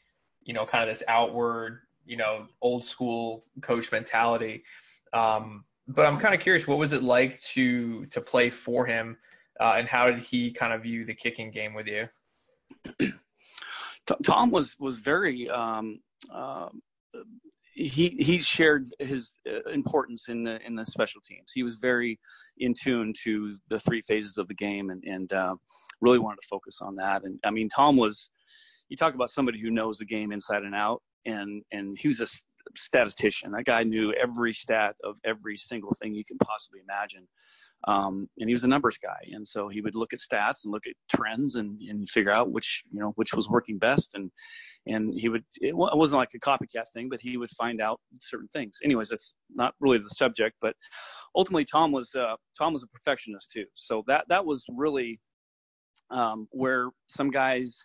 you 0.44 0.54
know, 0.54 0.66
kind 0.66 0.84
of 0.84 0.90
this 0.90 1.04
outward, 1.08 1.80
you 2.06 2.18
know, 2.18 2.48
old 2.62 2.84
school 2.84 3.46
coach 3.62 3.92
mentality. 3.92 4.64
Um, 5.14 5.66
but 5.88 6.06
I'm 6.06 6.18
kind 6.18 6.34
of 6.34 6.42
curious, 6.42 6.68
what 6.68 6.78
was 6.78 6.94
it 6.94 7.04
like 7.04 7.40
to 7.42 8.06
to 8.08 8.22
play 8.22 8.50
for 8.50 8.86
him, 8.86 9.18
uh, 9.60 9.76
and 9.78 9.88
how 9.88 10.10
did 10.10 10.20
he 10.20 10.52
kind 10.52 10.74
of 10.74 10.84
view 10.84 11.06
the 11.06 11.14
kicking 11.14 11.52
game 11.52 11.74
with 11.74 11.88
you? 11.88 12.08
Tom 14.24 14.52
was 14.52 14.76
was 14.80 14.98
very 14.98 15.50
um, 15.50 16.00
uh, 16.34 16.70
he 17.76 18.18
he 18.20 18.40
shared 18.40 18.88
his 19.00 19.34
uh, 19.48 19.70
importance 19.70 20.30
in 20.30 20.44
the 20.44 20.60
in 20.66 20.76
the 20.76 20.86
special 20.86 21.22
teams. 21.22 21.52
He 21.54 21.64
was 21.64 21.76
very 21.76 22.20
in 22.58 22.74
tune 22.74 23.14
to 23.24 23.58
the 23.70 23.80
three 23.80 24.02
phases 24.02 24.38
of 24.38 24.48
the 24.48 24.54
game, 24.54 24.90
and 24.90 25.04
and 25.04 25.32
uh, 25.34 25.56
really 26.02 26.20
wanted 26.20 26.40
to 26.42 26.48
focus 26.48 26.80
on 26.82 26.96
that. 26.96 27.24
And 27.24 27.40
I 27.44 27.52
mean, 27.52 27.70
Tom 27.70 27.98
was 27.98 28.30
you 28.90 28.98
talk 28.98 29.14
about 29.14 29.30
somebody 29.30 29.60
who 29.60 29.72
knows 29.72 29.98
the 29.98 30.06
game 30.06 30.32
inside 30.32 30.64
and 30.64 30.76
out, 30.76 31.02
and 31.26 31.64
and 31.72 31.98
he 31.98 32.08
was 32.08 32.22
a 32.22 32.28
statistician. 32.76 33.52
That 33.52 33.66
guy 33.66 33.84
knew 33.84 34.14
every 34.14 34.54
stat 34.54 34.96
of 35.04 35.16
every 35.24 35.58
single 35.58 35.94
thing 35.94 36.14
you 36.14 36.26
can 36.26 36.38
possibly 36.38 36.80
imagine. 36.82 37.28
Um, 37.88 38.28
and 38.40 38.50
he 38.50 38.54
was 38.54 38.64
a 38.64 38.68
numbers 38.68 38.98
guy, 38.98 39.30
and 39.32 39.48
so 39.48 39.68
he 39.68 39.82
would 39.82 39.96
look 39.96 40.12
at 40.12 40.20
stats 40.20 40.64
and 40.64 40.72
look 40.72 40.88
at 40.88 40.96
trends 41.16 41.56
and, 41.56 41.80
and 41.82 42.10
figure 42.10 42.32
out 42.32 42.52
which 42.52 42.84
you 42.92 43.00
know 43.00 43.12
which 43.16 43.34
was 43.34 43.48
working 43.48 43.78
best, 43.78 44.12
and 44.16 44.32
and 44.88 45.14
he 45.14 45.30
would 45.30 45.44
it 45.62 45.76
wasn't 45.76 46.18
like 46.18 46.32
a 46.34 46.40
copycat 46.40 46.86
thing, 46.94 47.10
but 47.10 47.22
he 47.22 47.38
would 47.38 47.52
find 47.52 47.82
out 47.82 48.00
certain 48.22 48.50
things. 48.54 48.80
Anyways, 48.84 49.10
that's 49.10 49.36
not 49.54 49.76
really 49.80 50.00
the 50.00 50.10
subject, 50.10 50.56
but 50.62 50.76
ultimately 51.36 51.66
Tom 51.66 51.92
was 51.92 52.10
uh, 52.16 52.36
Tom 52.58 52.74
was 52.74 52.82
a 52.82 52.88
perfectionist 52.88 53.52
too, 53.52 53.66
so 53.76 54.04
that 54.08 54.26
that 54.30 54.44
was 54.44 54.64
really 54.76 55.20
um, 56.10 56.48
where 56.52 56.90
some 57.08 57.30
guys 57.30 57.78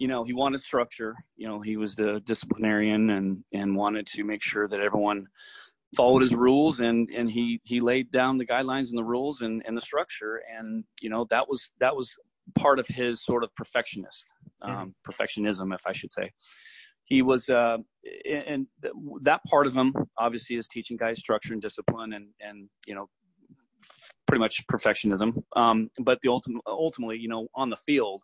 you 0.00 0.08
know 0.08 0.24
he 0.24 0.32
wanted 0.32 0.60
structure 0.60 1.14
you 1.36 1.46
know 1.46 1.60
he 1.60 1.76
was 1.76 1.94
the 1.94 2.20
disciplinarian 2.24 3.10
and 3.10 3.44
and 3.52 3.76
wanted 3.76 4.06
to 4.06 4.24
make 4.24 4.42
sure 4.42 4.66
that 4.66 4.80
everyone 4.80 5.26
followed 5.96 6.22
his 6.22 6.34
rules 6.34 6.80
and 6.80 7.10
and 7.10 7.30
he 7.30 7.60
he 7.64 7.80
laid 7.80 8.10
down 8.12 8.38
the 8.38 8.46
guidelines 8.46 8.90
and 8.90 8.98
the 8.98 9.04
rules 9.04 9.40
and 9.40 9.62
and 9.66 9.76
the 9.76 9.80
structure. 9.80 10.42
And 10.56 10.84
you 11.00 11.10
know 11.10 11.26
that 11.30 11.48
was 11.48 11.70
that 11.80 11.94
was 11.94 12.14
part 12.58 12.78
of 12.78 12.86
his 12.88 13.24
sort 13.24 13.44
of 13.44 13.54
perfectionist 13.54 14.24
um, 14.62 14.70
mm-hmm. 14.72 15.10
perfectionism 15.10 15.74
if 15.74 15.86
i 15.86 15.92
should 15.92 16.12
say. 16.12 16.30
He 17.04 17.22
was 17.22 17.48
uh 17.48 17.78
and 18.28 18.66
that 19.22 19.42
part 19.44 19.66
of 19.66 19.74
him 19.74 19.92
obviously 20.16 20.56
is 20.56 20.68
teaching 20.68 20.96
guys 20.96 21.18
structure 21.18 21.52
and 21.52 21.62
discipline 21.62 22.12
and 22.12 22.28
and 22.40 22.68
you 22.86 22.94
know 22.94 23.08
pretty 24.26 24.40
much 24.40 24.64
perfectionism. 24.68 25.42
Um 25.56 25.90
but 25.98 26.20
the 26.22 26.28
ultimate 26.28 26.62
ultimately 26.66 27.18
you 27.18 27.28
know 27.28 27.48
on 27.54 27.68
the 27.68 27.76
field 27.76 28.22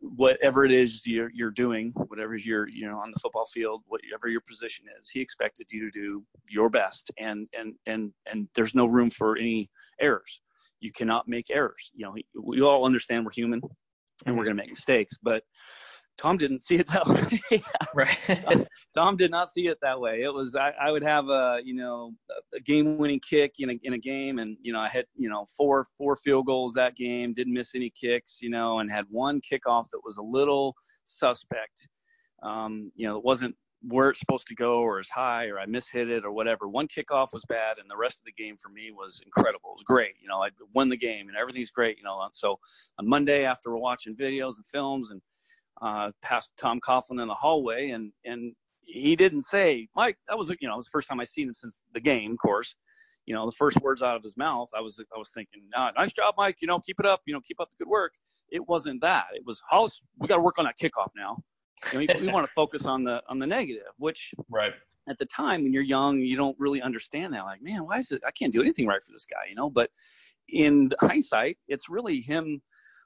whatever 0.00 0.64
it 0.64 0.72
is 0.72 1.06
you're, 1.06 1.30
you're 1.34 1.50
doing, 1.50 1.92
whatever 2.06 2.36
you're, 2.36 2.68
you 2.68 2.86
know, 2.86 2.98
on 2.98 3.10
the 3.10 3.18
football 3.20 3.46
field, 3.46 3.82
whatever 3.86 4.28
your 4.28 4.40
position 4.40 4.86
is, 5.00 5.10
he 5.10 5.20
expected 5.20 5.66
you 5.70 5.90
to 5.90 5.90
do 5.90 6.24
your 6.48 6.70
best. 6.70 7.10
And, 7.18 7.48
and, 7.58 7.74
and, 7.86 8.12
and 8.30 8.48
there's 8.54 8.74
no 8.74 8.86
room 8.86 9.10
for 9.10 9.36
any 9.36 9.70
errors. 10.00 10.40
You 10.80 10.92
cannot 10.92 11.26
make 11.26 11.50
errors. 11.50 11.90
You 11.94 12.06
know, 12.06 12.14
we 12.40 12.60
all 12.60 12.86
understand 12.86 13.24
we're 13.24 13.32
human 13.32 13.60
and 14.26 14.36
we're 14.36 14.44
going 14.44 14.56
to 14.56 14.62
make 14.62 14.70
mistakes, 14.70 15.16
but 15.22 15.42
Tom 16.18 16.36
didn't 16.36 16.64
see 16.64 16.74
it 16.74 16.88
that 16.88 17.06
way. 17.06 17.62
right. 17.94 18.18
Tom, 18.26 18.66
Tom, 18.94 19.16
did 19.16 19.30
not 19.30 19.50
see 19.52 19.68
it 19.68 19.78
that 19.82 20.00
way. 20.00 20.22
It 20.22 20.34
was 20.34 20.56
I, 20.56 20.72
I 20.80 20.90
would 20.90 21.04
have 21.04 21.28
a 21.28 21.60
you 21.64 21.74
know 21.74 22.12
a 22.54 22.60
game-winning 22.60 23.20
kick 23.20 23.54
in 23.60 23.70
a 23.70 23.74
in 23.82 23.92
a 23.94 23.98
game, 23.98 24.38
and 24.38 24.56
you 24.60 24.72
know 24.72 24.80
I 24.80 24.88
had 24.88 25.06
you 25.16 25.30
know 25.30 25.46
four 25.56 25.86
four 25.96 26.16
field 26.16 26.46
goals 26.46 26.74
that 26.74 26.96
game, 26.96 27.32
didn't 27.32 27.54
miss 27.54 27.74
any 27.74 27.90
kicks, 27.90 28.38
you 28.40 28.50
know, 28.50 28.80
and 28.80 28.90
had 28.90 29.04
one 29.08 29.40
kickoff 29.40 29.84
that 29.92 30.00
was 30.04 30.16
a 30.16 30.22
little 30.22 30.74
suspect. 31.04 31.88
Um, 32.42 32.92
you 32.94 33.08
know, 33.08 33.16
it 33.16 33.24
wasn't 33.24 33.54
where 33.82 34.10
it's 34.10 34.18
supposed 34.18 34.46
to 34.48 34.54
go 34.54 34.78
or 34.80 34.98
as 34.98 35.08
high 35.08 35.46
or 35.46 35.58
I 35.58 35.66
mishit 35.66 36.08
it 36.08 36.24
or 36.24 36.32
whatever. 36.32 36.68
One 36.68 36.88
kickoff 36.88 37.32
was 37.32 37.44
bad 37.48 37.78
and 37.78 37.88
the 37.88 37.96
rest 37.96 38.18
of 38.18 38.24
the 38.24 38.32
game 38.32 38.56
for 38.56 38.70
me 38.70 38.90
was 38.90 39.20
incredible. 39.24 39.70
It 39.70 39.78
was 39.78 39.84
great. 39.84 40.14
You 40.20 40.28
know, 40.28 40.42
I 40.42 40.50
won 40.74 40.88
the 40.88 40.96
game 40.96 41.28
and 41.28 41.36
everything's 41.36 41.70
great, 41.70 41.96
you 41.96 42.02
know. 42.02 42.20
So 42.32 42.58
on 42.98 43.08
Monday 43.08 43.44
after 43.44 43.70
we're 43.70 43.78
watching 43.78 44.16
videos 44.16 44.56
and 44.56 44.66
films 44.66 45.10
and 45.10 45.20
uh, 45.82 46.10
past 46.22 46.50
Tom 46.58 46.80
Coughlin 46.80 47.20
in 47.20 47.28
the 47.28 47.34
hallway, 47.34 47.90
and 47.90 48.12
and 48.24 48.54
he 48.82 49.16
didn't 49.16 49.42
say, 49.42 49.88
Mike, 49.94 50.16
that 50.28 50.38
was 50.38 50.48
you 50.48 50.68
know, 50.68 50.74
it 50.74 50.76
was 50.76 50.86
the 50.86 50.90
first 50.90 51.08
time 51.08 51.20
I 51.20 51.24
seen 51.24 51.48
him 51.48 51.54
since 51.54 51.82
the 51.92 52.00
game, 52.00 52.32
of 52.32 52.38
course. 52.38 52.74
You 53.26 53.34
know, 53.34 53.44
the 53.44 53.52
first 53.52 53.78
words 53.82 54.00
out 54.00 54.16
of 54.16 54.22
his 54.22 54.36
mouth, 54.36 54.68
I 54.74 54.80
was 54.80 54.98
I 55.14 55.18
was 55.18 55.30
thinking, 55.34 55.62
ah, 55.76 55.92
nice 55.96 56.12
job, 56.12 56.34
Mike. 56.38 56.56
You 56.60 56.68
know, 56.68 56.78
keep 56.80 56.98
it 56.98 57.06
up. 57.06 57.20
You 57.26 57.34
know, 57.34 57.40
keep 57.46 57.60
up 57.60 57.68
the 57.68 57.84
good 57.84 57.90
work. 57.90 58.12
It 58.50 58.66
wasn't 58.66 59.02
that. 59.02 59.26
It 59.34 59.42
was, 59.44 59.60
how 59.70 59.90
we 60.18 60.26
got 60.26 60.36
to 60.36 60.42
work 60.42 60.58
on 60.58 60.64
that 60.64 60.78
kickoff 60.82 61.10
now. 61.14 61.36
You 61.92 62.06
know, 62.06 62.14
we, 62.14 62.26
we 62.26 62.32
want 62.32 62.46
to 62.46 62.52
focus 62.54 62.86
on 62.86 63.04
the 63.04 63.20
on 63.28 63.38
the 63.38 63.46
negative, 63.46 63.92
which 63.98 64.32
right 64.50 64.72
at 65.08 65.18
the 65.18 65.26
time 65.26 65.62
when 65.62 65.72
you're 65.72 65.82
young, 65.82 66.20
you 66.20 66.36
don't 66.36 66.56
really 66.58 66.82
understand 66.82 67.32
that. 67.34 67.44
Like, 67.44 67.62
man, 67.62 67.84
why 67.84 67.98
is 67.98 68.10
it? 68.10 68.22
I 68.26 68.30
can't 68.30 68.52
do 68.52 68.60
anything 68.60 68.86
right 68.86 69.02
for 69.02 69.12
this 69.12 69.26
guy, 69.26 69.48
you 69.48 69.54
know. 69.54 69.70
But 69.70 69.90
in 70.48 70.90
hindsight, 71.00 71.58
it's 71.68 71.88
really 71.88 72.20
him 72.20 72.62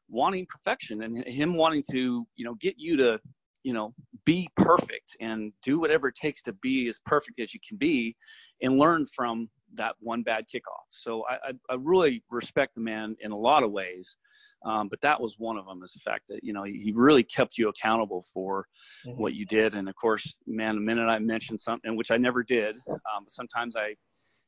wanting 0.08 0.46
perfection 0.46 1.02
and 1.02 1.24
him 1.26 1.54
wanting 1.54 1.82
to 1.90 2.26
you 2.36 2.44
know 2.44 2.54
get 2.54 2.74
you 2.78 2.96
to 2.96 3.18
you 3.62 3.72
know 3.72 3.94
be 4.24 4.48
perfect 4.56 5.16
and 5.20 5.52
do 5.62 5.80
whatever 5.80 6.08
it 6.08 6.14
takes 6.14 6.42
to 6.42 6.52
be 6.54 6.88
as 6.88 6.98
perfect 7.06 7.40
as 7.40 7.54
you 7.54 7.60
can 7.66 7.76
be 7.76 8.14
and 8.60 8.78
learn 8.78 9.06
from 9.06 9.48
that 9.74 9.94
one 10.00 10.22
bad 10.22 10.44
kickoff. 10.52 10.84
So 10.90 11.24
i, 11.28 11.52
I, 11.70 11.76
really 11.78 12.22
respect 12.30 12.74
the 12.74 12.80
man 12.80 13.16
in 13.20 13.30
a 13.32 13.36
lot 13.36 13.62
of 13.62 13.70
ways 13.70 14.16
um, 14.64 14.88
but 14.88 15.00
that 15.00 15.20
was 15.20 15.36
one 15.38 15.56
of 15.56 15.66
them 15.66 15.82
is 15.82 15.92
the 15.92 15.98
fact 15.98 16.28
that 16.28 16.40
you 16.42 16.52
know 16.52 16.62
he, 16.62 16.78
he 16.78 16.92
really 16.92 17.22
kept 17.22 17.58
you 17.58 17.68
accountable 17.68 18.24
for 18.32 18.66
mm-hmm. 19.06 19.20
what 19.20 19.34
you 19.34 19.44
did. 19.44 19.74
And 19.74 19.88
of 19.88 19.96
course 19.96 20.34
man 20.46 20.74
the 20.76 20.80
minute 20.80 21.06
i 21.06 21.18
mentioned 21.18 21.60
something 21.60 21.96
which 21.96 22.10
i 22.10 22.16
never 22.16 22.42
did 22.42 22.76
um, 22.88 23.24
sometimes 23.28 23.76
i 23.76 23.94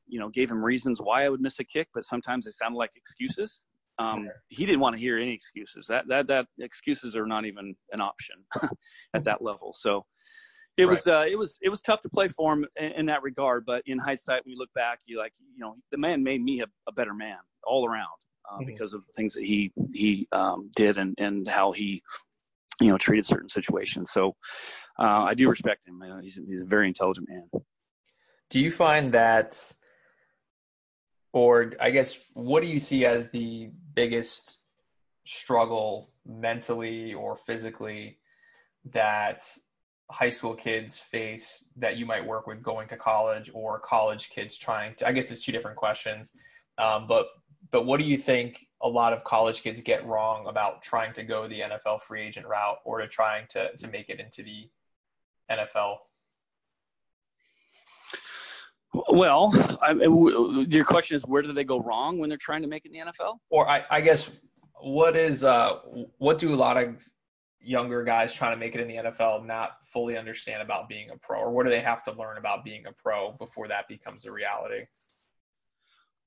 you 0.06 0.20
know 0.20 0.28
gave 0.28 0.50
him 0.50 0.62
reasons 0.62 1.00
why 1.00 1.24
i 1.24 1.28
would 1.28 1.40
miss 1.40 1.58
a 1.58 1.64
kick 1.64 1.88
but 1.94 2.04
sometimes 2.04 2.44
they 2.44 2.50
sounded 2.50 2.76
like 2.76 2.90
excuses 2.96 3.60
um, 3.98 4.28
he 4.48 4.66
didn't 4.66 4.80
want 4.80 4.96
to 4.96 5.00
hear 5.00 5.18
any 5.18 5.32
excuses. 5.32 5.86
That 5.88 6.08
that 6.08 6.26
that 6.28 6.46
excuses 6.58 7.16
are 7.16 7.26
not 7.26 7.44
even 7.44 7.74
an 7.92 8.00
option 8.00 8.36
at 9.14 9.24
that 9.24 9.42
level. 9.42 9.74
So 9.76 10.04
it 10.76 10.84
right. 10.84 10.90
was 10.90 11.06
uh, 11.06 11.24
it 11.28 11.38
was 11.38 11.56
it 11.62 11.68
was 11.68 11.80
tough 11.80 12.00
to 12.00 12.08
play 12.08 12.28
for 12.28 12.52
him 12.52 12.66
in, 12.76 12.92
in, 12.92 13.06
that 13.06 13.22
regard. 13.22 13.64
But 13.64 13.82
in 13.86 13.98
hindsight, 13.98 14.44
when 14.44 14.52
you 14.52 14.58
look 14.58 14.72
back, 14.74 15.00
you 15.06 15.18
like 15.18 15.32
you 15.38 15.64
know 15.64 15.76
the 15.92 15.98
man 15.98 16.22
made 16.22 16.42
me 16.42 16.60
a, 16.60 16.66
a 16.88 16.92
better 16.92 17.14
man 17.14 17.36
all 17.64 17.86
around 17.86 18.08
uh, 18.50 18.56
mm-hmm. 18.56 18.66
because 18.66 18.92
of 18.92 19.02
the 19.06 19.12
things 19.12 19.34
that 19.34 19.44
he 19.44 19.72
he 19.92 20.26
um, 20.32 20.70
did 20.74 20.98
and 20.98 21.14
and 21.18 21.46
how 21.46 21.70
he 21.70 22.02
you 22.80 22.88
know 22.88 22.98
treated 22.98 23.26
certain 23.26 23.48
situations. 23.48 24.10
So 24.12 24.34
uh, 24.98 25.22
I 25.22 25.34
do 25.34 25.48
respect 25.48 25.86
him. 25.86 26.02
he's 26.22 26.38
he's 26.48 26.62
a 26.62 26.66
very 26.66 26.88
intelligent 26.88 27.28
man. 27.28 27.48
Do 28.50 28.58
you 28.58 28.72
find 28.72 29.12
that? 29.12 29.72
Or 31.34 31.72
I 31.80 31.90
guess 31.90 32.18
what 32.32 32.62
do 32.62 32.68
you 32.68 32.78
see 32.78 33.04
as 33.04 33.28
the 33.30 33.70
biggest 33.94 34.58
struggle 35.26 36.12
mentally 36.24 37.12
or 37.12 37.34
physically 37.34 38.18
that 38.92 39.42
high 40.10 40.30
school 40.30 40.54
kids 40.54 40.96
face 40.96 41.64
that 41.76 41.96
you 41.96 42.06
might 42.06 42.24
work 42.24 42.46
with 42.46 42.62
going 42.62 42.86
to 42.88 42.96
college 42.96 43.50
or 43.52 43.80
college 43.80 44.30
kids 44.30 44.56
trying 44.56 44.94
to 44.94 45.08
i 45.08 45.12
guess 45.12 45.30
it's 45.30 45.42
two 45.42 45.50
different 45.52 45.76
questions 45.78 46.32
um, 46.76 47.06
but 47.06 47.26
but 47.70 47.86
what 47.86 47.98
do 47.98 48.04
you 48.04 48.18
think 48.18 48.66
a 48.82 48.88
lot 48.88 49.14
of 49.14 49.24
college 49.24 49.62
kids 49.62 49.80
get 49.80 50.06
wrong 50.06 50.46
about 50.46 50.82
trying 50.82 51.12
to 51.14 51.22
go 51.24 51.48
the 51.48 51.60
nfl 51.60 52.00
free 52.00 52.22
agent 52.22 52.46
route 52.46 52.76
or 52.84 53.00
to 53.00 53.08
trying 53.08 53.46
to 53.48 53.74
to 53.76 53.88
make 53.88 54.10
it 54.10 54.20
into 54.20 54.42
the 54.42 54.68
nfl 55.50 55.96
well, 59.08 59.52
I, 59.82 59.92
your 59.92 60.84
question 60.84 61.16
is 61.16 61.24
where 61.24 61.42
do 61.42 61.52
they 61.52 61.64
go 61.64 61.80
wrong 61.80 62.18
when 62.18 62.28
they're 62.28 62.38
trying 62.38 62.62
to 62.62 62.68
make 62.68 62.84
it 62.84 62.92
in 62.92 63.06
the 63.06 63.12
NFL? 63.12 63.38
Or 63.50 63.68
I, 63.68 63.84
I 63.90 64.00
guess 64.00 64.30
what 64.80 65.16
is 65.16 65.44
uh, 65.44 65.78
what 66.18 66.38
do 66.38 66.54
a 66.54 66.56
lot 66.56 66.76
of 66.76 66.96
younger 67.60 68.04
guys 68.04 68.34
trying 68.34 68.52
to 68.52 68.58
make 68.58 68.74
it 68.74 68.80
in 68.80 68.88
the 68.88 69.10
NFL 69.10 69.46
not 69.46 69.78
fully 69.84 70.16
understand 70.16 70.62
about 70.62 70.88
being 70.88 71.10
a 71.10 71.16
pro, 71.16 71.40
or 71.40 71.50
what 71.50 71.64
do 71.64 71.70
they 71.70 71.80
have 71.80 72.02
to 72.04 72.12
learn 72.12 72.36
about 72.36 72.64
being 72.64 72.86
a 72.86 72.92
pro 72.92 73.32
before 73.32 73.68
that 73.68 73.88
becomes 73.88 74.26
a 74.26 74.32
reality? 74.32 74.84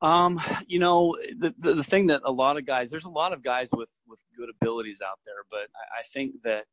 Um, 0.02 0.40
you 0.68 0.80
know, 0.80 1.16
the, 1.40 1.54
the, 1.58 1.76
the 1.76 1.84
thing 1.84 2.08
that 2.08 2.22
a 2.26 2.32
lot 2.32 2.58
of 2.58 2.66
guys, 2.66 2.90
there's 2.90 3.06
a 3.06 3.10
lot 3.10 3.34
of 3.34 3.44
guys 3.44 3.70
with 3.72 3.90
with 4.08 4.20
good 4.36 4.50
abilities 4.50 5.02
out 5.06 5.20
there, 5.26 5.46
but 5.50 5.70
I, 5.76 6.00
I 6.00 6.04
think 6.14 6.36
that 6.44 6.66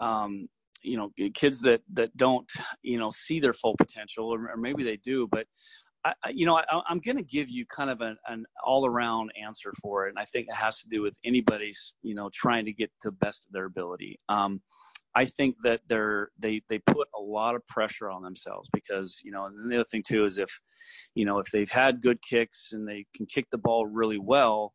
um, 0.00 0.48
you 0.82 0.96
know 0.96 1.10
kids 1.34 1.60
that 1.60 1.80
that 1.92 2.16
don't 2.16 2.50
you 2.82 2.98
know 2.98 3.10
see 3.10 3.40
their 3.40 3.52
full 3.52 3.74
potential 3.76 4.26
or, 4.26 4.50
or 4.50 4.56
maybe 4.56 4.82
they 4.82 4.96
do 4.96 5.28
but 5.30 5.46
I, 6.04 6.12
you 6.30 6.46
know 6.46 6.56
I, 6.56 6.64
am 6.90 7.00
going 7.00 7.16
to 7.16 7.24
give 7.24 7.50
you 7.50 7.66
kind 7.66 7.90
of 7.90 8.00
an, 8.00 8.16
an 8.28 8.44
all 8.64 8.86
around 8.86 9.32
answer 9.42 9.72
for 9.82 10.06
it 10.06 10.10
and 10.10 10.18
i 10.18 10.24
think 10.24 10.46
it 10.48 10.54
has 10.54 10.78
to 10.78 10.88
do 10.88 11.02
with 11.02 11.18
anybody's 11.24 11.94
you 12.02 12.14
know 12.14 12.30
trying 12.32 12.64
to 12.66 12.72
get 12.72 12.90
to 13.02 13.10
best 13.10 13.42
of 13.46 13.52
their 13.52 13.64
ability. 13.64 14.18
Um, 14.28 14.60
I 15.14 15.24
think 15.24 15.56
that 15.64 15.80
they're 15.88 16.30
they 16.38 16.62
they 16.68 16.78
put 16.78 17.08
a 17.16 17.20
lot 17.20 17.54
of 17.54 17.66
pressure 17.66 18.10
on 18.10 18.22
themselves 18.22 18.68
because 18.72 19.18
you 19.24 19.32
know 19.32 19.46
and 19.46 19.70
the 19.70 19.76
other 19.76 19.84
thing 19.84 20.04
too 20.06 20.24
is 20.26 20.38
if 20.38 20.60
you 21.14 21.24
know 21.24 21.38
if 21.38 21.50
they've 21.50 21.70
had 21.70 22.02
good 22.02 22.20
kicks 22.22 22.68
and 22.72 22.86
they 22.86 23.04
can 23.16 23.26
kick 23.26 23.46
the 23.50 23.58
ball 23.58 23.86
really 23.86 24.18
well 24.18 24.74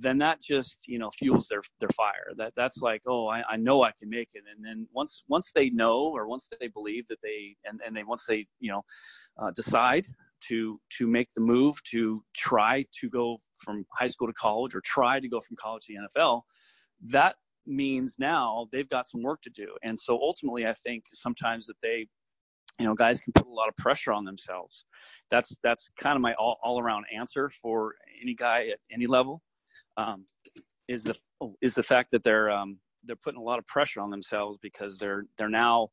then 0.00 0.18
that 0.18 0.40
just 0.40 0.78
you 0.86 0.98
know 0.98 1.10
fuels 1.10 1.46
their 1.48 1.62
their 1.80 1.88
fire 1.90 2.32
that 2.36 2.52
that's 2.56 2.78
like 2.78 3.02
oh 3.06 3.28
I, 3.28 3.42
I 3.50 3.56
know 3.56 3.82
i 3.82 3.92
can 3.98 4.08
make 4.08 4.30
it 4.34 4.44
and 4.54 4.64
then 4.64 4.86
once 4.92 5.22
once 5.28 5.50
they 5.54 5.70
know 5.70 6.12
or 6.14 6.26
once 6.26 6.48
they 6.60 6.68
believe 6.68 7.06
that 7.08 7.18
they 7.22 7.56
and, 7.64 7.80
and 7.84 7.96
they 7.96 8.04
once 8.04 8.24
they 8.26 8.46
you 8.60 8.70
know 8.70 8.84
uh, 9.38 9.50
decide 9.52 10.06
to 10.48 10.80
to 10.98 11.06
make 11.06 11.32
the 11.34 11.40
move 11.40 11.82
to 11.92 12.22
try 12.34 12.84
to 13.00 13.08
go 13.08 13.38
from 13.58 13.86
high 13.94 14.06
school 14.06 14.26
to 14.26 14.34
college 14.34 14.74
or 14.74 14.80
try 14.82 15.18
to 15.18 15.28
go 15.28 15.40
from 15.40 15.56
college 15.56 15.84
to 15.86 15.94
the 15.94 16.20
nfl 16.20 16.42
that 17.04 17.36
means 17.66 18.14
now 18.18 18.68
they've 18.72 18.88
got 18.88 19.08
some 19.08 19.22
work 19.22 19.40
to 19.42 19.50
do 19.50 19.68
and 19.82 19.98
so 19.98 20.14
ultimately 20.20 20.66
i 20.66 20.72
think 20.72 21.04
sometimes 21.12 21.66
that 21.66 21.76
they 21.82 22.06
you 22.78 22.84
know, 22.84 22.94
guys 22.94 23.20
can 23.20 23.32
put 23.32 23.46
a 23.46 23.50
lot 23.50 23.68
of 23.68 23.76
pressure 23.76 24.12
on 24.12 24.24
themselves. 24.24 24.84
That's 25.30 25.56
that's 25.62 25.88
kind 25.98 26.14
of 26.14 26.20
my 26.20 26.34
all, 26.34 26.58
all 26.62 26.78
around 26.78 27.06
answer 27.14 27.50
for 27.50 27.94
any 28.20 28.34
guy 28.34 28.68
at 28.68 28.78
any 28.92 29.06
level. 29.06 29.42
Um, 29.96 30.26
is 30.88 31.02
the 31.02 31.14
is 31.60 31.74
the 31.74 31.82
fact 31.82 32.10
that 32.12 32.22
they're 32.22 32.50
um, 32.50 32.78
they're 33.04 33.16
putting 33.16 33.40
a 33.40 33.42
lot 33.42 33.58
of 33.58 33.66
pressure 33.66 34.00
on 34.00 34.10
themselves 34.10 34.58
because 34.60 34.98
they're 34.98 35.24
they're 35.38 35.48
now 35.48 35.88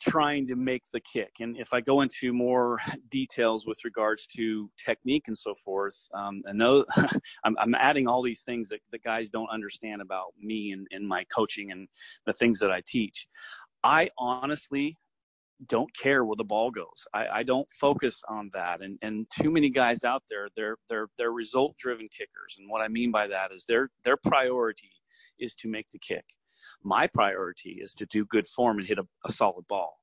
trying 0.00 0.46
to 0.46 0.56
make 0.56 0.82
the 0.92 1.00
kick. 1.00 1.30
And 1.40 1.56
if 1.58 1.74
I 1.74 1.80
go 1.80 2.00
into 2.00 2.32
more 2.32 2.78
details 3.10 3.66
with 3.66 3.78
regards 3.84 4.26
to 4.36 4.70
technique 4.82 5.28
and 5.28 5.36
so 5.36 5.54
forth, 5.54 6.08
um, 6.14 6.42
I 6.48 6.52
know 6.52 6.84
I'm, 7.44 7.54
I'm, 7.58 7.74
adding 7.74 8.08
all 8.08 8.22
these 8.22 8.40
things 8.40 8.70
that 8.70 8.80
the 8.90 8.98
guys 8.98 9.28
don't 9.28 9.50
understand 9.50 10.00
about 10.00 10.32
me 10.40 10.72
and, 10.72 10.86
and 10.90 11.06
my 11.06 11.24
coaching 11.24 11.70
and 11.70 11.86
the 12.24 12.32
things 12.32 12.58
that 12.60 12.70
I 12.70 12.80
teach. 12.86 13.26
I 13.84 14.08
honestly 14.18 14.96
don't 15.66 15.94
care 15.94 16.24
where 16.24 16.36
the 16.36 16.44
ball 16.44 16.70
goes. 16.70 17.06
I, 17.12 17.26
I 17.28 17.42
don't 17.42 17.68
focus 17.70 18.22
on 18.28 18.50
that. 18.54 18.80
And 18.80 18.98
and 19.02 19.26
too 19.30 19.50
many 19.50 19.70
guys 19.70 20.04
out 20.04 20.22
there, 20.28 20.48
they're 20.56 20.76
they're 20.88 21.08
they're 21.18 21.32
result 21.32 21.76
driven 21.78 22.08
kickers. 22.08 22.56
And 22.58 22.70
what 22.70 22.80
I 22.80 22.88
mean 22.88 23.10
by 23.10 23.26
that 23.28 23.52
is 23.52 23.64
their 23.66 23.90
their 24.04 24.16
priority 24.16 24.92
is 25.38 25.54
to 25.56 25.68
make 25.68 25.90
the 25.90 25.98
kick. 25.98 26.24
My 26.82 27.06
priority 27.06 27.78
is 27.82 27.94
to 27.94 28.06
do 28.06 28.24
good 28.26 28.46
form 28.46 28.78
and 28.78 28.86
hit 28.86 28.98
a, 28.98 29.06
a 29.26 29.32
solid 29.32 29.66
ball. 29.68 29.96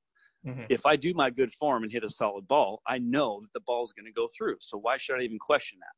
Mm-hmm. 0.46 0.64
If 0.68 0.86
I 0.86 0.96
do 0.96 1.14
my 1.14 1.30
good 1.30 1.52
form 1.52 1.82
and 1.82 1.90
hit 1.90 2.04
a 2.04 2.08
solid 2.08 2.46
ball, 2.46 2.80
I 2.86 2.98
know 2.98 3.40
that 3.40 3.52
the 3.52 3.60
ball 3.60 3.84
is 3.84 3.92
going 3.92 4.06
to 4.06 4.12
go 4.12 4.28
through. 4.36 4.56
So 4.60 4.78
why 4.78 4.96
should 4.96 5.18
I 5.18 5.22
even 5.22 5.38
question 5.38 5.78
that? 5.80 5.94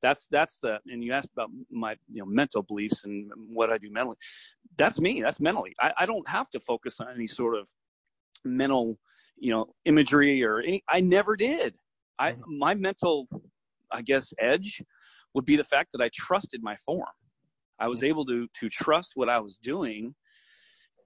That's 0.00 0.28
that's 0.30 0.58
the 0.60 0.78
and 0.86 1.02
you 1.02 1.12
asked 1.12 1.30
about 1.32 1.50
my 1.70 1.96
you 2.12 2.20
know 2.20 2.26
mental 2.26 2.62
beliefs 2.62 3.04
and 3.04 3.30
what 3.48 3.72
I 3.72 3.78
do 3.78 3.90
mentally. 3.90 4.16
That's 4.76 5.00
me. 5.00 5.22
That's 5.22 5.40
mentally. 5.40 5.74
I, 5.80 5.92
I 5.98 6.06
don't 6.06 6.28
have 6.28 6.50
to 6.50 6.60
focus 6.60 7.00
on 7.00 7.08
any 7.14 7.26
sort 7.26 7.56
of 7.56 7.68
mental, 8.44 8.98
you 9.36 9.50
know, 9.50 9.66
imagery 9.84 10.42
or 10.42 10.60
any. 10.60 10.82
I 10.88 11.00
never 11.00 11.36
did. 11.36 11.76
I 12.18 12.32
mm-hmm. 12.32 12.58
my 12.58 12.74
mental, 12.74 13.28
I 13.92 14.02
guess, 14.02 14.32
edge 14.38 14.82
would 15.34 15.44
be 15.44 15.56
the 15.56 15.64
fact 15.64 15.90
that 15.92 16.02
I 16.02 16.10
trusted 16.12 16.62
my 16.62 16.76
form. 16.76 17.04
I 17.78 17.88
was 17.88 18.00
mm-hmm. 18.00 18.08
able 18.08 18.24
to 18.24 18.48
to 18.60 18.68
trust 18.68 19.12
what 19.14 19.28
I 19.28 19.38
was 19.38 19.56
doing, 19.56 20.14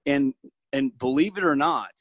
and 0.05 0.33
and 0.71 0.97
believe 0.97 1.37
it 1.37 1.43
or 1.43 1.55
not, 1.55 1.91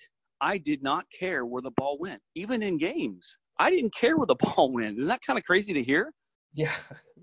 I 0.41 0.59
did 0.59 0.83
not 0.83 1.05
care 1.17 1.45
where 1.45 1.63
the 1.63 1.73
ball 1.77 1.99
went, 2.01 2.21
even 2.35 2.63
in 2.63 2.79
games. 2.79 3.37
I 3.59 3.71
didn't 3.71 3.95
care 3.95 4.17
where 4.17 4.27
the 4.27 4.35
ball 4.57 4.73
went. 4.73 4.99
Isn't 4.99 5.09
that 5.09 5.21
kind 5.27 5.39
of 5.39 5.45
crazy 5.45 5.73
to 5.73 5.83
hear? 5.83 6.13
Yeah. 6.55 6.73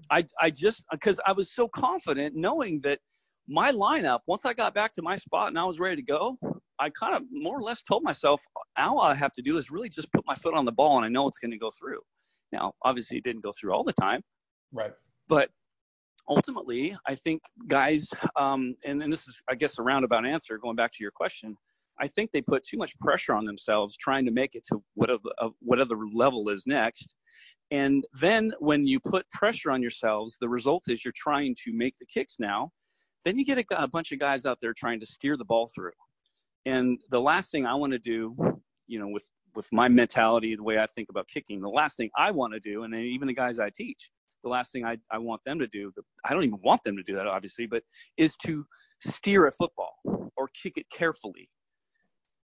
I 0.10 0.26
I 0.42 0.50
just 0.50 0.84
because 0.92 1.20
I 1.26 1.34
was 1.34 1.54
so 1.54 1.68
confident 1.68 2.36
knowing 2.36 2.82
that 2.82 3.00
my 3.48 3.72
lineup 3.72 4.20
once 4.28 4.46
I 4.46 4.54
got 4.54 4.74
back 4.74 4.94
to 4.94 5.02
my 5.02 5.16
spot 5.16 5.50
and 5.50 5.60
I 5.60 5.66
was 5.66 5.80
ready 5.80 5.98
to 5.98 6.02
go, 6.02 6.38
I 6.80 6.90
kind 6.90 7.16
of 7.16 7.24
more 7.32 7.58
or 7.58 7.62
less 7.62 7.82
told 7.82 8.04
myself, 8.04 8.42
all 8.78 9.02
I 9.02 9.16
have 9.16 9.34
to 9.34 9.42
do 9.42 9.58
is 9.58 9.70
really 9.70 9.90
just 9.90 10.12
put 10.12 10.26
my 10.26 10.36
foot 10.36 10.54
on 10.54 10.66
the 10.66 10.72
ball 10.72 10.98
and 10.98 11.06
I 11.06 11.10
know 11.10 11.28
it's 11.28 11.38
going 11.38 11.52
to 11.52 11.58
go 11.58 11.72
through. 11.78 12.00
Now, 12.52 12.74
obviously, 12.84 13.18
it 13.18 13.24
didn't 13.24 13.44
go 13.44 13.52
through 13.52 13.74
all 13.74 13.84
the 13.84 13.94
time. 13.94 14.22
Right. 14.72 14.94
But 15.28 15.50
ultimately, 16.28 16.98
I 17.08 17.16
think 17.16 17.42
guys, 17.68 18.08
um, 18.36 18.76
and, 18.86 19.04
and 19.04 19.12
this 19.12 19.28
is, 19.28 19.42
I 19.50 19.56
guess, 19.56 19.78
a 19.78 19.84
roundabout 19.84 20.26
answer 20.26 20.58
going 20.58 20.76
back 20.76 20.92
to 20.94 21.04
your 21.04 21.12
question. 21.12 21.58
I 22.02 22.08
think 22.08 22.32
they 22.32 22.42
put 22.42 22.64
too 22.64 22.78
much 22.78 22.98
pressure 23.00 23.34
on 23.34 23.46
themselves 23.46 23.98
trying 23.98 24.26
to 24.26 24.32
make 24.32 24.56
it 24.56 24.66
to 24.70 24.82
whatever, 24.94 25.22
uh, 25.40 25.50
whatever 25.60 25.96
level 26.14 26.50
is 26.50 26.64
next. 26.66 27.14
And 27.72 28.06
then 28.20 28.54
when 28.60 28.88
you 28.88 29.00
put 29.00 29.30
pressure 29.32 29.70
on 29.70 29.82
yourselves, 29.82 30.38
the 30.40 30.50
result 30.50 30.86
is 30.88 31.04
you're 31.04 31.14
trying 31.16 31.56
to 31.66 31.74
make 31.74 31.96
the 32.00 32.06
kicks 32.06 32.38
now. 32.40 32.72
Then 33.26 33.38
you 33.38 33.46
get 33.46 33.60
a, 33.60 33.84
a 33.84 33.88
bunch 33.88 34.12
of 34.12 34.20
guys 34.20 34.46
out 34.46 34.60
there 34.62 34.74
trying 34.74 35.00
to 35.02 35.06
steer 35.06 35.38
the 35.38 35.46
ball 35.46 35.70
through. 35.76 35.92
And 36.66 37.00
the 37.10 37.22
last 37.22 37.52
thing 37.52 37.66
I 37.66 37.76
want 37.76 37.94
to 37.94 38.00
do, 38.00 38.36
you 38.88 39.00
know, 39.00 39.08
with 39.08 39.28
with 39.56 39.68
my 39.72 39.88
mentality, 39.88 40.56
the 40.56 40.64
way 40.64 40.78
I 40.80 40.86
think 40.86 41.10
about 41.10 41.28
kicking, 41.28 41.62
the 41.62 41.70
last 41.70 41.98
thing 41.98 42.10
I 42.18 42.32
want 42.32 42.54
to 42.54 42.60
do, 42.60 42.84
and 42.84 42.94
even 42.94 43.28
the 43.28 43.34
guys 43.34 43.60
I 43.60 43.70
teach, 43.70 44.10
the 44.44 44.50
last 44.50 44.72
thing 44.72 44.86
I, 44.86 44.98
I 45.12 45.18
want 45.18 45.44
them 45.44 45.60
to 45.60 45.68
do, 45.68 45.92
the, 45.96 46.04
I 46.26 46.34
don't 46.34 46.44
even 46.44 46.60
want 46.64 46.84
them 46.84 46.96
to 46.98 47.04
do 47.04 47.16
that, 47.16 47.28
obviously, 47.28 47.66
but 47.66 47.84
is 48.18 48.36
to 48.46 48.66
steer 49.00 49.48
a 49.48 49.52
football 49.52 49.96
or 50.38 50.50
kick 50.62 50.74
it 50.78 50.86
carefully. 50.92 51.50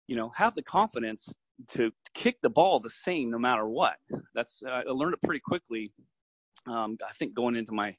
You 0.06 0.16
know, 0.16 0.30
have 0.36 0.54
the 0.54 0.62
confidence 0.62 1.28
to 1.68 1.92
kick 2.14 2.36
the 2.42 2.50
ball 2.50 2.80
the 2.80 2.90
same 2.90 3.30
no 3.30 3.38
matter 3.38 3.68
what. 3.68 3.96
That's 4.34 4.62
I 4.68 4.82
learned 4.86 5.14
it 5.14 5.22
pretty 5.22 5.40
quickly. 5.40 5.92
Um, 6.66 6.96
I 7.06 7.12
think 7.14 7.34
going 7.34 7.56
into 7.56 7.72
my 7.72 7.96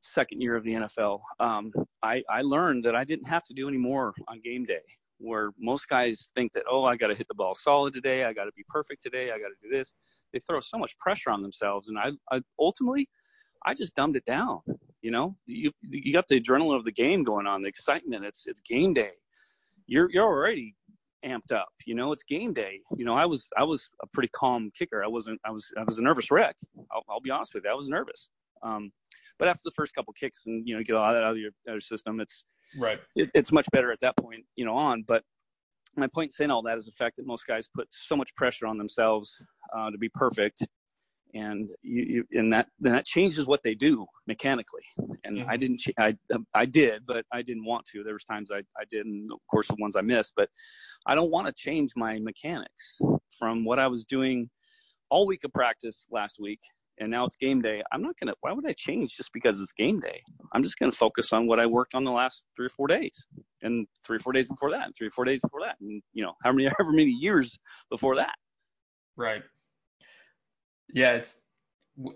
second 0.00 0.40
year 0.40 0.56
of 0.56 0.64
the 0.64 0.72
NFL, 0.72 1.20
um, 1.40 1.72
I, 2.02 2.22
I 2.28 2.42
learned 2.42 2.84
that 2.84 2.94
I 2.94 3.04
didn't 3.04 3.28
have 3.28 3.44
to 3.44 3.54
do 3.54 3.68
any 3.68 3.78
more 3.78 4.14
on 4.28 4.40
game 4.42 4.64
day 4.64 4.82
where 5.18 5.50
most 5.58 5.88
guys 5.88 6.28
think 6.34 6.52
that, 6.52 6.64
oh, 6.70 6.84
I 6.84 6.96
got 6.96 7.08
to 7.08 7.14
hit 7.14 7.28
the 7.28 7.34
ball 7.34 7.54
solid 7.54 7.94
today. 7.94 8.24
I 8.24 8.32
got 8.32 8.44
to 8.44 8.52
be 8.56 8.64
perfect 8.68 9.02
today. 9.02 9.30
I 9.30 9.38
got 9.38 9.48
to 9.48 9.54
do 9.62 9.68
this. 9.70 9.92
They 10.32 10.40
throw 10.40 10.60
so 10.60 10.78
much 10.78 10.96
pressure 10.98 11.30
on 11.30 11.42
themselves. 11.42 11.88
And 11.88 11.98
I, 11.98 12.10
I 12.30 12.40
ultimately, 12.58 13.08
I 13.64 13.74
just 13.74 13.94
dumbed 13.94 14.16
it 14.16 14.24
down. 14.24 14.60
You 15.02 15.10
know, 15.10 15.36
you, 15.46 15.70
you 15.82 16.12
got 16.12 16.28
the 16.28 16.40
adrenaline 16.40 16.76
of 16.76 16.84
the 16.84 16.92
game 16.92 17.24
going 17.24 17.46
on, 17.46 17.62
the 17.62 17.68
excitement. 17.68 18.24
It's, 18.24 18.44
it's 18.46 18.60
game 18.60 18.94
day. 18.94 19.12
You're, 19.86 20.10
you're 20.10 20.24
already 20.24 20.74
amped 21.24 21.52
up. 21.52 21.68
You 21.86 21.94
know, 21.94 22.12
it's 22.12 22.22
game 22.22 22.52
day. 22.52 22.80
You 22.96 23.04
know, 23.04 23.14
I 23.14 23.26
was, 23.26 23.48
I 23.56 23.64
was 23.64 23.88
a 24.02 24.06
pretty 24.06 24.30
calm 24.34 24.70
kicker. 24.76 25.04
I 25.04 25.08
wasn't, 25.08 25.40
I 25.44 25.50
was, 25.50 25.70
I 25.78 25.84
was 25.84 25.98
a 25.98 26.02
nervous 26.02 26.30
wreck. 26.30 26.56
I'll, 26.90 27.02
I'll 27.08 27.20
be 27.20 27.30
honest 27.30 27.54
with 27.54 27.64
you. 27.64 27.70
I 27.70 27.74
was 27.74 27.88
nervous. 27.88 28.28
Um, 28.62 28.92
but 29.38 29.48
after 29.48 29.62
the 29.64 29.72
first 29.72 29.94
couple 29.94 30.12
kicks 30.12 30.42
and 30.46 30.66
you 30.66 30.76
know 30.76 30.82
get 30.82 30.96
all 30.96 31.12
that 31.12 31.22
out 31.22 31.32
of 31.32 31.38
your, 31.38 31.50
out 31.68 31.72
of 31.72 31.74
your 31.74 31.80
system, 31.80 32.20
it's 32.20 32.44
right. 32.78 33.00
It, 33.16 33.30
it's 33.34 33.52
much 33.52 33.66
better 33.72 33.92
at 33.92 34.00
that 34.00 34.16
point, 34.16 34.44
you 34.56 34.64
know, 34.64 34.74
on. 34.74 35.04
But 35.06 35.22
my 35.96 36.06
point 36.06 36.28
in 36.28 36.30
saying 36.32 36.50
all 36.50 36.62
that 36.62 36.78
is 36.78 36.86
the 36.86 36.92
fact 36.92 37.16
that 37.16 37.26
most 37.26 37.46
guys 37.46 37.68
put 37.74 37.88
so 37.90 38.16
much 38.16 38.34
pressure 38.36 38.66
on 38.66 38.78
themselves 38.78 39.36
uh, 39.76 39.90
to 39.90 39.98
be 39.98 40.08
perfect, 40.08 40.66
and 41.34 41.68
you, 41.82 42.24
you 42.30 42.40
and 42.40 42.52
that 42.52 42.68
then 42.78 42.92
that 42.92 43.06
changes 43.06 43.46
what 43.46 43.60
they 43.64 43.74
do 43.74 44.06
mechanically. 44.26 44.82
And 45.24 45.38
mm-hmm. 45.38 45.50
I 45.50 45.56
didn't, 45.56 45.82
I 45.98 46.14
I 46.54 46.64
did, 46.66 47.02
but 47.06 47.24
I 47.32 47.42
didn't 47.42 47.64
want 47.64 47.86
to. 47.92 48.04
There 48.04 48.14
was 48.14 48.24
times 48.24 48.50
I 48.52 48.58
I 48.80 48.84
did, 48.90 49.06
and 49.06 49.30
of 49.32 49.40
course 49.50 49.68
the 49.68 49.76
ones 49.78 49.96
I 49.96 50.02
missed. 50.02 50.32
But 50.36 50.48
I 51.06 51.14
don't 51.14 51.30
want 51.30 51.46
to 51.46 51.54
change 51.56 51.92
my 51.96 52.18
mechanics 52.18 52.98
from 53.36 53.64
what 53.64 53.78
I 53.78 53.88
was 53.88 54.04
doing 54.04 54.48
all 55.10 55.26
week 55.26 55.44
of 55.44 55.52
practice 55.52 56.06
last 56.10 56.36
week 56.40 56.60
and 56.98 57.10
now 57.10 57.24
it's 57.24 57.36
game 57.36 57.60
day. 57.60 57.82
I'm 57.92 58.02
not 58.02 58.18
gonna. 58.18 58.34
Why 58.40 58.52
would 58.52 58.66
I 58.66 58.72
change 58.72 59.16
just 59.16 59.32
because 59.32 59.60
it's 59.60 59.72
game 59.72 60.00
day? 60.00 60.22
I'm 60.52 60.62
just 60.62 60.78
gonna 60.78 60.92
focus 60.92 61.32
on 61.32 61.46
what 61.46 61.58
I 61.58 61.66
worked 61.66 61.94
on 61.94 62.04
the 62.04 62.10
last 62.10 62.44
three 62.56 62.66
or 62.66 62.70
four 62.70 62.86
days, 62.86 63.26
and 63.62 63.86
three 64.06 64.16
or 64.16 64.20
four 64.20 64.32
days 64.32 64.48
before 64.48 64.70
that, 64.70 64.86
and 64.86 64.94
three 64.94 65.08
or 65.08 65.10
four 65.10 65.24
days 65.24 65.40
before 65.40 65.60
that, 65.64 65.76
and 65.80 66.02
you 66.12 66.24
know, 66.24 66.34
how 66.42 66.52
many, 66.52 66.68
however 66.78 66.92
many 66.92 67.10
years 67.10 67.58
before 67.90 68.16
that. 68.16 68.34
Right. 69.16 69.42
Yeah, 70.92 71.14
it's. 71.14 71.42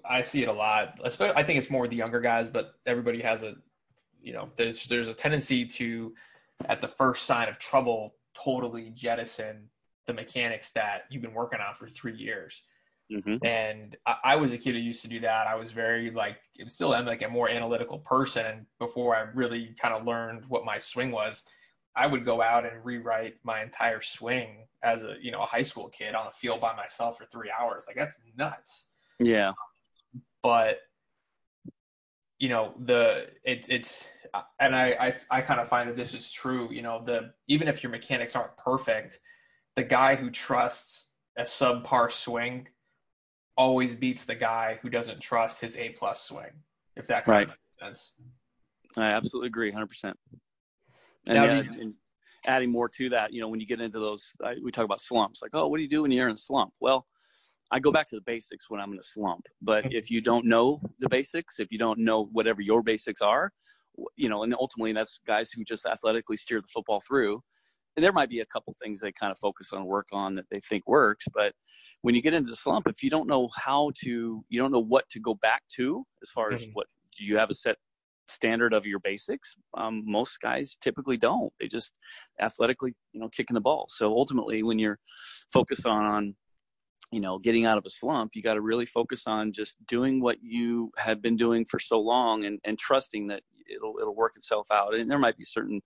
I 0.05 0.23
see 0.23 0.43
it 0.43 0.49
a 0.49 0.53
lot. 0.53 0.99
I 1.05 1.45
think 1.45 1.59
it's 1.59 1.71
more 1.71 1.87
the 1.87 1.95
younger 1.95 2.21
guys, 2.21 2.51
but 2.51 2.73
everybody 2.85 3.23
has 3.23 3.45
a, 3.45 3.55
you 4.21 4.33
know, 4.33 4.49
there's 4.57 4.87
there's 4.87 5.09
a 5.09 5.15
tendency 5.15 5.65
to, 5.65 6.15
at 6.69 6.81
the 6.81 6.89
first 6.89 7.27
sign 7.27 7.49
of 7.49 7.59
trouble, 7.59 8.17
totally 8.35 8.91
jettison 8.91 9.69
the 10.07 10.15
mechanics 10.15 10.73
that 10.73 11.03
you've 11.11 11.23
been 11.23 11.35
working 11.35 11.61
on 11.61 11.75
for 11.75 11.87
three 11.87 12.17
years 12.17 12.63
Mm-hmm. 13.11 13.45
And 13.45 13.97
I, 14.07 14.17
I, 14.25 14.37
was 14.37 14.53
a 14.53 14.59
kid 14.59 14.75
who 14.75 14.81
used 14.81 15.01
to 15.03 15.09
do 15.09 15.21
that. 15.21 15.47
I 15.47 15.55
was 15.55 15.73
very 15.73 16.11
like, 16.11 16.37
still 16.69 16.95
am 16.95 17.07
like 17.07 17.23
a 17.23 17.29
more 17.29 17.49
analytical 17.49 17.99
person. 18.01 18.45
And 18.45 18.67
before 18.79 19.17
I 19.17 19.23
really 19.35 19.75
kind 19.81 19.95
of 19.95 20.05
learned 20.05 20.45
what 20.49 20.67
my 20.67 20.79
swing 20.79 21.11
was, 21.11 21.45
I 21.99 22.07
would 22.07 22.25
go 22.25 22.41
out 22.41 22.65
and 22.65 22.85
rewrite 22.85 23.37
my 23.43 23.63
entire 23.63 24.01
swing 24.01 24.67
as 24.83 25.03
a 25.03 25.17
you 25.21 25.33
know 25.33 25.43
a 25.43 25.47
high 25.47 25.63
school 25.63 25.89
kid 25.89 26.15
on 26.15 26.27
the 26.27 26.33
field 26.33 26.61
by 26.61 26.75
myself 26.75 27.19
for 27.19 27.25
three 27.27 27.51
hours. 27.51 27.85
Like 27.87 27.97
that's 27.97 28.19
nuts. 28.37 28.87
Yeah. 29.19 29.53
But 30.43 30.79
you 32.39 32.49
know 32.49 32.75
the 32.79 33.31
it's 33.43 33.69
it's 33.69 34.09
and 34.61 34.77
I, 34.77 34.91
I 35.01 35.39
I 35.39 35.41
kind 35.41 35.61
of 35.61 35.69
find 35.69 35.89
that 35.89 35.97
this 35.97 36.15
is 36.15 36.31
true. 36.31 36.69
You 36.71 36.83
know 36.83 37.03
the 37.05 37.33
even 37.49 37.67
if 37.67 37.83
your 37.83 37.91
mechanics 37.91 38.37
aren't 38.37 38.57
perfect, 38.57 39.19
the 39.75 39.83
guy 39.83 40.15
who 40.15 40.31
trusts 40.31 41.09
a 41.37 41.43
subpar 41.43 42.13
swing 42.13 42.69
always 43.59 43.95
beats 43.95 44.25
the 44.25 44.35
guy 44.35 44.79
who 44.81 44.89
doesn't 44.89 45.21
trust 45.21 45.61
his 45.61 45.77
A 45.77 45.91
plus 45.91 46.23
swing. 46.23 46.63
If 46.97 47.07
that 47.09 47.27
kind 47.27 47.37
right. 47.37 47.43
of 47.43 47.49
makes 47.49 47.81
sense. 47.81 48.15
I 48.97 49.11
absolutely 49.11 49.49
agree, 49.49 49.71
hundred 49.71 49.89
percent. 49.89 50.17
And, 51.29 51.37
yeah, 51.37 51.81
and 51.83 51.95
adding 52.47 52.73
more 52.73 52.89
to 52.89 53.11
that, 53.11 53.33
you 53.33 53.41
know, 53.41 53.49
when 53.49 53.61
you 53.61 53.67
get 53.67 53.81
into 53.81 53.99
those, 53.99 54.33
I, 54.43 54.55
we 54.65 54.71
talk 54.71 54.87
about 54.87 55.01
slumps. 55.01 55.43
Like, 55.43 55.51
oh, 55.53 55.69
what 55.69 55.77
do 55.77 55.83
you 55.83 55.89
do 55.89 56.03
when 56.03 56.11
you're 56.11 56.29
in 56.29 56.35
a 56.35 56.39
slump? 56.39 56.73
Well, 56.81 57.05
I 57.71 57.81
go 57.81 57.93
back 57.93 58.09
to 58.09 58.15
the 58.15 58.23
basics 58.23 58.71
when 58.71 58.81
I'm 58.81 58.93
in 58.93 58.99
a 58.99 59.03
slump. 59.03 59.43
But 59.61 59.93
if 59.93 60.11
you 60.11 60.23
don't 60.23 60.47
know 60.47 60.81
the 61.01 61.09
basics, 61.09 61.61
if 61.61 61.71
you 61.71 61.79
don't 61.79 61.99
know 61.99 62.31
whatever 62.33 62.63
your 62.63 62.83
basics 62.83 63.21
are, 63.21 63.53
you 64.17 64.29
know, 64.29 64.43
and 64.45 64.55
ultimately 64.55 64.93
that's 64.93 65.21
guys 65.27 65.51
who 65.51 65.65
just 65.65 65.85
athletically 65.85 66.37
steer 66.37 66.61
the 66.61 66.69
football 66.73 67.03
through. 67.07 67.43
And 67.99 68.05
there 68.05 68.13
might 68.13 68.31
be 68.31 68.39
a 68.39 68.47
couple 68.47 68.73
things 68.81 69.01
they 69.01 69.11
kind 69.11 69.33
of 69.33 69.39
focus 69.41 69.73
on, 69.73 69.85
work 69.85 70.07
on 70.13 70.37
that 70.37 70.45
they 70.53 70.61
think 70.61 70.85
works, 70.87 71.25
but 71.35 71.53
when 72.03 72.15
you 72.15 72.23
get 72.23 72.33
into 72.33 72.49
the 72.49 72.55
slump, 72.55 72.87
if 72.87 73.03
you 73.03 73.11
don't 73.11 73.27
know 73.27 73.49
how 73.57 73.91
to, 74.05 74.45
you 74.49 74.61
don't 74.61 74.71
know 74.71 74.79
what 74.79 75.09
to 75.09 75.19
go 75.19 75.35
back 75.35 75.65
to 75.75 76.07
as 76.23 76.31
far 76.31 76.53
as 76.53 76.63
mm-hmm. 76.63 76.71
what 76.75 76.87
do 77.19 77.25
you 77.25 77.37
have 77.37 77.51
a 77.51 77.55
set 77.55 77.75
standard 78.29 78.73
of 78.73 78.87
your 78.87 79.01
basics, 79.01 79.57
um, 79.77 80.05
most 80.07 80.41
guys 80.41 80.77
typically 80.81 81.17
don't. 81.17 81.53
They 81.59 81.67
just 81.67 81.91
athletically, 82.41 82.95
you 83.13 83.19
know, 83.19 83.29
kicking 83.31 83.55
the 83.55 83.61
ball. 83.61 83.87
So 83.89 84.13
ultimately, 84.13 84.63
when 84.63 84.79
you're 84.79 85.01
focused 85.53 85.85
on, 85.85 86.05
on 86.05 86.37
you 87.11 87.19
know, 87.19 87.41
getting 87.41 87.67
out 87.67 87.79
of 87.79 87.85
a 87.85 87.91
slump, 87.91 88.37
you 88.37 88.43
got 88.45 88.55
to 88.55 88.61
really 88.61 88.87
focus 88.87 89.25
on 89.27 89.51
just 89.51 89.75
doing 89.89 90.21
what 90.21 90.37
you 90.41 90.93
have 90.99 91.21
been 91.21 91.37
doing 91.37 91.65
for 91.65 91.81
so 91.81 91.99
long 91.99 92.45
and, 92.45 92.61
and 92.65 92.79
trusting 92.79 93.27
that 93.27 93.43
it'll 93.69 93.95
it'll 94.01 94.15
work 94.15 94.37
itself 94.37 94.69
out. 94.73 94.95
And 94.95 95.11
there 95.11 95.19
might 95.19 95.37
be 95.37 95.45
certain 95.45 95.81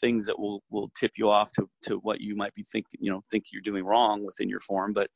things 0.00 0.26
that 0.26 0.38
will 0.38 0.62
will 0.70 0.90
tip 0.98 1.12
you 1.16 1.30
off 1.30 1.52
to 1.52 1.68
to 1.84 1.96
what 1.96 2.20
you 2.20 2.36
might 2.36 2.54
be 2.54 2.62
thinking, 2.62 2.98
you 3.00 3.10
know, 3.10 3.22
think 3.30 3.46
you're 3.52 3.62
doing 3.62 3.84
wrong 3.84 4.24
within 4.24 4.48
your 4.48 4.60
form, 4.60 4.92
but 4.92 5.10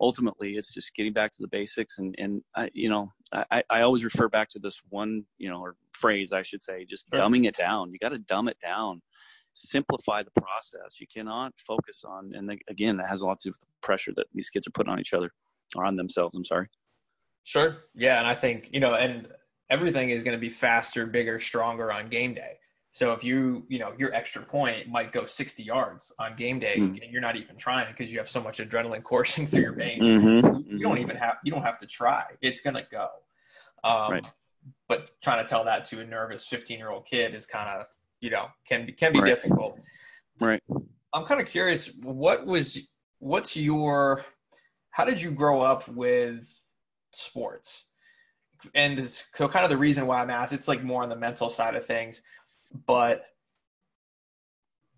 ultimately 0.00 0.52
it's 0.52 0.72
just 0.72 0.94
getting 0.94 1.12
back 1.12 1.32
to 1.32 1.42
the 1.42 1.48
basics. 1.48 1.98
And 1.98 2.14
and 2.18 2.42
I, 2.56 2.70
you 2.72 2.88
know 2.88 3.12
I, 3.32 3.62
I 3.70 3.82
always 3.82 4.04
refer 4.04 4.28
back 4.28 4.48
to 4.50 4.58
this 4.58 4.80
one 4.88 5.24
you 5.38 5.50
know 5.50 5.60
or 5.60 5.76
phrase 5.92 6.32
I 6.32 6.42
should 6.42 6.62
say 6.62 6.84
just 6.84 7.06
sure. 7.12 7.22
dumbing 7.22 7.46
it 7.46 7.56
down. 7.56 7.92
You 7.92 7.98
got 7.98 8.10
to 8.10 8.18
dumb 8.18 8.48
it 8.48 8.58
down. 8.60 9.02
Simplify 9.54 10.22
the 10.22 10.40
process. 10.40 11.00
You 11.00 11.06
cannot 11.12 11.52
focus 11.56 12.04
on 12.06 12.32
and 12.34 12.58
again 12.68 12.96
that 12.98 13.08
has 13.08 13.22
a 13.22 13.26
lot 13.26 13.40
to 13.40 13.48
do 13.48 13.50
with 13.50 13.60
the 13.60 13.66
pressure 13.82 14.12
that 14.16 14.26
these 14.34 14.50
kids 14.50 14.66
are 14.66 14.72
putting 14.72 14.92
on 14.92 15.00
each 15.00 15.14
other 15.14 15.30
or 15.74 15.84
on 15.84 15.96
themselves 15.96 16.36
I'm 16.36 16.44
sorry. 16.44 16.68
Sure. 17.44 17.78
Yeah 17.94 18.18
and 18.18 18.26
I 18.26 18.34
think 18.34 18.70
you 18.72 18.80
know 18.80 18.94
and 18.94 19.28
everything 19.70 20.10
is 20.10 20.22
going 20.22 20.36
to 20.36 20.40
be 20.40 20.48
faster 20.48 21.06
bigger 21.06 21.40
stronger 21.40 21.92
on 21.92 22.08
game 22.08 22.34
day 22.34 22.58
so 22.90 23.12
if 23.12 23.22
you, 23.22 23.64
you 23.68 23.78
know, 23.78 23.92
your 23.98 24.14
extra 24.14 24.42
point 24.42 24.88
might 24.88 25.12
go 25.12 25.26
60 25.26 25.62
yards 25.62 26.12
on 26.18 26.34
game 26.36 26.58
day 26.58 26.74
mm-hmm. 26.76 27.02
and 27.02 27.12
you're 27.12 27.20
not 27.20 27.36
even 27.36 27.56
trying 27.56 27.86
because 27.96 28.10
you 28.10 28.18
have 28.18 28.30
so 28.30 28.42
much 28.42 28.58
adrenaline 28.58 29.02
coursing 29.04 29.46
through 29.46 29.60
your 29.60 29.74
veins. 29.74 30.02
Mm-hmm. 30.02 30.70
You 30.70 30.78
don't 30.80 30.94
mm-hmm. 30.94 31.02
even 31.02 31.16
have, 31.16 31.36
you 31.44 31.52
don't 31.52 31.62
have 31.62 31.78
to 31.78 31.86
try. 31.86 32.24
It's 32.40 32.60
going 32.60 32.74
to 32.74 32.86
go. 32.90 33.08
Um, 33.84 34.12
right. 34.12 34.32
But 34.88 35.10
trying 35.22 35.44
to 35.44 35.48
tell 35.48 35.64
that 35.64 35.84
to 35.86 36.00
a 36.00 36.04
nervous 36.04 36.46
15 36.46 36.78
year 36.78 36.90
old 36.90 37.06
kid 37.06 37.34
is 37.34 37.46
kind 37.46 37.68
of, 37.68 37.86
you 38.20 38.30
know, 38.30 38.46
can 38.66 38.86
be, 38.86 38.92
can 38.92 39.12
be 39.12 39.20
right. 39.20 39.28
difficult. 39.28 39.78
Right. 40.40 40.62
I'm 41.12 41.24
kind 41.24 41.40
of 41.40 41.46
curious, 41.46 41.90
what 42.02 42.46
was, 42.46 42.78
what's 43.18 43.56
your, 43.56 44.24
how 44.90 45.04
did 45.04 45.20
you 45.20 45.30
grow 45.30 45.60
up 45.60 45.86
with 45.88 46.50
sports? 47.12 47.84
And 48.74 49.02
so 49.02 49.48
kind 49.48 49.64
of 49.64 49.70
the 49.70 49.76
reason 49.76 50.06
why 50.06 50.20
I'm 50.20 50.30
asked, 50.30 50.52
it's 50.52 50.68
like 50.68 50.82
more 50.82 51.02
on 51.02 51.08
the 51.08 51.16
mental 51.16 51.48
side 51.48 51.74
of 51.74 51.84
things 51.84 52.22
but 52.86 53.26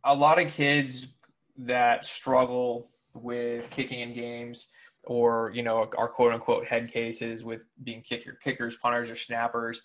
a 0.05 0.15
lot 0.15 0.41
of 0.41 0.51
kids 0.51 1.09
that 1.57 2.07
struggle 2.07 2.91
with 3.15 3.69
kicking 3.71 4.01
in 4.01 4.15
games 4.15 4.69
or 5.05 5.51
you 5.55 5.63
know 5.63 5.89
our 5.97 6.09
quote 6.09 6.33
unquote 6.33 6.67
head 6.67 6.91
cases 6.91 7.45
with 7.45 7.65
being 7.85 8.03
kicker 8.03 8.39
kickers 8.43 8.77
punters 8.77 9.11
or 9.11 9.17
snappers 9.17 9.83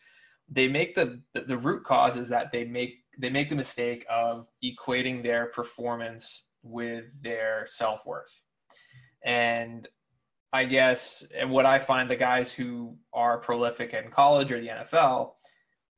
they 0.49 0.67
make 0.67 0.93
the 0.93 1.21
the 1.33 1.57
root 1.57 1.83
cause 1.83 2.17
is 2.17 2.29
that 2.29 2.51
they 2.51 2.63
make 2.63 3.03
they 3.17 3.29
make 3.29 3.49
the 3.49 3.55
mistake 3.55 4.05
of 4.09 4.47
equating 4.63 5.23
their 5.23 5.47
performance 5.47 6.43
with 6.63 7.05
their 7.21 7.65
self-worth. 7.67 8.41
And 9.23 9.87
i 10.55 10.63
guess 10.63 11.27
and 11.35 11.49
what 11.49 11.65
i 11.65 11.77
find 11.77 12.09
the 12.09 12.15
guys 12.15 12.53
who 12.53 12.95
are 13.13 13.37
prolific 13.37 13.93
in 13.93 14.09
college 14.11 14.51
or 14.51 14.59
the 14.59 14.67
nfl 14.67 15.31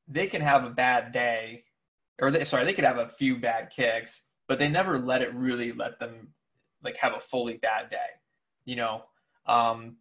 they 0.08 0.28
can 0.28 0.41
have 0.41 0.64
a 0.64 0.70
bad 0.70 1.12
day 1.12 1.64
or 2.22 2.32
they, 2.32 2.45
sorry, 2.45 2.66
they 2.66 2.74
could 2.74 2.84
have 2.84 2.97
a 2.97 3.10
few 3.10 3.38
bad 3.38 3.70
kicks, 3.70 4.24
but 4.47 4.60
they 4.60 4.68
never 4.68 4.97
let 4.97 5.22
it 5.22 5.34
really 5.34 5.72
let 5.72 5.99
them 5.99 6.30
like 6.84 6.97
have 6.97 7.14
a 7.14 7.20
fully 7.20 7.58
bad 7.58 7.89
day, 7.89 7.97
you 8.66 8.76
know. 8.76 9.03
Um, 9.45 9.97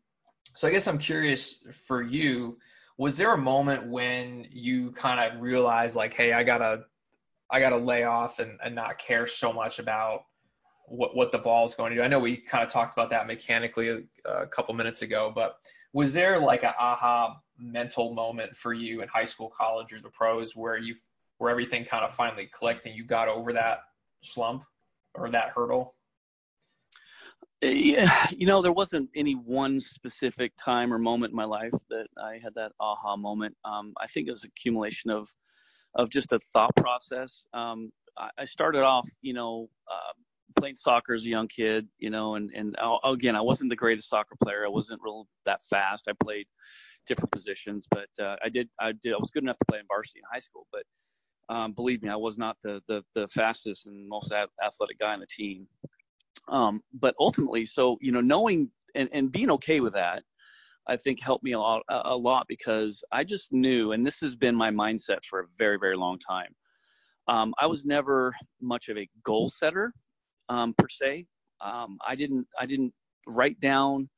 so 0.55 0.67
I 0.67 0.71
guess 0.71 0.87
I'm 0.87 0.99
curious 0.99 1.65
for 1.73 2.03
you, 2.03 2.59
was 2.99 3.17
there 3.17 3.35
a 3.35 3.39
moment 3.39 3.89
when 3.89 4.47
you 4.51 4.93
kind 4.93 5.21
of 5.21 5.43
realized 5.43 5.97
like, 5.97 6.15
hey, 6.15 6.33
I 6.33 6.43
gotta, 6.43 6.85
I 7.51 7.61
gotta 7.61 7.77
lay 7.77 8.05
off 8.05 8.39
and, 8.39 8.59
and 8.65 8.75
not 8.75 8.99
care 8.99 9.27
so 9.27 9.53
much 9.53 9.79
about 9.79 10.23
what 10.89 11.17
what 11.17 11.33
the 11.33 11.39
ball 11.39 11.65
is 11.65 11.75
going 11.75 11.91
to 11.91 11.97
do? 11.97 12.03
I 12.03 12.09
know 12.09 12.19
we 12.19 12.37
kind 12.37 12.65
of 12.65 12.71
talked 12.71 12.93
about 12.93 13.11
that 13.11 13.27
mechanically 13.27 13.89
a, 13.89 14.31
a 14.31 14.47
couple 14.47 14.75
minutes 14.75 15.03
ago, 15.03 15.33
but 15.35 15.59
was 15.93 16.13
there 16.13 16.39
like 16.39 16.63
a 16.63 16.75
aha 16.79 17.41
mental 17.59 18.15
moment 18.15 18.57
for 18.57 18.73
you 18.73 19.03
in 19.03 19.09
high 19.09 19.25
school, 19.25 19.53
college, 19.57 19.93
or 19.93 20.01
the 20.01 20.11
pros 20.11 20.55
where 20.55 20.79
you 20.79 20.95
where 21.39 21.51
everything 21.51 21.85
kind 21.85 22.05
of 22.05 22.13
finally 22.13 22.47
clicked 22.47 22.87
and 22.87 22.95
you 22.95 23.05
got 23.05 23.29
over 23.29 23.53
that 23.53 23.81
slump 24.23 24.65
or 25.15 25.31
that 25.31 25.51
hurdle? 25.55 25.95
Yeah, 27.63 28.27
you 28.31 28.47
know, 28.47 28.61
there 28.61 28.73
wasn't 28.73 29.09
any 29.15 29.33
one 29.33 29.81
specific 29.81 30.53
time 30.59 30.93
or 30.93 30.99
moment 30.99 31.31
in 31.31 31.37
my 31.37 31.45
life 31.45 31.73
that 31.89 32.07
I 32.23 32.39
had 32.43 32.55
that 32.55 32.73
aha 32.79 33.17
moment. 33.17 33.57
Um, 33.65 33.95
I 34.01 34.07
think 34.07 34.29
it 34.29 34.33
was 34.33 34.45
accumulation 34.45 35.11
of 35.11 35.29
of 35.95 36.11
just 36.11 36.33
a 36.33 36.39
thought 36.53 36.77
process. 36.77 37.47
Um, 37.55 37.91
I, 38.19 38.29
I, 38.39 38.45
started 38.45 38.83
off, 38.83 39.09
you 39.23 39.33
know, 39.33 39.71
uh, 39.91 40.13
playing 40.59 40.75
soccer 40.75 41.15
as 41.15 41.25
a 41.25 41.29
young 41.29 41.49
kid, 41.49 41.89
you 41.99 42.11
know, 42.11 42.35
and 42.35 42.51
and 42.55 42.77
I'll, 42.79 43.01
again, 43.05 43.37
I 43.37 43.41
wasn't 43.41 43.71
the 43.71 43.77
greatest 43.77 44.09
soccer 44.09 44.37
player. 44.43 44.65
I 44.65 44.71
wasn't 44.71 45.01
real 45.03 45.29
that 45.45 45.63
fast. 45.63 46.09
I 46.09 46.13
played 46.23 46.47
different 47.07 47.31
positions, 47.31 47.87
but 47.91 48.09
uh, 48.21 48.37
I 48.45 48.49
did 48.49 48.69
I 48.81 48.93
did 48.93 49.15
I 49.15 49.19
was 49.19 49.31
good 49.31 49.43
enough 49.43 49.59
to 49.59 49.65
play 49.67 49.79
in 49.79 49.85
varsity 49.89 50.21
in 50.21 50.25
high 50.33 50.41
school, 50.41 50.67
but 50.73 50.83
um, 51.49 51.73
believe 51.73 52.03
me, 52.03 52.09
I 52.09 52.17
was 52.17 52.39
not 52.39 52.57
the, 52.63 52.83
the, 52.89 53.05
the 53.15 53.29
fastest 53.29 53.87
and 53.87 54.09
most 54.09 54.33
athletic 54.33 54.99
guy 54.99 55.13
on 55.13 55.21
the 55.21 55.27
team. 55.27 55.67
Um, 56.49 56.83
but 56.93 57.15
ultimately, 57.19 57.65
so, 57.65 57.99
you 58.01 58.13
know, 58.13 58.21
knowing 58.21 58.71
and, 58.95 59.09
and 59.13 59.31
being 59.31 59.51
okay 59.53 59.81
with 59.81 59.93
that, 59.95 60.23
I 60.89 60.97
think 60.97 61.21
helped 61.21 61.45
me 61.45 61.53
a 61.53 61.59
lot, 61.59 61.83
a 61.89 62.17
lot 62.17 62.47
because 62.49 63.03
I 63.11 63.25
just 63.25 63.53
knew, 63.53 63.93
and 63.93 64.07
this 64.07 64.21
has 64.21 64.37
been 64.37 64.55
my 64.55 64.71
mindset 64.71 65.19
for 65.29 65.41
a 65.41 65.47
very, 65.59 65.79
very 65.79 65.97
long 65.97 66.19
time. 66.19 66.55
Um, 67.29 67.55
I 67.61 67.67
was 67.67 67.85
never 67.85 68.33
much 68.61 68.89
of 68.89 68.97
a 68.97 69.09
goal 69.25 69.49
setter 69.49 69.93
um, 70.49 70.75
per 70.77 70.89
se. 70.89 71.27
Um, 71.61 71.99
I 72.07 72.15
didn't, 72.15 72.47
I 72.59 72.67
didn't 72.67 72.93
write 73.27 73.61
down 73.61 74.09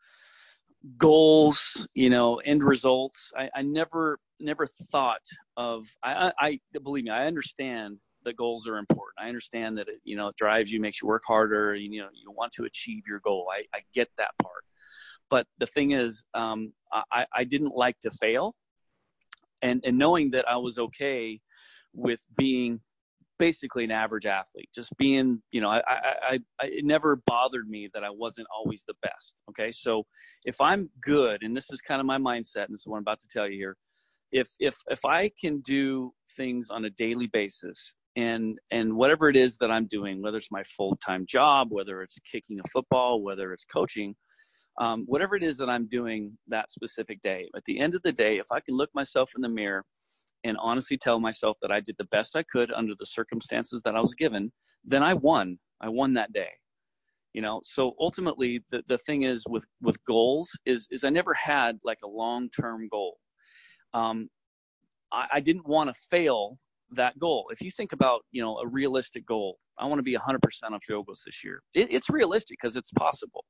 goals, 0.97 1.87
you 1.95 2.11
know, 2.11 2.37
end 2.37 2.63
results. 2.63 3.31
I, 3.37 3.51
I 3.55 3.63
never 3.63 4.19
never 4.41 4.67
thought 4.67 5.23
of. 5.57 5.87
I, 6.03 6.33
I 6.39 6.61
believe 6.83 7.05
me, 7.05 7.11
I 7.11 7.27
understand 7.27 7.99
that 8.25 8.37
goals 8.37 8.69
are 8.69 8.79
important. 8.79 9.15
I 9.19 9.29
understand 9.29 9.79
that 9.79 9.89
it 9.89 10.01
you 10.05 10.17
know 10.17 10.29
it 10.29 10.37
drives 10.37 10.73
you, 10.73 10.81
makes 10.81 11.03
you 11.03 11.09
work 11.09 11.25
harder. 11.27 11.75
You, 11.75 11.91
you 11.91 12.01
know, 12.01 12.09
you 12.13 12.31
want 12.31 12.53
to 12.53 12.65
achieve 12.65 13.05
your 13.07 13.21
goal. 13.21 13.49
I, 13.53 13.65
I 13.77 13.81
get 13.95 14.09
that 14.19 14.31
part. 14.41 14.65
But 15.31 15.47
the 15.59 15.67
thing 15.67 15.91
is, 15.91 16.23
um, 16.35 16.73
I, 17.13 17.27
I 17.35 17.45
didn't 17.45 17.75
like 17.75 18.01
to 18.01 18.11
fail, 18.11 18.55
and 19.63 19.83
and 19.85 19.99
knowing 19.99 20.31
that 20.31 20.49
I 20.49 20.57
was 20.57 20.79
okay 20.79 21.41
with 21.93 22.25
being 22.37 22.81
basically 23.39 23.85
an 23.85 23.91
average 23.91 24.27
athlete. 24.27 24.69
Just 24.75 24.97
being, 24.97 25.43
you 25.51 25.61
know, 25.61 25.71
I, 25.71 25.83
I, 25.89 26.39
I, 26.61 26.67
it 26.67 26.85
never 26.85 27.17
bothered 27.27 27.69
me 27.69 27.89
that 27.95 28.05
I 28.05 28.11
wasn't 28.11 28.47
always 28.55 28.85
the 28.87 28.95
best. 29.03 29.35
Okay, 29.51 29.71
so 29.71 30.05
if 30.45 30.61
I'm 30.61 30.91
good, 31.01 31.43
and 31.43 31.57
this 31.57 31.71
is 31.71 31.81
kind 31.81 32.01
of 32.01 32.07
my 32.07 32.19
mindset, 32.19 32.67
and 32.67 32.73
this 32.73 32.81
is 32.81 32.87
what 32.87 32.97
I'm 32.97 33.03
about 33.03 33.21
to 33.21 33.29
tell 33.29 33.49
you 33.49 33.57
here. 33.57 33.77
If 34.31 34.49
if 34.59 34.77
if 34.89 35.05
I 35.05 35.31
can 35.41 35.61
do 35.61 36.13
things 36.37 36.69
on 36.71 36.85
a 36.85 36.91
daily 36.91 37.29
basis, 37.29 37.95
and 38.17 38.59
and 38.71 38.95
whatever 38.95 39.29
it 39.29 39.37
is 39.37 39.57
that 39.59 39.71
I'm 39.71 39.87
doing, 39.87 40.21
whether 40.21 40.37
it's 40.37 40.51
my 40.51 40.65
full 40.65 40.97
time 40.97 41.25
job, 41.27 41.69
whether 41.71 42.03
it's 42.03 42.17
kicking 42.31 42.59
a 42.61 42.69
football, 42.69 43.23
whether 43.23 43.53
it's 43.53 43.65
coaching. 43.65 44.15
Um, 44.81 45.07
whatever 45.07 45.35
it 45.35 45.43
is 45.43 45.57
that 45.57 45.69
I'm 45.69 45.89
doing 45.89 46.39
that 46.47 46.71
specific 46.71 47.21
day, 47.23 47.49
at 47.57 47.65
the 47.65 47.81
end 47.81 47.97
of 47.97 48.03
the 48.03 48.13
day, 48.13 48.39
if 48.39 48.47
I 48.53 48.61
can 48.61 48.77
look 48.77 48.91
myself 48.95 49.33
in 49.35 49.43
the 49.43 49.49
mirror 49.49 49.85
and 50.45 50.57
honestly 50.61 50.97
tell 50.97 51.21
myself 51.21 51.57
that 51.63 51.73
I 51.73 51.81
did 51.81 51.97
the 51.99 52.05
best 52.05 52.37
I 52.37 52.45
could 52.45 52.73
under 52.73 52.95
the 52.99 53.07
circumstances 53.07 53.83
that 53.85 53.97
I 53.97 54.01
was 54.01 54.15
given, 54.15 54.53
then 54.85 55.03
I 55.03 55.15
won. 55.15 55.59
I 55.81 55.89
won 55.89 56.15
that 56.15 56.33
day. 56.33 56.51
You 57.35 57.43
know, 57.43 57.61
so 57.63 57.95
ultimately 58.01 58.65
the, 58.71 58.83
the 58.89 58.99
thing 58.99 59.23
is 59.23 59.45
with, 59.49 59.65
with 59.81 60.03
goals 60.05 60.49
is, 60.65 60.89
is 60.91 61.05
I 61.05 61.11
never 61.11 61.35
had 61.35 61.79
like 61.85 61.99
a 62.03 62.09
long-term 62.09 62.89
goal. 62.91 63.19
Um, 63.95 64.29
I, 65.13 65.27
I 65.35 65.41
didn't 65.41 65.69
want 65.69 65.93
to 65.93 66.01
fail 66.11 66.59
that 66.93 67.19
goal. 67.19 67.49
If 67.53 67.61
you 67.61 67.71
think 67.71 67.93
about, 67.93 68.23
you 68.33 68.43
know, 68.43 68.59
a 68.59 68.67
realistic 68.67 69.27
goal, 69.27 69.59
I 69.79 69.87
want 69.87 69.99
to 69.99 70.03
be 70.03 70.17
100% 70.17 70.39
on 70.65 70.81
field 70.81 71.07
goals 71.07 71.23
this 71.25 71.45
year. 71.45 71.63
It, 71.75 71.93
it's 71.93 72.09
realistic 72.09 72.59
because 72.61 72.77
it's 72.77 72.91
possible, 72.93 73.45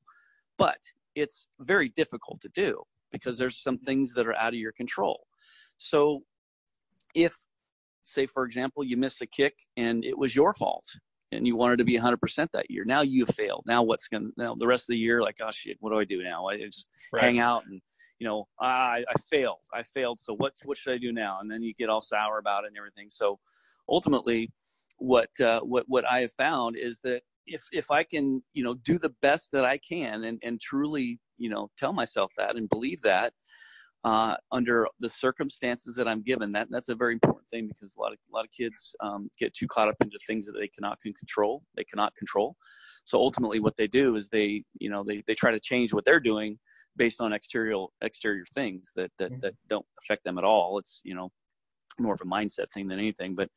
but 0.58 0.78
it's 1.14 1.46
very 1.60 1.88
difficult 1.90 2.40
to 2.42 2.48
do 2.48 2.82
because 3.12 3.38
there's 3.38 3.62
some 3.62 3.78
things 3.78 4.12
that 4.14 4.26
are 4.26 4.36
out 4.36 4.48
of 4.48 4.58
your 4.58 4.72
control. 4.72 5.20
So 5.78 6.22
if 7.18 7.34
say 8.04 8.26
for 8.26 8.44
example 8.44 8.82
you 8.84 8.96
miss 8.96 9.20
a 9.20 9.26
kick 9.26 9.54
and 9.76 10.04
it 10.04 10.16
was 10.16 10.34
your 10.34 10.52
fault 10.54 10.86
and 11.30 11.46
you 11.46 11.56
wanted 11.56 11.76
to 11.76 11.84
be 11.84 11.98
100% 11.98 12.48
that 12.54 12.70
year 12.70 12.84
now 12.84 13.02
you 13.02 13.26
failed. 13.26 13.64
Now 13.66 13.82
what's 13.82 14.08
going 14.08 14.24
to 14.24 14.32
now 14.36 14.54
the 14.54 14.66
rest 14.66 14.84
of 14.84 14.94
the 14.94 14.98
year 14.98 15.20
like 15.22 15.36
oh 15.42 15.50
shit 15.52 15.76
what 15.80 15.90
do 15.90 15.98
i 15.98 16.04
do 16.04 16.22
now? 16.22 16.46
I 16.46 16.58
just 16.58 16.86
right. 17.12 17.22
hang 17.22 17.38
out 17.38 17.64
and 17.66 17.80
you 18.18 18.26
know 18.26 18.46
I, 18.60 19.04
I 19.08 19.18
failed 19.30 19.64
i 19.74 19.82
failed. 19.82 20.18
So 20.18 20.34
what 20.34 20.52
what 20.64 20.78
should 20.78 20.94
i 20.94 20.98
do 20.98 21.12
now? 21.12 21.38
And 21.40 21.50
then 21.50 21.62
you 21.62 21.74
get 21.74 21.90
all 21.90 22.00
sour 22.00 22.38
about 22.38 22.64
it 22.64 22.68
and 22.68 22.78
everything. 22.78 23.08
So 23.10 23.38
ultimately 23.88 24.50
what 24.98 25.30
uh, 25.40 25.60
what 25.60 25.84
what 25.86 26.04
i 26.06 26.20
have 26.20 26.32
found 26.32 26.76
is 26.76 27.00
that 27.02 27.22
if 27.46 27.64
if 27.72 27.90
i 27.90 28.02
can 28.02 28.42
you 28.52 28.62
know 28.62 28.74
do 28.74 28.98
the 28.98 29.14
best 29.22 29.50
that 29.52 29.64
i 29.64 29.78
can 29.78 30.24
and 30.24 30.38
and 30.42 30.60
truly 30.60 31.18
you 31.38 31.48
know 31.48 31.70
tell 31.78 31.92
myself 31.92 32.30
that 32.36 32.56
and 32.56 32.68
believe 32.68 33.00
that 33.02 33.32
uh, 34.04 34.36
under 34.52 34.86
the 35.00 35.08
circumstances 35.08 35.96
that 35.96 36.08
I'm 36.08 36.22
given. 36.22 36.52
That 36.52 36.68
that's 36.70 36.88
a 36.88 36.94
very 36.94 37.12
important 37.12 37.48
thing 37.50 37.68
because 37.68 37.96
a 37.96 38.00
lot 38.00 38.12
of 38.12 38.18
a 38.32 38.36
lot 38.36 38.44
of 38.44 38.50
kids 38.50 38.94
um, 39.00 39.28
get 39.38 39.54
too 39.54 39.66
caught 39.66 39.88
up 39.88 39.96
into 40.00 40.18
things 40.26 40.46
that 40.46 40.52
they 40.58 40.68
cannot 40.68 41.00
can 41.00 41.12
control. 41.14 41.62
They 41.76 41.84
cannot 41.84 42.14
control. 42.14 42.56
So 43.04 43.18
ultimately, 43.18 43.60
what 43.60 43.76
they 43.76 43.88
do 43.88 44.16
is 44.16 44.28
they 44.28 44.64
you 44.78 44.90
know 44.90 45.04
they 45.04 45.22
they 45.26 45.34
try 45.34 45.50
to 45.50 45.60
change 45.60 45.92
what 45.92 46.04
they're 46.04 46.20
doing 46.20 46.58
based 46.96 47.20
on 47.20 47.32
exterior 47.32 47.86
exterior 48.02 48.44
things 48.54 48.92
that 48.96 49.10
that, 49.18 49.30
mm-hmm. 49.30 49.40
that 49.40 49.54
don't 49.68 49.86
affect 50.02 50.24
them 50.24 50.38
at 50.38 50.44
all. 50.44 50.78
It's 50.78 51.00
you 51.04 51.14
know 51.14 51.30
more 52.00 52.14
of 52.14 52.20
a 52.20 52.24
mindset 52.24 52.70
thing 52.72 52.88
than 52.88 52.98
anything. 52.98 53.34
But 53.34 53.50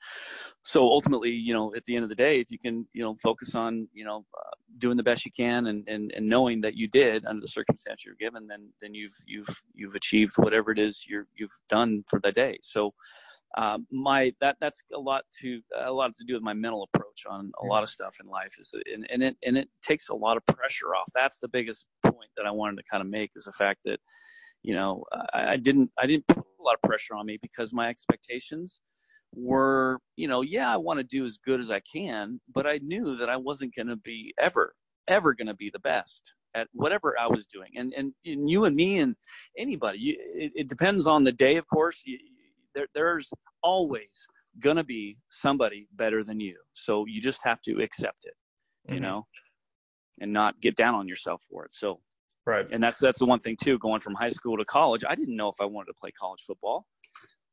so 0.63 0.81
ultimately, 0.81 1.31
you 1.31 1.53
know, 1.53 1.73
at 1.75 1.85
the 1.85 1.95
end 1.95 2.03
of 2.03 2.09
the 2.09 2.15
day, 2.15 2.39
if 2.39 2.51
you 2.51 2.59
can, 2.59 2.87
you 2.93 3.03
know, 3.03 3.15
focus 3.21 3.55
on, 3.55 3.87
you 3.93 4.05
know, 4.05 4.25
uh, 4.37 4.49
doing 4.77 4.97
the 4.97 5.03
best 5.03 5.25
you 5.25 5.31
can 5.31 5.67
and, 5.67 5.87
and, 5.87 6.11
and 6.15 6.27
knowing 6.27 6.61
that 6.61 6.75
you 6.75 6.87
did 6.87 7.25
under 7.25 7.41
the 7.41 7.47
circumstance 7.47 8.05
you're 8.05 8.15
given, 8.15 8.47
then, 8.47 8.69
then 8.81 8.93
you've, 8.93 9.15
you've, 9.25 9.61
you've 9.73 9.95
achieved 9.95 10.33
whatever 10.37 10.71
it 10.71 10.79
is 10.79 11.05
you're, 11.07 11.27
you've 11.35 11.59
done 11.69 12.03
for 12.07 12.19
the 12.19 12.31
day. 12.31 12.57
So, 12.61 12.93
uh, 13.57 13.77
my 13.91 14.31
that 14.39 14.55
that's 14.61 14.81
a 14.95 14.99
lot 14.99 15.23
to 15.41 15.61
a 15.83 15.91
lot 15.91 16.15
to 16.17 16.23
do 16.23 16.33
with 16.33 16.43
my 16.43 16.53
mental 16.53 16.87
approach 16.93 17.23
on 17.29 17.51
a 17.61 17.65
lot 17.65 17.83
of 17.83 17.89
stuff 17.89 18.15
in 18.23 18.29
life 18.29 18.53
is 18.57 18.73
and, 18.93 19.05
and 19.11 19.21
it 19.21 19.35
and 19.43 19.57
it 19.57 19.67
takes 19.81 20.09
a 20.09 20.15
lot 20.15 20.37
of 20.37 20.45
pressure 20.45 20.95
off 20.95 21.09
that's 21.13 21.39
the 21.39 21.47
biggest 21.49 21.85
point 22.03 22.29
that 22.37 22.45
i 22.45 22.51
wanted 22.51 22.77
to 22.77 22.83
kind 22.89 23.01
of 23.01 23.09
make 23.09 23.31
is 23.35 23.43
the 23.43 23.51
fact 23.51 23.79
that 23.83 23.99
you 24.63 24.73
know 24.73 25.03
I, 25.33 25.53
I 25.53 25.57
didn't 25.57 25.91
i 25.99 26.05
didn't 26.05 26.27
put 26.27 26.45
a 26.61 26.65
lot 26.65 26.75
of 26.75 26.87
pressure 26.87 27.15
on 27.15 27.25
me 27.25 27.37
because 27.41 27.73
my 27.73 27.89
expectations 27.89 28.81
were 29.33 29.97
you 30.17 30.27
know 30.27 30.41
yeah 30.41 30.73
i 30.73 30.77
want 30.77 30.97
to 30.99 31.03
do 31.03 31.25
as 31.25 31.37
good 31.37 31.61
as 31.61 31.71
i 31.71 31.79
can 31.79 32.39
but 32.53 32.67
i 32.67 32.77
knew 32.83 33.15
that 33.15 33.29
i 33.29 33.37
wasn't 33.37 33.73
going 33.73 33.87
to 33.87 33.95
be 33.95 34.33
ever 34.37 34.73
ever 35.07 35.33
going 35.33 35.47
to 35.47 35.53
be 35.53 35.69
the 35.71 35.79
best 35.79 36.33
at 36.55 36.67
whatever 36.73 37.15
i 37.19 37.27
was 37.27 37.45
doing. 37.45 37.69
And 37.75 37.93
and, 37.93 38.13
and 38.25 38.49
you 38.49 38.65
and 38.65 38.75
me 38.75 38.99
and 38.99 39.15
anybody 39.57 39.99
you, 39.99 40.15
it, 40.35 40.51
it, 40.55 40.69
depends 40.69 41.07
on 41.07 41.23
the 41.23 41.31
day 41.31 41.57
of 41.57 41.67
course. 41.67 42.01
You, 42.05 42.17
there, 42.75 42.87
there's 42.93 43.29
always 43.63 44.27
going 44.59 44.77
to 44.77 44.83
be 44.83 45.17
somebody 45.29 45.87
better 45.93 46.23
than 46.23 46.39
you. 46.39 46.55
So 46.73 47.05
you 47.05 47.21
just 47.21 47.39
have 47.43 47.61
to 47.63 47.81
accept 47.81 48.25
it 48.25 48.33
you 48.87 48.95
mm-hmm. 48.95 49.03
know 49.03 49.27
and 50.19 50.33
not 50.33 50.59
get 50.61 50.75
down 50.75 50.93
on 50.93 51.07
yourself 51.07 51.41
for 51.49 51.65
it. 51.65 51.73
So 51.73 51.99
Right. 52.45 52.65
And 52.71 52.83
that's 52.83 52.97
that's 52.97 53.19
the 53.19 53.25
one 53.25 53.39
thing 53.39 53.57
too. 53.61 53.77
Going 53.79 53.99
from 53.99 54.15
high 54.15 54.29
school 54.29 54.57
to 54.57 54.65
college, 54.65 55.03
I 55.07 55.15
didn't 55.15 55.35
know 55.35 55.49
if 55.49 55.55
I 55.61 55.65
wanted 55.65 55.87
to 55.87 55.97
play 55.99 56.11
college 56.11 56.41
football. 56.45 56.85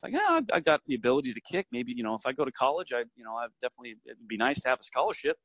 Like, 0.03 0.13
yeah, 0.13 0.41
I 0.53 0.61
got 0.61 0.81
the 0.87 0.95
ability 0.95 1.35
to 1.35 1.41
kick. 1.41 1.67
Maybe 1.73 1.93
you 1.93 2.03
know, 2.03 2.15
if 2.15 2.25
I 2.25 2.33
go 2.33 2.45
to 2.45 2.53
college, 2.53 2.93
I 2.93 3.01
you 3.15 3.25
know, 3.25 3.35
I 3.35 3.47
definitely 3.61 3.97
it'd 4.07 4.29
be 4.29 4.37
nice 4.37 4.61
to 4.61 4.69
have 4.69 4.81
a 4.81 4.85
scholarship. 4.85 5.37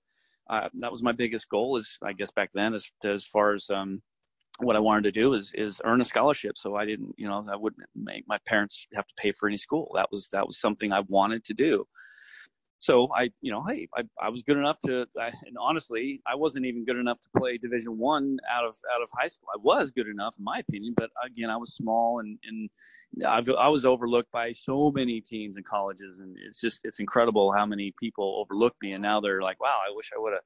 Uh, 0.49 0.69
that 0.75 0.91
was 0.91 1.03
my 1.03 1.11
biggest 1.11 1.49
goal. 1.49 1.77
Is 1.77 1.97
I 2.03 2.13
guess 2.13 2.31
back 2.31 2.51
then, 2.53 2.73
as 2.73 2.87
as 3.03 3.25
far 3.25 3.53
as 3.53 3.69
um, 3.69 4.01
what 4.59 4.75
I 4.75 4.79
wanted 4.79 5.03
to 5.03 5.11
do 5.11 5.33
is 5.33 5.51
is 5.55 5.81
earn 5.83 6.01
a 6.01 6.05
scholarship. 6.05 6.57
So 6.57 6.75
I 6.75 6.85
didn't, 6.85 7.13
you 7.17 7.27
know, 7.27 7.43
I 7.51 7.55
wouldn't 7.55 7.83
make 7.95 8.25
my 8.27 8.39
parents 8.47 8.87
have 8.93 9.07
to 9.07 9.13
pay 9.17 9.33
for 9.33 9.47
any 9.49 9.57
school. 9.57 9.91
That 9.95 10.09
was 10.11 10.29
that 10.31 10.45
was 10.45 10.59
something 10.59 10.93
I 10.93 11.01
wanted 11.01 11.43
to 11.45 11.53
do 11.53 11.85
so 12.83 13.07
I, 13.15 13.29
you 13.39 13.49
know, 13.49 13.63
hey, 13.63 13.87
I, 13.95 14.01
I 14.21 14.27
was 14.27 14.43
good 14.43 14.57
enough 14.57 14.77
to, 14.87 15.05
I, 15.17 15.27
and 15.27 15.55
honestly, 15.57 16.19
I 16.27 16.35
wasn't 16.35 16.65
even 16.65 16.83
good 16.83 16.97
enough 16.97 17.21
to 17.21 17.29
play 17.37 17.57
Division 17.57 17.97
One 17.97 18.37
out 18.51 18.65
of 18.65 18.75
out 18.93 19.01
of 19.01 19.09
high 19.17 19.29
school. 19.29 19.47
I 19.55 19.57
was 19.63 19.89
good 19.89 20.07
enough, 20.07 20.35
in 20.37 20.43
my 20.43 20.59
opinion, 20.59 20.93
but 20.97 21.09
again, 21.25 21.49
I 21.49 21.55
was 21.55 21.75
small, 21.75 22.19
and 22.19 22.37
and 22.43 22.69
I've, 23.25 23.49
I 23.57 23.69
was 23.69 23.85
overlooked 23.85 24.33
by 24.33 24.51
so 24.51 24.91
many 24.93 25.21
teams 25.21 25.55
and 25.55 25.65
colleges, 25.65 26.19
and 26.19 26.35
it's 26.45 26.59
just 26.59 26.81
it's 26.83 26.99
incredible 26.99 27.53
how 27.53 27.65
many 27.65 27.93
people 27.97 28.43
overlooked 28.45 28.81
me, 28.81 28.91
and 28.91 29.01
now 29.01 29.21
they're 29.21 29.41
like, 29.41 29.61
wow, 29.61 29.79
I 29.87 29.95
wish 29.95 30.11
I 30.13 30.19
would 30.19 30.33
have 30.33 30.41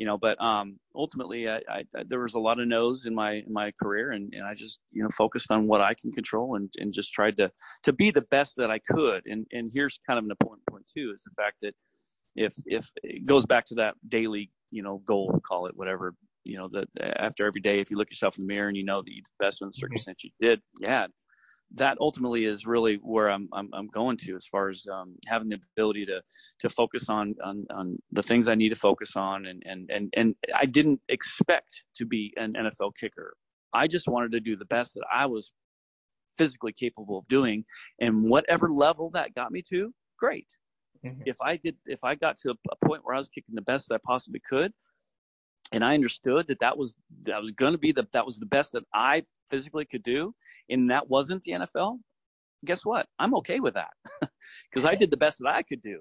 you 0.00 0.06
know 0.06 0.16
but 0.16 0.40
um 0.40 0.78
ultimately 0.94 1.46
I, 1.46 1.60
I, 1.68 1.84
there 2.08 2.20
was 2.20 2.32
a 2.32 2.38
lot 2.38 2.58
of 2.58 2.66
no's 2.66 3.04
in 3.04 3.14
my 3.14 3.32
in 3.32 3.52
my 3.52 3.70
career 3.82 4.12
and, 4.12 4.32
and 4.32 4.44
i 4.44 4.54
just 4.54 4.80
you 4.92 5.02
know 5.02 5.10
focused 5.10 5.50
on 5.50 5.66
what 5.66 5.82
i 5.82 5.92
can 5.92 6.10
control 6.10 6.56
and 6.56 6.72
and 6.78 6.90
just 6.90 7.12
tried 7.12 7.36
to 7.36 7.52
to 7.82 7.92
be 7.92 8.10
the 8.10 8.22
best 8.22 8.56
that 8.56 8.70
i 8.70 8.78
could 8.78 9.26
and 9.26 9.46
and 9.52 9.70
here's 9.70 10.00
kind 10.06 10.18
of 10.18 10.24
an 10.24 10.30
important 10.30 10.66
point 10.70 10.86
too 10.86 11.12
is 11.14 11.22
the 11.22 11.34
fact 11.36 11.56
that 11.60 11.74
if 12.34 12.54
if 12.64 12.90
it 13.02 13.26
goes 13.26 13.44
back 13.44 13.66
to 13.66 13.74
that 13.74 13.94
daily 14.08 14.50
you 14.70 14.82
know 14.82 15.02
goal 15.04 15.38
call 15.46 15.66
it 15.66 15.76
whatever 15.76 16.14
you 16.46 16.56
know 16.56 16.68
that 16.68 16.88
after 17.18 17.46
every 17.46 17.60
day 17.60 17.78
if 17.78 17.90
you 17.90 17.98
look 17.98 18.08
yourself 18.08 18.38
in 18.38 18.44
the 18.44 18.48
mirror 18.48 18.68
and 18.68 18.78
you 18.78 18.84
know 18.84 19.02
that 19.02 19.12
you 19.12 19.20
did 19.20 19.26
the 19.38 19.44
best 19.44 19.60
in 19.60 19.66
the 19.66 19.70
mm-hmm. 19.70 19.80
circumstance 19.80 20.24
you 20.24 20.30
did 20.40 20.62
had 20.82 21.10
that 21.76 21.96
ultimately 22.00 22.44
is 22.44 22.66
really 22.66 22.96
where 22.96 23.30
I'm 23.30 23.48
I'm, 23.52 23.68
I'm 23.72 23.88
going 23.88 24.16
to 24.18 24.36
as 24.36 24.46
far 24.46 24.68
as 24.68 24.86
um, 24.90 25.16
having 25.26 25.48
the 25.48 25.58
ability 25.76 26.06
to 26.06 26.22
to 26.60 26.68
focus 26.68 27.08
on, 27.08 27.34
on 27.44 27.66
on 27.70 27.98
the 28.12 28.22
things 28.22 28.48
I 28.48 28.54
need 28.54 28.70
to 28.70 28.76
focus 28.76 29.16
on 29.16 29.46
and 29.46 29.62
and 29.66 29.90
and 29.90 30.12
and 30.16 30.34
I 30.54 30.66
didn't 30.66 31.00
expect 31.08 31.84
to 31.96 32.06
be 32.06 32.34
an 32.36 32.54
NFL 32.54 32.92
kicker. 32.98 33.34
I 33.72 33.86
just 33.86 34.08
wanted 34.08 34.32
to 34.32 34.40
do 34.40 34.56
the 34.56 34.64
best 34.64 34.94
that 34.94 35.04
I 35.12 35.26
was 35.26 35.52
physically 36.36 36.72
capable 36.72 37.18
of 37.18 37.26
doing, 37.28 37.64
and 38.00 38.28
whatever 38.28 38.70
level 38.70 39.10
that 39.10 39.34
got 39.34 39.52
me 39.52 39.62
to, 39.70 39.92
great. 40.18 40.48
Mm-hmm. 41.04 41.22
If 41.26 41.36
I 41.40 41.56
did, 41.56 41.76
if 41.86 42.02
I 42.04 42.14
got 42.14 42.36
to 42.38 42.50
a, 42.50 42.86
point 42.86 43.02
where 43.04 43.14
I 43.14 43.18
was 43.18 43.28
kicking 43.28 43.54
the 43.54 43.62
best 43.62 43.88
that 43.88 43.94
I 43.94 43.98
possibly 44.04 44.40
could, 44.40 44.72
and 45.72 45.84
I 45.84 45.94
understood 45.94 46.48
that 46.48 46.58
that 46.60 46.76
was 46.76 46.96
that 47.22 47.40
was 47.40 47.52
going 47.52 47.72
to 47.72 47.78
be 47.78 47.92
the 47.92 48.06
that 48.12 48.26
was 48.26 48.38
the 48.38 48.46
best 48.46 48.72
that 48.72 48.82
I 48.92 49.22
physically 49.50 49.84
could 49.84 50.02
do, 50.02 50.34
and 50.68 50.90
that 50.90 51.08
wasn't 51.08 51.42
the 51.42 51.52
NFL, 51.52 51.98
guess 52.64 52.84
what? 52.84 53.06
I'm 53.18 53.34
okay 53.36 53.60
with 53.60 53.74
that 53.74 53.90
because 54.70 54.84
I 54.84 54.94
did 54.94 55.10
the 55.10 55.16
best 55.16 55.38
that 55.38 55.48
I 55.48 55.62
could 55.62 55.82
do. 55.82 56.00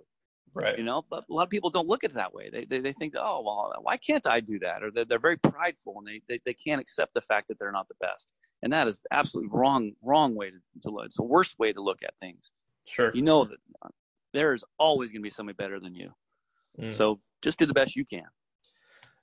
Right. 0.53 0.77
You 0.77 0.83
know, 0.83 1.03
but 1.09 1.25
a 1.29 1.33
lot 1.33 1.43
of 1.43 1.49
people 1.49 1.69
don't 1.69 1.87
look 1.87 2.03
at 2.03 2.09
it 2.09 2.15
that 2.15 2.33
way. 2.33 2.49
They 2.51 2.65
they, 2.65 2.79
they 2.79 2.91
think, 2.93 3.13
oh 3.15 3.43
well, 3.45 3.71
why 3.81 3.97
can't 3.97 4.25
I 4.25 4.39
do 4.39 4.57
that? 4.59 4.83
Or 4.83 4.89
they're, 4.89 5.05
they're 5.05 5.19
very 5.19 5.37
prideful 5.37 5.97
and 5.99 6.07
they, 6.07 6.21
they 6.27 6.39
they 6.43 6.53
can't 6.53 6.81
accept 6.81 7.13
the 7.13 7.21
fact 7.21 7.47
that 7.49 7.59
they're 7.59 7.71
not 7.71 7.87
the 7.87 7.93
best. 8.01 8.31
And 8.63 8.73
that 8.73 8.87
is 8.87 8.99
absolutely 9.11 9.51
wrong 9.53 9.91
wrong 10.01 10.35
way 10.35 10.49
to, 10.49 10.57
to 10.81 10.89
look. 10.89 11.05
It's 11.05 11.17
the 11.17 11.23
worst 11.23 11.57
way 11.59 11.71
to 11.71 11.81
look 11.81 11.99
at 12.03 12.13
things. 12.19 12.51
Sure. 12.87 13.11
You 13.13 13.21
know 13.21 13.45
that 13.45 13.91
there 14.33 14.53
is 14.53 14.63
always 14.79 15.11
going 15.11 15.21
to 15.21 15.23
be 15.23 15.29
somebody 15.29 15.55
better 15.55 15.79
than 15.79 15.93
you. 15.93 16.09
Mm. 16.81 16.93
So 16.93 17.19
just 17.43 17.59
do 17.59 17.65
the 17.65 17.73
best 17.73 17.95
you 17.95 18.05
can. 18.05 18.25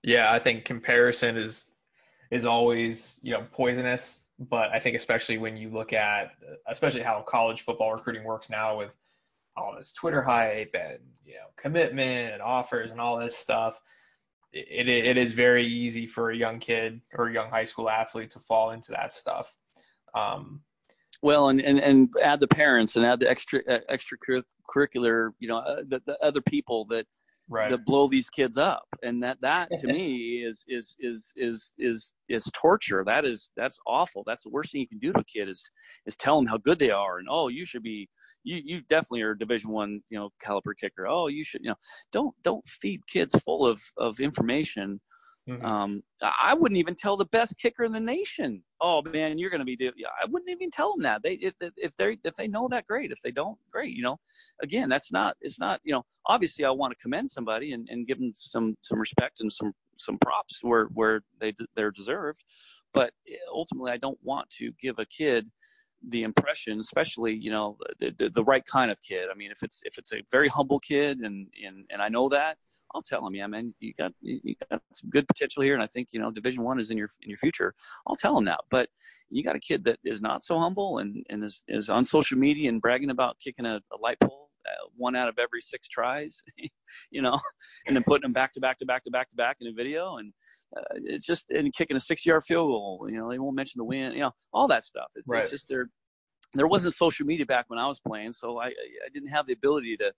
Yeah, 0.02 0.32
I 0.32 0.38
think 0.38 0.64
comparison 0.64 1.36
is 1.36 1.72
is 2.30 2.44
always 2.44 3.20
you 3.22 3.32
know 3.32 3.44
poisonous. 3.52 4.24
But 4.38 4.70
I 4.70 4.78
think 4.78 4.96
especially 4.96 5.38
when 5.38 5.56
you 5.56 5.70
look 5.70 5.92
at 5.92 6.32
especially 6.68 7.02
how 7.02 7.22
college 7.22 7.62
football 7.62 7.92
recruiting 7.92 8.24
works 8.24 8.50
now 8.50 8.78
with 8.78 8.90
all 9.56 9.74
this 9.76 9.92
Twitter 9.92 10.22
hype 10.22 10.74
and 10.74 10.98
you 11.24 11.34
know 11.34 11.46
commitment 11.56 12.34
and 12.34 12.42
offers 12.42 12.90
and 12.90 13.00
all 13.00 13.18
this 13.18 13.36
stuff, 13.36 13.80
it 14.52 14.88
it 14.88 15.16
is 15.16 15.32
very 15.32 15.64
easy 15.66 16.06
for 16.06 16.30
a 16.30 16.36
young 16.36 16.58
kid 16.58 17.00
or 17.14 17.28
a 17.28 17.32
young 17.32 17.50
high 17.50 17.64
school 17.64 17.88
athlete 17.88 18.30
to 18.32 18.38
fall 18.38 18.70
into 18.70 18.92
that 18.92 19.12
stuff. 19.12 19.54
Um, 20.14 20.62
well, 21.22 21.48
and, 21.48 21.60
and, 21.60 21.80
and 21.80 22.08
add 22.22 22.40
the 22.40 22.48
parents 22.48 22.96
and 22.96 23.04
add 23.04 23.20
the 23.20 23.28
extra 23.28 23.62
extracurricular, 23.90 25.30
you 25.38 25.48
know, 25.48 25.58
uh, 25.58 25.82
the, 25.88 26.00
the 26.06 26.16
other 26.22 26.40
people 26.40 26.84
that 26.86 27.06
right. 27.48 27.70
that 27.70 27.84
blow 27.84 28.08
these 28.08 28.28
kids 28.28 28.56
up. 28.56 28.86
And 29.02 29.22
that 29.22 29.38
that 29.42 29.68
to 29.80 29.86
me 29.92 30.44
is 30.44 30.64
is 30.68 30.96
is 30.98 31.32
is 31.36 31.72
is 31.78 32.12
is 32.28 32.50
torture. 32.54 33.04
That 33.04 33.24
is 33.24 33.50
that's 33.56 33.78
awful. 33.86 34.22
That's 34.26 34.42
the 34.42 34.50
worst 34.50 34.72
thing 34.72 34.80
you 34.80 34.88
can 34.88 34.98
do 34.98 35.12
to 35.12 35.20
a 35.20 35.24
kid 35.24 35.48
is 35.48 35.70
is 36.06 36.16
tell 36.16 36.36
them 36.36 36.46
how 36.46 36.58
good 36.58 36.78
they 36.78 36.90
are 36.90 37.18
and 37.18 37.28
oh 37.30 37.48
you 37.48 37.64
should 37.64 37.82
be 37.82 38.08
you 38.44 38.60
you 38.64 38.80
definitely 38.82 39.22
are 39.22 39.32
a 39.32 39.38
division 39.38 39.70
one 39.70 40.00
you 40.10 40.18
know 40.18 40.30
caliber 40.40 40.74
kicker. 40.74 41.06
Oh 41.06 41.28
you 41.28 41.44
should 41.44 41.62
you 41.62 41.70
know. 41.70 41.76
Don't 42.12 42.34
don't 42.42 42.66
feed 42.66 43.00
kids 43.06 43.38
full 43.40 43.66
of 43.66 43.80
of 43.98 44.20
information 44.20 45.00
Mm-hmm. 45.48 45.64
Um, 45.64 46.02
I 46.22 46.54
wouldn't 46.54 46.78
even 46.78 46.96
tell 46.96 47.16
the 47.16 47.26
best 47.26 47.56
kicker 47.56 47.84
in 47.84 47.92
the 47.92 48.00
nation. 48.00 48.64
Oh 48.80 49.00
man, 49.02 49.38
you're 49.38 49.50
going 49.50 49.60
to 49.60 49.64
be. 49.64 49.76
Do-. 49.76 49.92
I 50.22 50.26
wouldn't 50.28 50.50
even 50.50 50.72
tell 50.72 50.92
them 50.92 51.02
that. 51.02 51.22
They 51.22 51.34
if 51.34 51.54
if 51.76 51.94
they 51.96 52.18
if 52.24 52.34
they 52.34 52.48
know 52.48 52.66
that, 52.68 52.86
great. 52.88 53.12
If 53.12 53.22
they 53.22 53.30
don't, 53.30 53.56
great. 53.70 53.94
You 53.94 54.02
know, 54.02 54.18
again, 54.60 54.88
that's 54.88 55.12
not. 55.12 55.36
It's 55.40 55.60
not. 55.60 55.80
You 55.84 55.92
know, 55.94 56.02
obviously, 56.26 56.64
I 56.64 56.70
want 56.70 56.92
to 56.96 57.02
commend 57.02 57.30
somebody 57.30 57.72
and, 57.72 57.88
and 57.88 58.08
give 58.08 58.18
them 58.18 58.32
some 58.34 58.76
some 58.82 58.98
respect 58.98 59.40
and 59.40 59.52
some 59.52 59.72
some 59.98 60.18
props 60.18 60.58
where 60.62 60.86
where 60.86 61.20
they 61.40 61.54
they're 61.76 61.92
deserved. 61.92 62.42
But 62.92 63.12
eh, 63.28 63.36
ultimately, 63.52 63.92
I 63.92 63.98
don't 63.98 64.18
want 64.22 64.50
to 64.58 64.72
give 64.80 64.98
a 64.98 65.06
kid 65.06 65.48
the 66.08 66.24
impression, 66.24 66.80
especially 66.80 67.34
you 67.34 67.52
know 67.52 67.78
the, 68.00 68.12
the, 68.18 68.30
the 68.30 68.44
right 68.44 68.64
kind 68.64 68.90
of 68.90 69.00
kid. 69.00 69.28
I 69.30 69.36
mean, 69.36 69.52
if 69.52 69.62
it's 69.62 69.80
if 69.84 69.96
it's 69.96 70.12
a 70.12 70.22
very 70.32 70.48
humble 70.48 70.80
kid 70.80 71.20
and 71.20 71.46
and 71.64 71.84
and 71.90 72.02
I 72.02 72.08
know 72.08 72.28
that, 72.30 72.58
I'll 72.94 73.02
tell 73.02 73.26
him, 73.26 73.34
yeah, 73.34 73.46
man, 73.46 73.74
you 73.80 73.92
got 73.98 74.12
you 74.20 74.54
got 74.70 74.80
some 74.92 75.10
good 75.10 75.26
potential 75.28 75.62
here, 75.62 75.74
and 75.74 75.82
I 75.82 75.86
think 75.86 76.08
you 76.12 76.20
know 76.20 76.30
Division 76.30 76.62
One 76.62 76.80
is 76.80 76.90
in 76.90 76.96
your 76.96 77.08
in 77.22 77.30
your 77.30 77.38
future. 77.38 77.74
I'll 78.06 78.16
tell 78.16 78.36
him 78.38 78.44
that. 78.46 78.60
But 78.70 78.88
you 79.30 79.42
got 79.42 79.56
a 79.56 79.60
kid 79.60 79.84
that 79.84 79.98
is 80.04 80.22
not 80.22 80.42
so 80.42 80.58
humble 80.58 80.98
and 80.98 81.24
and 81.28 81.44
is 81.44 81.62
is 81.68 81.90
on 81.90 82.04
social 82.04 82.38
media 82.38 82.68
and 82.68 82.80
bragging 82.80 83.10
about 83.10 83.38
kicking 83.40 83.66
a, 83.66 83.80
a 83.92 83.98
light 84.00 84.18
pole 84.20 84.46
uh, 84.66 84.88
one 84.96 85.14
out 85.14 85.28
of 85.28 85.38
every 85.38 85.60
six 85.60 85.86
tries, 85.88 86.42
you 87.10 87.22
know, 87.22 87.38
and 87.86 87.94
then 87.94 88.02
putting 88.02 88.22
them 88.22 88.32
back 88.32 88.52
to 88.52 88.60
back 88.60 88.78
to 88.78 88.86
back 88.86 89.04
to 89.04 89.10
back 89.10 89.30
to 89.30 89.36
back 89.36 89.56
in 89.60 89.68
a 89.68 89.72
video, 89.72 90.16
and 90.16 90.32
uh, 90.76 90.82
it's 91.04 91.24
just 91.24 91.46
and 91.50 91.72
kicking 91.74 91.96
a 91.96 92.00
six 92.00 92.26
yard 92.26 92.44
field 92.44 92.68
goal. 92.68 93.06
You 93.08 93.18
know, 93.18 93.30
they 93.30 93.38
won't 93.38 93.56
mention 93.56 93.78
the 93.78 93.84
win. 93.84 94.12
You 94.12 94.20
know, 94.20 94.32
all 94.52 94.68
that 94.68 94.84
stuff. 94.84 95.08
It's, 95.14 95.28
right. 95.28 95.42
it's 95.42 95.52
just 95.52 95.68
there. 95.68 95.88
There 96.54 96.66
wasn't 96.66 96.94
social 96.94 97.26
media 97.26 97.46
back 97.46 97.66
when 97.68 97.78
I 97.78 97.86
was 97.86 98.00
playing, 98.00 98.32
so 98.32 98.58
I 98.58 98.66
I 98.66 99.08
didn't 99.12 99.28
have 99.28 99.46
the 99.46 99.52
ability 99.52 99.96
to 99.98 100.12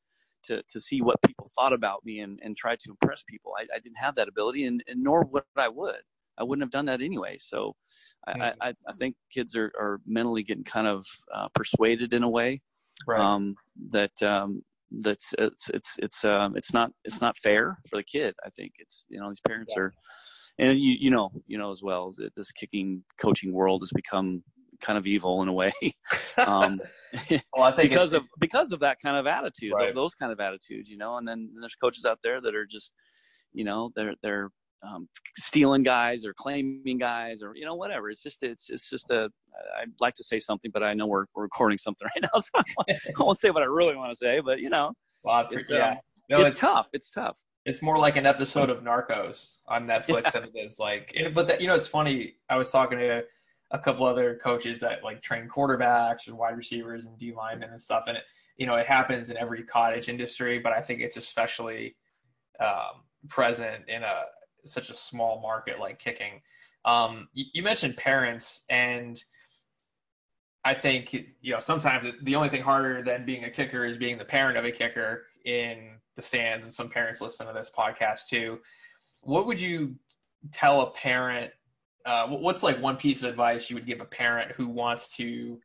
to 0.45 0.62
to 0.68 0.80
see 0.80 1.01
what 1.01 1.20
people 1.22 1.49
thought 1.55 1.72
about 1.72 2.05
me 2.05 2.20
and 2.20 2.39
and 2.43 2.57
try 2.57 2.76
to 2.76 2.91
impress 2.91 3.22
people. 3.28 3.53
I, 3.59 3.62
I 3.74 3.78
didn't 3.78 3.99
have 3.99 4.14
that 4.16 4.28
ability, 4.28 4.64
and, 4.64 4.82
and 4.86 5.03
nor 5.03 5.24
would 5.24 5.45
I 5.57 5.68
would. 5.68 6.03
I 6.39 6.45
wouldn't 6.45 6.62
have 6.62 6.70
done 6.70 6.86
that 6.86 7.01
anyway. 7.01 7.36
So. 7.39 7.74
I, 8.26 8.53
I, 8.61 8.74
I 8.86 8.93
think 8.93 9.14
kids 9.32 9.57
are, 9.57 9.72
are 9.80 10.01
mentally 10.05 10.43
getting 10.43 10.64
kind 10.64 10.86
of 10.86 11.07
uh, 11.34 11.49
persuaded 11.55 12.12
in 12.12 12.24
a 12.24 12.28
way 12.28 12.61
right. 13.07 13.20
um, 13.20 13.55
that 13.91 14.22
um, 14.22 14.62
that's 14.91 15.34
it's 15.39 15.68
it's 15.70 15.95
it's 15.99 16.24
um, 16.24 16.57
it's 16.57 16.72
not 16.72 16.91
it's 17.05 17.20
not 17.20 17.36
fair 17.39 17.76
for 17.89 17.97
the 17.97 18.03
kid. 18.03 18.34
I 18.45 18.51
think 18.51 18.72
it's 18.78 19.05
you 19.09 19.20
know 19.20 19.28
these 19.28 19.41
parents 19.47 19.74
yeah. 19.76 19.82
are, 19.82 19.95
and 20.59 20.78
you 20.78 20.97
you 20.99 21.11
know 21.11 21.30
you 21.47 21.59
know 21.59 21.70
as 21.70 21.82
well 21.82 22.12
that 22.18 22.34
this 22.34 22.51
kicking 22.53 23.03
coaching 23.20 23.53
world 23.53 23.82
has 23.82 23.91
become 23.95 24.43
kind 24.81 24.99
of 24.99 25.07
evil 25.07 25.43
in 25.43 25.49
a 25.49 25.53
way. 25.53 25.72
um, 26.37 26.81
well, 27.57 27.64
I 27.64 27.72
think 27.72 27.91
because 27.91 28.12
of 28.12 28.22
because 28.39 28.72
of 28.72 28.81
that 28.81 28.99
kind 29.03 29.16
of 29.16 29.26
attitude, 29.26 29.72
right. 29.74 29.95
those 29.95 30.14
kind 30.14 30.33
of 30.33 30.41
attitudes, 30.41 30.91
you 30.91 30.99
know. 30.99 31.16
And 31.16 31.26
then 31.26 31.51
there's 31.59 31.74
coaches 31.74 32.05
out 32.05 32.18
there 32.22 32.41
that 32.41 32.55
are 32.55 32.66
just, 32.66 32.93
you 33.53 33.64
know, 33.64 33.91
they're 33.95 34.14
they're 34.22 34.51
um, 34.83 35.09
stealing 35.37 35.83
guys 35.83 36.24
or 36.24 36.33
claiming 36.35 36.99
guys 36.99 37.43
or 37.43 37.55
you 37.57 37.64
know 37.64 37.74
whatever. 37.74 38.11
It's 38.11 38.22
just 38.22 38.43
it's 38.43 38.70
it's 38.70 38.89
just 38.89 39.11
a. 39.11 39.31
I'd 39.81 39.91
like 40.01 40.14
to 40.14 40.24
say 40.24 40.39
something, 40.39 40.70
but 40.72 40.85
I 40.85 40.95
know 40.95 41.07
we're, 41.07 41.24
we're 41.35 41.43
recording 41.43 41.79
something 41.79 42.07
right 42.14 42.22
now, 42.35 42.41
so 42.41 42.62
I 42.89 43.22
won't 43.22 43.39
say 43.39 43.51
what 43.51 43.62
I 43.62 43.66
really 43.66 43.97
want 43.97 44.12
to 44.12 44.16
say. 44.16 44.41
But 44.41 44.61
you 44.61 44.68
know, 44.68 44.93
well, 45.24 45.49
it's, 45.51 45.68
yeah, 45.68 45.91
um, 45.91 45.97
no, 46.29 46.41
it's, 46.41 46.51
it's, 46.51 46.61
tough. 46.61 46.89
It's 46.93 47.11
tough. 47.11 47.39
It's 47.64 47.83
more 47.83 47.99
like 47.99 48.16
an 48.16 48.26
episode 48.26 48.70
of 48.70 48.79
Narcos 48.79 49.57
on 49.66 49.87
Netflix 49.87 50.24
yeah. 50.24 50.31
than 50.31 50.45
it 50.45 50.59
is 50.59 50.79
like. 50.79 51.16
But 51.35 51.49
that, 51.49 51.61
you 51.61 51.66
know, 51.66 51.74
it's 51.74 51.87
funny. 51.87 52.37
I 52.49 52.57
was 52.57 52.70
talking 52.70 52.99
to 52.99 53.22
a 53.71 53.79
couple 53.79 54.07
other 54.07 54.39
coaches 54.43 54.81
that 54.81 55.05
like 55.05 55.21
train 55.21 55.49
quarterbacks 55.49 56.27
and 56.27 56.37
wide 56.39 56.57
receivers 56.57 57.05
and 57.05 57.19
D 57.19 57.33
linemen 57.35 57.71
and 57.71 57.81
stuff, 57.81 58.05
and 58.07 58.16
it 58.16 58.25
you 58.57 58.66
know 58.66 58.77
it 58.77 58.87
happens 58.87 59.31
in 59.31 59.37
every 59.37 59.62
cottage 59.62 60.09
industry, 60.09 60.59
but 60.59 60.73
I 60.73 60.81
think 60.81 61.01
it's 61.01 61.16
especially 61.16 61.97
um, 62.61 63.03
present 63.29 63.85
in 63.89 64.03
a 64.03 64.23
such 64.64 64.91
a 64.91 64.95
small 64.95 65.41
market 65.41 65.79
like 65.79 65.99
kicking. 65.99 66.43
Um, 66.85 67.29
you, 67.33 67.45
you 67.55 67.62
mentioned 67.62 67.97
parents, 67.97 68.64
and 68.71 69.23
I 70.64 70.75
think 70.75 71.12
you 71.12 71.53
know 71.53 71.61
sometimes 71.61 72.07
the 72.23 72.37
only 72.37 72.49
thing 72.49 72.62
harder 72.62 73.03
than 73.03 73.25
being 73.25 73.45
a 73.45 73.51
kicker 73.51 73.85
is 73.85 73.97
being 73.97 74.19
the 74.19 74.25
parent 74.25 74.59
of 74.59 74.64
a 74.64 74.73
kicker 74.73 75.27
in 75.45 75.99
the 76.16 76.23
stands, 76.23 76.64
and 76.64 76.73
some 76.73 76.89
parents 76.89 77.21
listen 77.21 77.47
to 77.47 77.53
this 77.53 77.71
podcast 77.77 78.27
too. 78.29 78.59
What 79.21 79.47
would 79.47 79.61
you 79.61 79.95
tell 80.53 80.81
a 80.83 80.91
parent? 80.91 81.53
Uh, 82.07 82.28
what's 82.28 82.62
like 82.62 82.80
one 82.80 82.96
piece 82.96 83.22
of 83.22 83.28
advice 83.28 83.68
you 83.68 83.76
would 83.76 83.86
give 83.86 84.01
a 84.01 84.05
parent 84.05 84.53
who 84.53 84.68
wants 84.68 85.16
to, 85.16 85.61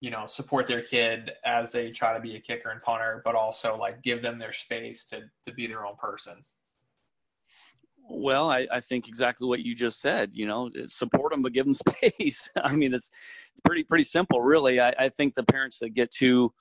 you 0.00 0.10
know, 0.10 0.26
support 0.26 0.66
their 0.66 0.82
kid 0.82 1.30
as 1.44 1.70
they 1.70 1.90
try 1.90 2.14
to 2.14 2.20
be 2.20 2.36
a 2.36 2.40
kicker 2.40 2.70
and 2.70 2.80
punter, 2.80 3.22
but 3.24 3.34
also 3.34 3.76
like 3.76 4.02
give 4.02 4.22
them 4.22 4.38
their 4.38 4.52
space 4.52 5.04
to 5.04 5.22
to 5.44 5.52
be 5.52 5.66
their 5.66 5.86
own 5.86 5.96
person? 5.96 6.42
Well, 8.08 8.50
I, 8.50 8.68
I, 8.72 8.80
think 8.80 9.08
exactly 9.08 9.48
what 9.48 9.60
you 9.60 9.74
just 9.74 10.00
said. 10.00 10.30
You 10.32 10.46
know, 10.46 10.70
support 10.86 11.32
them, 11.32 11.42
but 11.42 11.52
give 11.52 11.66
them 11.66 11.74
space. 12.02 12.48
I 12.56 12.74
mean, 12.74 12.94
it's 12.94 13.10
it's 13.52 13.60
pretty 13.64 13.84
pretty 13.84 14.04
simple, 14.04 14.40
really. 14.40 14.80
I, 14.80 14.90
I 14.98 15.08
think 15.08 15.34
the 15.34 15.42
parents 15.42 15.78
that 15.80 15.90
get 15.90 16.10
too 16.10 16.52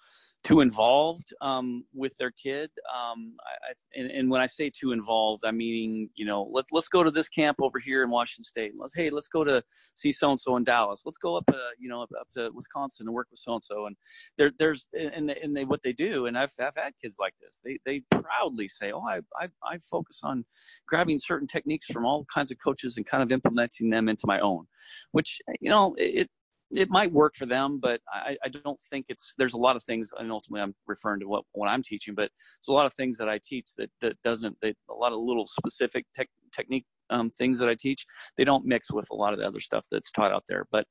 too 0.46 0.62
involved 0.62 1.34
um, 1.42 1.84
with 1.94 2.16
their 2.18 2.32
kid. 2.32 2.70
Um, 2.94 3.34
I, 3.42 4.00
and, 4.00 4.12
and, 4.12 4.30
when 4.30 4.42
I 4.42 4.46
say 4.46 4.70
too 4.70 4.92
involved, 4.92 5.44
I 5.44 5.52
mean 5.52 6.10
you 6.16 6.26
know 6.26 6.48
let's 6.52 6.72
let's 6.72 6.88
go 6.88 7.04
to 7.04 7.10
this 7.10 7.28
camp 7.28 7.58
over 7.60 7.80
here 7.80 8.04
in 8.04 8.12
Washington 8.12 8.44
State. 8.44 8.74
Let's 8.78 8.94
hey 8.94 9.10
let's 9.10 9.28
go 9.28 9.44
to 9.44 9.64
see 9.96 10.12
so 10.12 10.30
and 10.30 10.40
so 10.40 10.56
in 10.56 10.64
Dallas. 10.64 11.02
Let's 11.04 11.18
go 11.18 11.36
up 11.36 11.46
uh, 11.52 11.58
you 11.80 11.90
know 11.90 12.04
up, 12.04 12.12
up, 12.20 12.28
to 12.34 12.52
Wisconsin 12.54 13.08
and 13.08 13.16
work 13.16 13.28
with 13.32 13.40
so 13.40 13.54
and 13.56 13.64
so. 13.64 13.88
And 13.88 13.96
there 14.38 14.52
there's 14.60 14.88
and 14.94 15.32
and 15.32 15.58
they 15.58 15.66
what 15.66 15.82
they 15.82 15.94
do. 15.94 16.28
And 16.28 16.38
I've 16.38 16.54
I've 16.60 16.76
had 16.76 16.94
kids 17.02 17.18
like 17.20 17.34
this. 17.42 17.62
They 17.66 17.80
they 17.84 18.02
proudly 18.12 18.68
say, 18.68 18.92
oh 18.92 19.02
I 19.02 19.22
I, 19.40 19.48
I 19.64 19.78
focus 19.80 20.20
on 20.24 20.46
grabbing 20.88 21.18
certain 21.18 21.48
techniques 21.48 21.88
from 21.88 22.06
all 22.06 22.24
kinds 22.32 22.52
of 22.52 22.58
coaches 22.64 22.98
and 22.98 23.06
kind 23.06 23.24
of 23.24 23.32
implementing 23.32 23.90
them 23.90 24.08
into 24.08 24.28
my 24.28 24.40
own, 24.40 24.66
which 25.12 25.40
you 25.60 25.72
know 25.72 25.96
it 25.98 26.30
it 26.72 26.90
might 26.90 27.12
work 27.12 27.36
for 27.36 27.46
them, 27.46 27.80
but 27.82 28.02
I, 28.12 28.38
I, 28.44 28.50
don't 28.50 28.80
think 28.90 29.06
it's. 29.10 29.34
There's 29.38 29.54
a 29.54 29.58
lot 29.58 29.76
of 29.76 29.84
things, 29.84 30.12
and 30.18 30.32
ultimately, 30.32 30.62
I'm 30.62 30.74
referring 30.88 31.20
to 31.20 31.28
what 31.28 31.44
what 31.52 31.68
I'm 31.68 31.84
teaching. 31.84 32.16
But 32.16 32.32
there's 32.32 32.70
a 32.70 32.74
lot 32.74 32.86
of 32.86 32.94
things 32.94 33.18
that 33.18 33.30
I 33.30 33.40
teach 33.44 33.68
that 33.78 33.90
that 34.02 34.22
doesn't. 34.24 34.58
They, 34.62 34.74
a 34.90 34.94
lot 34.94 35.14
of 35.14 35.20
little 35.20 35.46
specific 35.46 36.06
tech, 36.16 36.28
technique 36.54 36.86
um, 37.10 37.30
things 37.30 37.60
that 37.60 37.70
I 37.70 37.76
teach. 37.80 38.06
They 38.38 38.44
don't 38.44 38.66
mix 38.66 38.92
with 38.92 39.08
a 39.12 39.16
lot 39.16 39.34
of 39.34 39.40
the 39.40 39.48
other 39.48 39.60
stuff 39.60 39.86
that's 39.92 40.12
taught 40.12 40.32
out 40.32 40.44
there. 40.48 40.66
But 40.72 40.86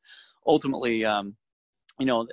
ultimately, 0.46 1.04
um, 1.04 1.36
you 1.98 2.06
know, 2.06 2.26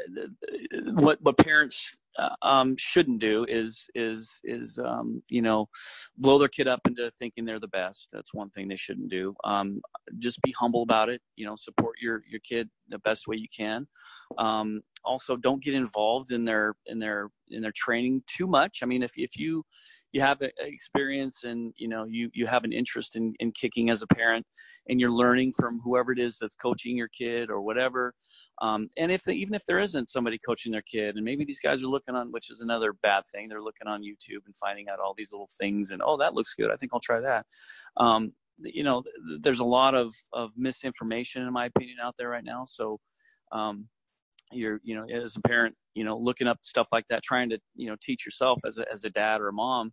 what 0.94 1.20
what 1.22 1.38
parents 1.38 1.98
um, 2.42 2.76
shouldn't 2.78 3.20
do 3.20 3.46
is 3.48 3.86
is 3.96 4.40
is 4.44 4.80
um, 4.84 5.24
you 5.30 5.42
know 5.42 5.70
blow 6.18 6.38
their 6.38 6.48
kid 6.48 6.68
up 6.68 6.82
into 6.88 7.10
thinking 7.12 7.46
they're 7.46 7.60
the 7.60 7.68
best. 7.68 8.10
That's 8.12 8.34
one 8.34 8.50
thing 8.50 8.68
they 8.68 8.76
shouldn't 8.76 9.10
do. 9.10 9.36
Um, 9.44 9.82
just 10.20 10.42
be 10.42 10.54
humble 10.58 10.84
about 10.84 11.10
it. 11.10 11.22
You 11.36 11.46
know, 11.46 11.56
support 11.56 11.96
your 12.02 12.24
your 12.30 12.42
kid 12.42 12.70
the 12.90 13.00
best 13.00 13.28
way 13.28 13.38
you 13.38 13.48
can. 13.56 13.88
Um, 14.38 14.82
also, 15.04 15.36
don't 15.36 15.64
get 15.64 15.74
involved 15.74 16.32
in 16.32 16.46
their 16.46 16.76
in 16.86 17.00
their 17.00 17.30
in 17.50 17.62
their 17.62 17.74
training 17.76 18.24
too 18.28 18.48
much. 18.48 18.80
I 18.84 18.86
mean, 18.86 19.04
if 19.04 19.12
if 19.16 19.38
you 19.38 19.64
you 20.12 20.22
have 20.22 20.42
experience 20.60 21.44
and 21.44 21.74
you 21.78 21.88
know 21.88 22.06
you 22.06 22.30
you 22.34 22.46
have 22.46 22.64
an 22.64 22.74
interest 22.74 23.16
in 23.16 23.34
in 23.40 23.52
kicking 23.52 23.90
as 23.90 24.02
a 24.02 24.08
parent, 24.08 24.46
and 24.90 25.00
you're 25.00 25.12
learning 25.12 25.54
from 25.54 25.80
whoever 25.84 26.12
it 26.12 26.20
is 26.20 26.38
that's 26.40 26.56
coaching 26.56 26.98
your 26.98 27.08
kid 27.08 27.50
or 27.50 27.62
whatever. 27.62 28.14
Um, 28.62 28.90
and 28.98 29.12
if 29.12 29.24
they, 29.24 29.34
even 29.34 29.56
if 29.56 29.66
there 29.66 29.80
isn't 29.80 30.10
somebody 30.10 30.38
coaching 30.38 30.72
their 30.72 30.84
kid, 30.84 31.16
and 31.16 31.26
maybe 31.26 31.46
these 31.46 31.60
guys 31.60 31.84
are 31.84 31.88
looking 31.88 32.16
on, 32.16 32.32
which 32.32 32.52
is 32.52 32.62
another 32.62 32.94
bad 33.02 33.24
thing, 33.26 33.48
they're 33.48 33.62
looking 33.62 33.88
on 33.88 34.02
YouTube 34.02 34.46
and 34.46 34.56
finding 34.56 34.90
out 34.90 35.00
all 35.00 35.16
these 35.18 35.32
little 35.32 35.50
things, 35.60 35.92
and 35.92 36.02
oh, 36.06 36.18
that 36.18 36.34
looks 36.34 36.54
good. 36.56 36.72
I 36.72 36.76
think 36.76 36.92
I'll 36.94 37.00
try 37.00 37.20
that. 37.22 37.46
Um, 37.98 38.34
you 38.64 38.84
know, 38.84 39.04
there's 39.40 39.60
a 39.60 39.66
lot 39.66 39.96
of 39.96 40.14
of 40.34 40.52
misinformation, 40.58 41.44
in 41.44 41.54
my 41.54 41.66
opinion, 41.66 41.98
out 42.02 42.16
there 42.18 42.30
right 42.30 42.44
now. 42.44 42.66
So, 42.66 43.00
um, 43.52 43.88
you're, 44.52 44.80
you 44.84 44.96
know, 44.96 45.06
as 45.10 45.36
a 45.36 45.42
parent, 45.42 45.76
you 45.94 46.04
know, 46.04 46.18
looking 46.18 46.48
up 46.48 46.60
stuff 46.62 46.88
like 46.92 47.08
that, 47.08 47.24
trying 47.24 47.50
to, 47.50 47.60
you 47.76 47.88
know, 47.90 47.96
teach 48.02 48.26
yourself 48.26 48.60
as 48.66 48.78
a 48.78 48.86
as 48.92 49.04
a 49.04 49.10
dad 49.10 49.42
or 49.42 49.50
a 49.50 49.54
mom 49.54 49.92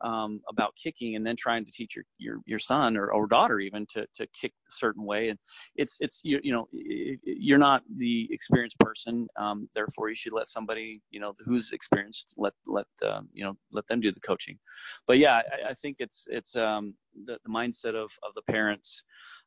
um, 0.00 0.40
about 0.48 0.74
kicking 0.76 1.16
and 1.16 1.26
then 1.26 1.36
trying 1.36 1.64
to 1.64 1.72
teach 1.72 1.96
your, 1.96 2.04
your, 2.18 2.38
your 2.46 2.58
son 2.58 2.96
or, 2.96 3.10
or 3.12 3.26
daughter 3.26 3.60
even 3.60 3.86
to, 3.86 4.06
to 4.14 4.26
kick 4.28 4.52
a 4.68 4.72
certain 4.72 5.04
way. 5.04 5.28
And 5.28 5.38
it's, 5.74 5.96
it's, 6.00 6.20
you, 6.22 6.40
you 6.42 6.52
know, 6.52 6.68
you're 6.72 7.58
not 7.58 7.82
the 7.96 8.28
experienced 8.30 8.78
person. 8.78 9.26
Um, 9.36 9.68
therefore 9.74 10.08
you 10.08 10.14
should 10.14 10.32
let 10.32 10.48
somebody, 10.48 11.02
you 11.10 11.20
know, 11.20 11.34
who's 11.44 11.72
experienced, 11.72 12.32
let, 12.36 12.52
let, 12.66 12.86
uh, 13.04 13.22
you 13.32 13.44
know, 13.44 13.54
let 13.72 13.86
them 13.86 14.00
do 14.00 14.12
the 14.12 14.20
coaching. 14.20 14.58
But 15.06 15.18
yeah, 15.18 15.36
I, 15.36 15.70
I 15.70 15.74
think 15.74 15.96
it's, 15.98 16.24
it's, 16.28 16.54
um, 16.56 16.94
the, 17.26 17.38
the 17.44 17.50
mindset 17.50 17.94
of, 17.94 18.12
of 18.22 18.34
the 18.34 18.42
parents, 18.42 19.02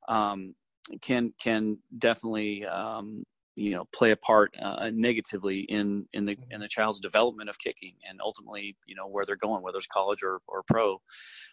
um, 0.09 0.55
can, 1.01 1.31
can 1.39 1.77
definitely, 1.97 2.65
um, 2.65 3.23
you 3.61 3.71
know 3.71 3.85
play 3.93 4.11
a 4.11 4.15
part 4.15 4.53
uh, 4.61 4.89
negatively 4.93 5.59
in 5.61 6.05
in 6.13 6.25
the 6.25 6.35
in 6.49 6.59
the 6.59 6.67
child's 6.67 6.99
development 6.99 7.49
of 7.49 7.59
kicking 7.59 7.93
and 8.07 8.19
ultimately 8.21 8.75
you 8.87 8.95
know 8.95 9.07
where 9.07 9.23
they're 9.25 9.35
going 9.35 9.61
whether 9.61 9.77
it's 9.77 9.87
college 9.87 10.23
or, 10.23 10.39
or 10.47 10.63
pro. 10.63 11.01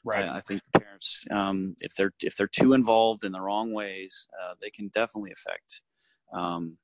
Right. 0.05 0.25
I, 0.25 0.37
I 0.37 0.41
think 0.41 0.63
parents 0.73 1.25
um, 1.31 1.77
if 1.81 1.95
they're 1.95 2.13
if 2.23 2.37
they're 2.37 2.47
too 2.47 2.73
involved 2.73 3.25
in 3.25 3.33
the 3.33 3.41
wrong 3.41 3.73
ways 3.73 4.27
uh, 4.43 4.55
they 4.61 4.71
can 4.71 4.89
definitely 4.89 5.33
affect 5.33 5.83
um, 6.33 6.79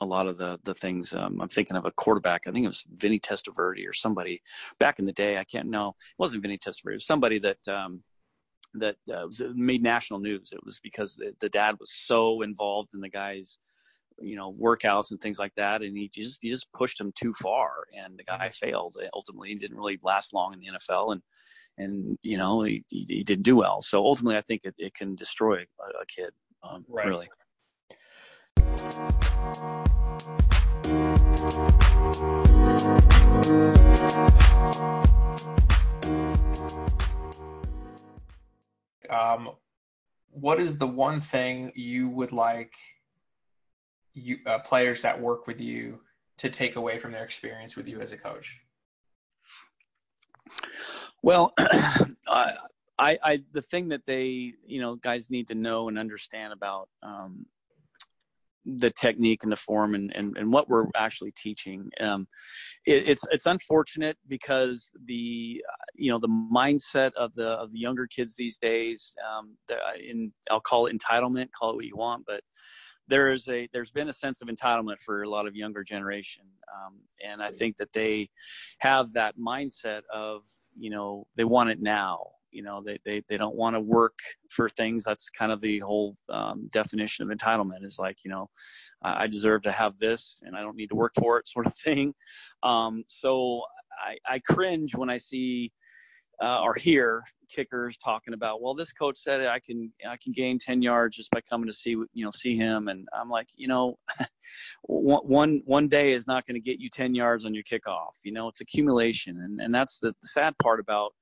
a 0.00 0.06
lot 0.06 0.26
of 0.26 0.38
the 0.38 0.58
the 0.64 0.74
things. 0.74 1.12
Um, 1.12 1.40
I'm 1.40 1.48
thinking 1.48 1.76
of 1.76 1.84
a 1.84 1.92
quarterback. 1.92 2.42
I 2.46 2.50
think 2.50 2.64
it 2.64 2.68
was 2.68 2.84
Vinny 2.96 3.20
Testaverde 3.20 3.86
or 3.86 3.92
somebody 3.92 4.42
back 4.78 4.98
in 4.98 5.04
the 5.04 5.12
day. 5.12 5.36
I 5.36 5.44
can't 5.44 5.68
know 5.68 5.88
it 5.88 6.18
wasn't 6.18 6.42
Vinny 6.42 6.58
Testaverde. 6.58 6.92
It 6.92 6.94
was 6.94 7.06
somebody 7.06 7.38
that 7.40 7.68
um, 7.68 8.02
that 8.74 8.96
uh, 9.10 9.26
was, 9.26 9.42
made 9.54 9.82
national 9.82 10.20
news. 10.20 10.50
It 10.52 10.64
was 10.64 10.80
because 10.80 11.16
the, 11.16 11.34
the, 11.40 11.48
dad 11.48 11.76
was 11.78 11.92
so 11.92 12.42
involved 12.42 12.94
in 12.94 13.00
the 13.00 13.08
guy's 13.08 13.58
you 14.22 14.36
know 14.36 14.52
workouts 14.52 15.10
and 15.10 15.20
things 15.20 15.38
like 15.38 15.54
that 15.56 15.82
and 15.82 15.96
he 15.96 16.08
just 16.08 16.38
he 16.42 16.50
just 16.50 16.72
pushed 16.72 17.00
him 17.00 17.12
too 17.14 17.32
far 17.34 17.70
and 17.96 18.18
the 18.18 18.24
guy 18.24 18.48
failed 18.50 18.96
ultimately 19.12 19.48
he 19.48 19.54
didn't 19.54 19.76
really 19.76 19.98
last 20.02 20.32
long 20.32 20.54
in 20.54 20.60
the 20.60 20.68
NFL 20.78 21.12
and 21.12 21.22
and 21.78 22.18
you 22.22 22.36
know 22.36 22.62
he, 22.62 22.84
he, 22.88 23.04
he 23.08 23.24
didn't 23.24 23.44
do 23.44 23.56
well. 23.56 23.82
So 23.82 24.04
ultimately 24.04 24.36
I 24.36 24.42
think 24.42 24.64
it, 24.64 24.74
it 24.78 24.94
can 24.94 25.14
destroy 25.14 25.56
a, 25.60 26.02
a 26.02 26.06
kid 26.06 26.30
um, 26.62 26.84
right. 26.88 27.06
really. 27.06 27.28
Um, 39.10 39.50
what 40.30 40.58
is 40.58 40.78
the 40.78 40.86
one 40.86 41.20
thing 41.20 41.72
you 41.74 42.08
would 42.08 42.32
like 42.32 42.74
you 44.14 44.38
uh, 44.46 44.58
players 44.60 45.02
that 45.02 45.20
work 45.20 45.46
with 45.46 45.60
you 45.60 46.00
to 46.38 46.50
take 46.50 46.76
away 46.76 46.98
from 46.98 47.12
their 47.12 47.24
experience 47.24 47.76
with 47.76 47.88
you 47.88 48.00
as 48.00 48.12
a 48.12 48.16
coach? 48.16 48.60
Well, 51.22 51.52
I, 52.28 52.56
I, 52.98 53.42
the 53.52 53.62
thing 53.62 53.88
that 53.88 54.02
they, 54.06 54.54
you 54.66 54.80
know, 54.80 54.96
guys 54.96 55.30
need 55.30 55.48
to 55.48 55.54
know 55.54 55.88
and 55.88 55.98
understand 55.98 56.52
about 56.52 56.88
um, 57.02 57.46
the 58.64 58.90
technique 58.90 59.42
and 59.42 59.50
the 59.50 59.56
form 59.56 59.94
and, 59.94 60.14
and, 60.14 60.36
and 60.36 60.52
what 60.52 60.68
we're 60.68 60.86
actually 60.96 61.32
teaching. 61.32 61.90
Um, 62.00 62.26
it, 62.86 63.08
it's 63.08 63.24
it's 63.30 63.46
unfortunate 63.46 64.16
because 64.28 64.90
the 65.06 65.62
you 65.94 66.10
know 66.10 66.18
the 66.18 66.28
mindset 66.28 67.12
of 67.14 67.34
the 67.34 67.50
of 67.50 67.72
the 67.72 67.78
younger 67.78 68.06
kids 68.06 68.36
these 68.36 68.58
days. 68.58 69.14
Um, 69.28 69.56
in 70.00 70.32
I'll 70.50 70.60
call 70.60 70.86
it 70.86 70.96
entitlement, 70.96 71.48
call 71.58 71.70
it 71.70 71.76
what 71.76 71.86
you 71.86 71.96
want, 71.96 72.24
but 72.26 72.42
there 73.08 73.32
is 73.32 73.48
a 73.48 73.68
there's 73.72 73.90
been 73.90 74.08
a 74.08 74.12
sense 74.12 74.40
of 74.40 74.48
entitlement 74.48 75.00
for 75.00 75.22
a 75.22 75.28
lot 75.28 75.46
of 75.46 75.56
younger 75.56 75.82
generation, 75.84 76.44
um, 76.74 76.94
and 77.24 77.42
I 77.42 77.50
think 77.50 77.76
that 77.78 77.92
they 77.92 78.28
have 78.78 79.12
that 79.14 79.38
mindset 79.38 80.02
of 80.12 80.42
you 80.76 80.90
know 80.90 81.26
they 81.36 81.44
want 81.44 81.70
it 81.70 81.80
now. 81.80 82.26
You 82.50 82.62
know 82.62 82.82
they 82.84 82.98
they, 83.04 83.22
they 83.28 83.36
don't 83.36 83.56
want 83.56 83.76
to 83.76 83.80
work 83.80 84.18
for 84.50 84.68
things. 84.68 85.04
That's 85.04 85.30
kind 85.30 85.52
of 85.52 85.60
the 85.60 85.80
whole 85.80 86.16
um, 86.28 86.68
definition 86.72 87.28
of 87.28 87.36
entitlement 87.36 87.84
is 87.84 87.98
like 87.98 88.24
you 88.24 88.30
know 88.30 88.48
i 89.04 89.26
deserve 89.26 89.62
to 89.62 89.72
have 89.72 89.98
this 89.98 90.38
and 90.42 90.56
i 90.56 90.60
don't 90.60 90.76
need 90.76 90.88
to 90.88 90.94
work 90.94 91.12
for 91.18 91.38
it 91.38 91.48
sort 91.48 91.66
of 91.66 91.74
thing. 91.74 92.14
Um, 92.62 93.04
so 93.08 93.62
I, 94.04 94.16
I 94.34 94.38
cringe 94.38 94.94
when 94.94 95.10
i 95.10 95.18
see 95.18 95.72
uh, 96.42 96.72
hear 96.78 97.22
kickers 97.50 97.98
talking 97.98 98.32
about 98.32 98.62
well 98.62 98.74
this 98.74 98.92
coach 98.92 99.18
said 99.18 99.44
i 99.46 99.60
can 99.60 99.92
i 100.08 100.16
can 100.16 100.32
gain 100.32 100.58
10 100.58 100.80
yards 100.80 101.16
just 101.16 101.30
by 101.30 101.40
coming 101.42 101.66
to 101.66 101.72
see 101.72 101.90
you 101.90 102.24
know 102.24 102.30
see 102.30 102.56
him. 102.56 102.88
And 102.88 103.06
i'm 103.12 103.28
like 103.28 103.48
you 103.56 103.68
know 103.68 103.98
one 104.84 105.60
one 105.64 105.88
day 105.88 106.12
is 106.12 106.26
not 106.26 106.46
going 106.46 106.54
to 106.54 106.60
get 106.60 106.80
you 106.80 106.88
10 106.90 107.14
yards 107.14 107.44
on 107.44 107.54
your 107.54 107.64
kickoff. 107.64 108.14
You 108.24 108.32
know 108.32 108.48
it's 108.48 108.60
accumulation. 108.60 109.40
And 109.42 109.60
and 109.60 109.74
that's 109.74 109.98
the 109.98 110.14
sad 110.24 110.54
part 110.62 110.80
about 110.80 111.12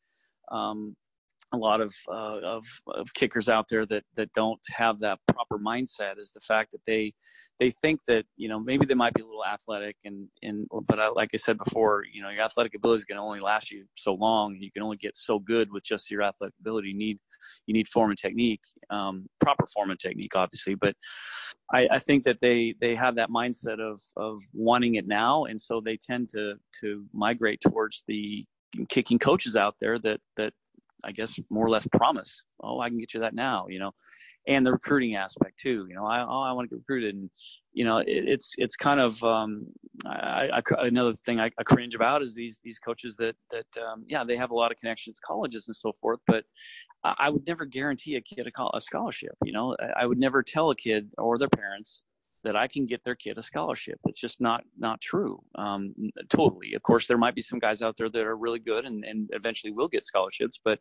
um, 0.51 0.97
a 1.53 1.57
lot 1.57 1.81
of, 1.81 1.93
uh, 2.09 2.41
of, 2.41 2.65
of 2.87 3.13
kickers 3.15 3.49
out 3.49 3.67
there 3.69 3.85
that 3.87 4.05
that 4.15 4.33
don't 4.35 4.61
have 4.71 5.01
that 5.01 5.19
proper 5.27 5.59
mindset 5.59 6.19
is 6.19 6.33
the 6.33 6.41
fact 6.41 6.73
that 6.73 6.85
they 6.87 7.13
they 7.59 7.71
think 7.71 8.01
that 8.07 8.25
you 8.37 8.49
know 8.49 8.59
maybe 8.59 8.87
they 8.87 8.95
might 8.95 9.15
be 9.15 9.23
a 9.23 9.27
little 9.27 9.45
athletic 9.45 9.97
and 10.05 10.29
and 10.43 10.67
but 10.87 11.01
I, 11.01 11.09
like 11.09 11.31
I 11.35 11.37
said 11.37 11.59
before 11.59 12.05
you 12.11 12.23
know 12.23 12.31
your 12.31 12.43
athletic 12.43 12.75
ability 12.75 12.99
is 12.99 13.05
going 13.05 13.17
to 13.17 13.23
only 13.23 13.41
last 13.41 13.71
you 13.71 13.85
so 13.97 14.15
long. 14.15 14.57
You 14.61 14.71
can 14.71 14.83
only 14.83 14.97
get 14.97 15.17
so 15.17 15.39
good 15.39 15.73
with 15.73 15.83
just 15.85 16.11
your 16.11 16.23
athletic 16.23 16.55
ability. 16.61 16.89
You 16.89 16.97
need 16.97 17.19
you 17.67 17.75
need 17.75 17.89
form 17.89 18.11
and 18.11 18.19
technique 18.19 18.63
um, 18.91 19.27
proper 19.41 19.67
form 19.67 19.91
and 19.91 19.99
technique 19.99 20.37
obviously 20.37 20.75
but 20.75 20.95
I, 21.73 21.89
I 21.93 21.99
think 21.99 22.25
that 22.25 22.39
they 22.41 22.75
they 22.81 22.95
have 22.95 23.17
that 23.17 23.31
mindset 23.31 23.81
of 23.81 24.01
of 24.17 24.39
wanting 24.53 24.97
it 24.97 25.07
now 25.07 25.45
and 25.45 25.61
so 25.61 25.81
they 25.81 25.97
tend 25.97 26.29
to 26.31 26.55
to 26.81 27.05
migrate 27.13 27.61
towards 27.61 28.05
the 28.07 28.45
kicking 28.89 29.19
coaches 29.19 29.57
out 29.57 29.75
there 29.81 29.99
that 30.01 30.21
that 30.37 30.53
I 31.05 31.13
guess 31.13 31.39
more 31.51 31.67
or 31.67 31.71
less 31.71 31.87
promise. 31.93 32.43
Oh, 32.63 32.81
I 32.81 32.89
can 32.89 32.99
get 32.99 33.15
you 33.15 33.21
that 33.21 33.35
now, 33.35 33.67
you 33.69 33.79
know, 33.79 33.93
and 34.47 34.65
the 34.65 34.73
recruiting 34.73 35.17
aspect 35.17 35.59
too. 35.59 35.87
You 35.89 35.95
know, 35.95 36.07
I 36.07 36.23
oh 36.23 36.43
I 36.43 36.53
want 36.53 36.69
to 36.69 36.75
get 36.75 36.81
recruited, 36.81 37.15
and 37.15 37.31
you 37.73 37.85
know 37.85 37.99
it, 37.99 38.07
it's 38.09 38.55
it's 38.59 38.77
kind 38.77 39.01
of 39.01 39.23
um, 39.23 39.67
I, 40.07 40.49
I, 40.55 40.87
another 40.87 41.13
thing 41.13 41.41
I, 41.41 41.51
I, 41.59 41.63
cringe 41.63 41.95
about 41.95 42.23
is 42.23 42.35
these 42.35 42.61
these 42.65 42.79
coaches 42.79 43.17
that 43.17 43.37
that 43.51 43.67
um, 43.83 44.05
yeah 44.09 44.25
they 44.25 44.37
have 44.37 44.51
a 44.51 44.55
lot 44.55 44.71
of 44.71 44.79
connections, 44.79 45.19
colleges 45.25 45.69
and 45.69 45.77
so 45.77 45.93
forth, 46.01 46.21
but 46.27 46.45
I, 47.05 47.31
would 47.31 47.47
never 47.47 47.65
guarantee 47.65 48.17
a 48.17 48.21
kid 48.21 48.47
a, 48.47 48.77
a 48.77 48.81
scholarship. 48.81 49.33
You 49.45 49.53
know, 49.53 49.77
I 49.97 50.07
would 50.07 50.19
never 50.19 50.43
tell 50.43 50.71
a 50.71 50.77
kid 50.77 51.11
or 51.19 51.39
their 51.39 51.49
parents 51.49 52.03
that 52.43 52.57
I 52.57 52.67
can 52.67 52.87
get 52.87 53.05
their 53.05 53.15
kid 53.15 53.39
a 53.39 53.43
scholarship. 53.43 53.99
It's 54.07 54.21
just 54.21 54.41
not 54.41 54.65
not 54.79 55.01
true. 55.01 55.43
Um, 55.57 55.95
totally. 56.29 56.75
Of 56.75 56.83
course, 56.83 57.07
there 57.07 57.19
might 57.19 57.35
be 57.35 57.43
some 57.43 57.59
guys 57.59 57.83
out 57.83 57.97
there 57.97 58.09
that 58.09 58.23
are 58.23 58.37
really 58.37 58.59
good 58.59 58.87
and, 58.87 59.05
and 59.05 59.29
eventually 59.33 59.73
will 59.73 59.89
get 59.89 60.05
scholarships. 60.05 60.61
But 60.63 60.81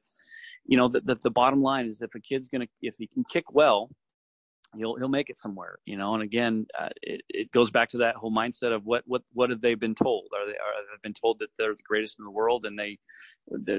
you 0.65 0.77
know, 0.77 0.87
the, 0.87 1.01
the, 1.01 1.15
the 1.15 1.31
bottom 1.31 1.61
line 1.61 1.87
is 1.87 2.01
if 2.01 2.15
a 2.15 2.19
kid's 2.19 2.49
gonna 2.49 2.67
if 2.81 2.95
he 2.97 3.07
can 3.07 3.23
kick 3.25 3.51
well, 3.51 3.89
he'll 4.77 4.95
he'll 4.95 5.09
make 5.09 5.29
it 5.29 5.37
somewhere. 5.37 5.79
You 5.85 5.97
know. 5.97 6.13
And 6.13 6.23
again, 6.23 6.65
uh, 6.79 6.89
it, 7.01 7.21
it 7.29 7.51
goes 7.51 7.71
back 7.71 7.89
to 7.89 7.97
that 7.97 8.15
whole 8.15 8.31
mindset 8.31 8.73
of 8.73 8.85
what 8.85 9.03
what 9.05 9.23
what 9.33 9.49
have 9.49 9.61
they 9.61 9.75
been 9.75 9.95
told? 9.95 10.27
Are 10.33 10.45
they 10.45 10.53
are 10.53 10.55
they 10.55 10.99
been 11.03 11.13
told 11.13 11.39
that 11.39 11.49
they're 11.57 11.73
the 11.73 11.83
greatest 11.87 12.19
in 12.19 12.25
the 12.25 12.31
world 12.31 12.65
and 12.65 12.79
they 12.79 12.97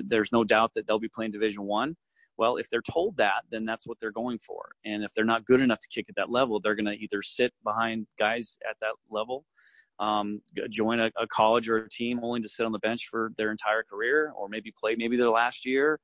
there's 0.05 0.33
no 0.33 0.45
doubt 0.45 0.75
that 0.75 0.87
they'll 0.87 0.99
be 0.99 1.09
playing 1.09 1.33
Division 1.33 1.63
One 1.63 1.97
well, 2.41 2.57
if 2.57 2.71
they're 2.71 2.81
told 2.81 3.19
that, 3.19 3.43
then 3.51 3.67
that's 3.67 3.87
what 3.87 4.01
they're 4.01 4.11
going 4.11 4.39
for. 4.39 4.71
And 4.87 5.05
if 5.05 5.13
they're 5.13 5.27
not 5.27 5.45
good 5.45 5.61
enough 5.61 5.79
to 5.81 5.89
kick 5.89 6.07
at 6.09 6.15
that 6.15 6.31
level, 6.31 6.59
they're 6.59 6.75
going 6.75 6.87
to 6.87 6.95
either 6.95 7.21
sit 7.21 7.53
behind 7.63 8.07
guys 8.19 8.57
at 8.69 8.77
that 8.81 8.95
level, 9.11 9.45
um, 9.99 10.41
join 10.71 11.01
a, 11.01 11.11
a, 11.19 11.27
college 11.27 11.69
or 11.69 11.77
a 11.77 11.91
team 11.91 12.19
only 12.23 12.41
to 12.41 12.49
sit 12.49 12.65
on 12.65 12.73
the 12.73 12.79
bench 12.79 13.09
for 13.11 13.31
their 13.37 13.51
entire 13.51 13.83
career, 13.83 14.33
or 14.35 14.49
maybe 14.49 14.73
play 14.75 14.95
maybe 14.97 15.19
their 15.19 15.29
last 15.29 15.67
year, 15.67 16.01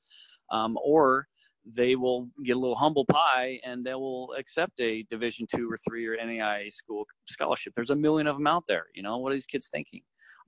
um, 0.53 0.77
or 0.85 1.27
they 1.65 1.97
will 1.97 2.29
get 2.45 2.55
a 2.55 2.59
little 2.59 2.77
humble 2.77 3.07
pie 3.07 3.59
and 3.65 3.83
they 3.83 3.95
will 3.95 4.35
accept 4.39 4.79
a 4.79 5.05
division 5.09 5.47
two 5.47 5.73
or 5.73 5.79
three 5.89 6.07
or 6.07 6.19
NAIA 6.19 6.71
school 6.71 7.07
scholarship. 7.27 7.73
There's 7.75 7.89
a 7.89 7.97
million 7.97 8.27
of 8.27 8.37
them 8.37 8.47
out 8.47 8.65
there. 8.69 8.85
You 8.95 9.03
know, 9.03 9.17
what 9.17 9.33
are 9.33 9.37
these 9.37 9.47
kids 9.47 9.69
thinking? 9.73 10.03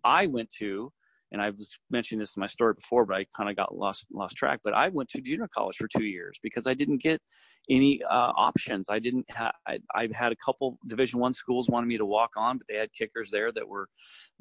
I 0.04 0.26
went 0.26 0.50
to 0.58 0.92
and 1.30 1.42
I 1.42 1.50
was 1.50 1.76
mentioning 1.90 2.20
this 2.20 2.36
in 2.36 2.40
my 2.40 2.46
story 2.46 2.74
before, 2.74 3.04
but 3.04 3.16
I 3.16 3.26
kind 3.36 3.50
of 3.50 3.56
got 3.56 3.76
lost 3.76 4.06
lost 4.12 4.36
track. 4.36 4.60
But 4.64 4.74
I 4.74 4.88
went 4.88 5.08
to 5.10 5.20
junior 5.20 5.48
college 5.48 5.76
for 5.76 5.88
two 5.88 6.04
years 6.04 6.38
because 6.42 6.66
I 6.66 6.74
didn't 6.74 7.02
get 7.02 7.20
any 7.68 8.02
uh, 8.02 8.32
options. 8.36 8.88
I 8.88 8.98
didn't 8.98 9.26
have. 9.30 9.52
I, 9.66 9.78
I 9.94 10.08
had 10.12 10.32
a 10.32 10.36
couple 10.36 10.78
Division 10.86 11.20
One 11.20 11.32
schools 11.32 11.68
wanted 11.68 11.86
me 11.86 11.98
to 11.98 12.06
walk 12.06 12.30
on, 12.36 12.58
but 12.58 12.66
they 12.68 12.76
had 12.76 12.92
kickers 12.92 13.30
there 13.30 13.52
that 13.52 13.68
were 13.68 13.88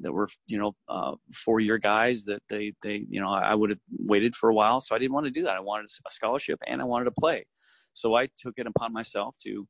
that 0.00 0.12
were 0.12 0.28
you 0.46 0.58
know 0.58 0.74
uh, 0.88 1.14
four 1.34 1.60
year 1.60 1.78
guys 1.78 2.24
that 2.24 2.42
they 2.48 2.72
they 2.82 3.04
you 3.08 3.20
know 3.20 3.30
I 3.30 3.54
would 3.54 3.70
have 3.70 3.80
waited 3.98 4.34
for 4.34 4.48
a 4.48 4.54
while, 4.54 4.80
so 4.80 4.94
I 4.94 4.98
didn't 4.98 5.12
want 5.12 5.26
to 5.26 5.32
do 5.32 5.42
that. 5.42 5.56
I 5.56 5.60
wanted 5.60 5.88
a 6.06 6.10
scholarship 6.10 6.58
and 6.66 6.80
I 6.80 6.84
wanted 6.84 7.04
to 7.06 7.12
play, 7.12 7.46
so 7.92 8.14
I 8.14 8.28
took 8.38 8.54
it 8.56 8.66
upon 8.66 8.92
myself 8.92 9.36
to 9.44 9.66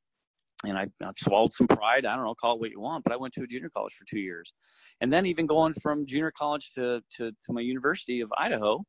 and 0.64 0.76
I, 0.76 0.86
I, 1.02 1.10
swallowed 1.16 1.52
some 1.52 1.68
pride. 1.68 2.04
I 2.04 2.16
don't 2.16 2.24
know, 2.24 2.34
call 2.34 2.56
it 2.56 2.60
what 2.60 2.70
you 2.70 2.80
want, 2.80 3.04
but 3.04 3.12
I 3.12 3.16
went 3.16 3.34
to 3.34 3.42
a 3.42 3.46
junior 3.46 3.70
college 3.70 3.92
for 3.94 4.04
two 4.04 4.20
years, 4.20 4.52
and 5.00 5.12
then 5.12 5.26
even 5.26 5.46
going 5.46 5.74
from 5.74 6.06
junior 6.06 6.32
college 6.36 6.72
to 6.74 7.00
to, 7.16 7.30
to 7.30 7.52
my 7.52 7.60
University 7.60 8.20
of 8.20 8.32
Idaho. 8.38 8.84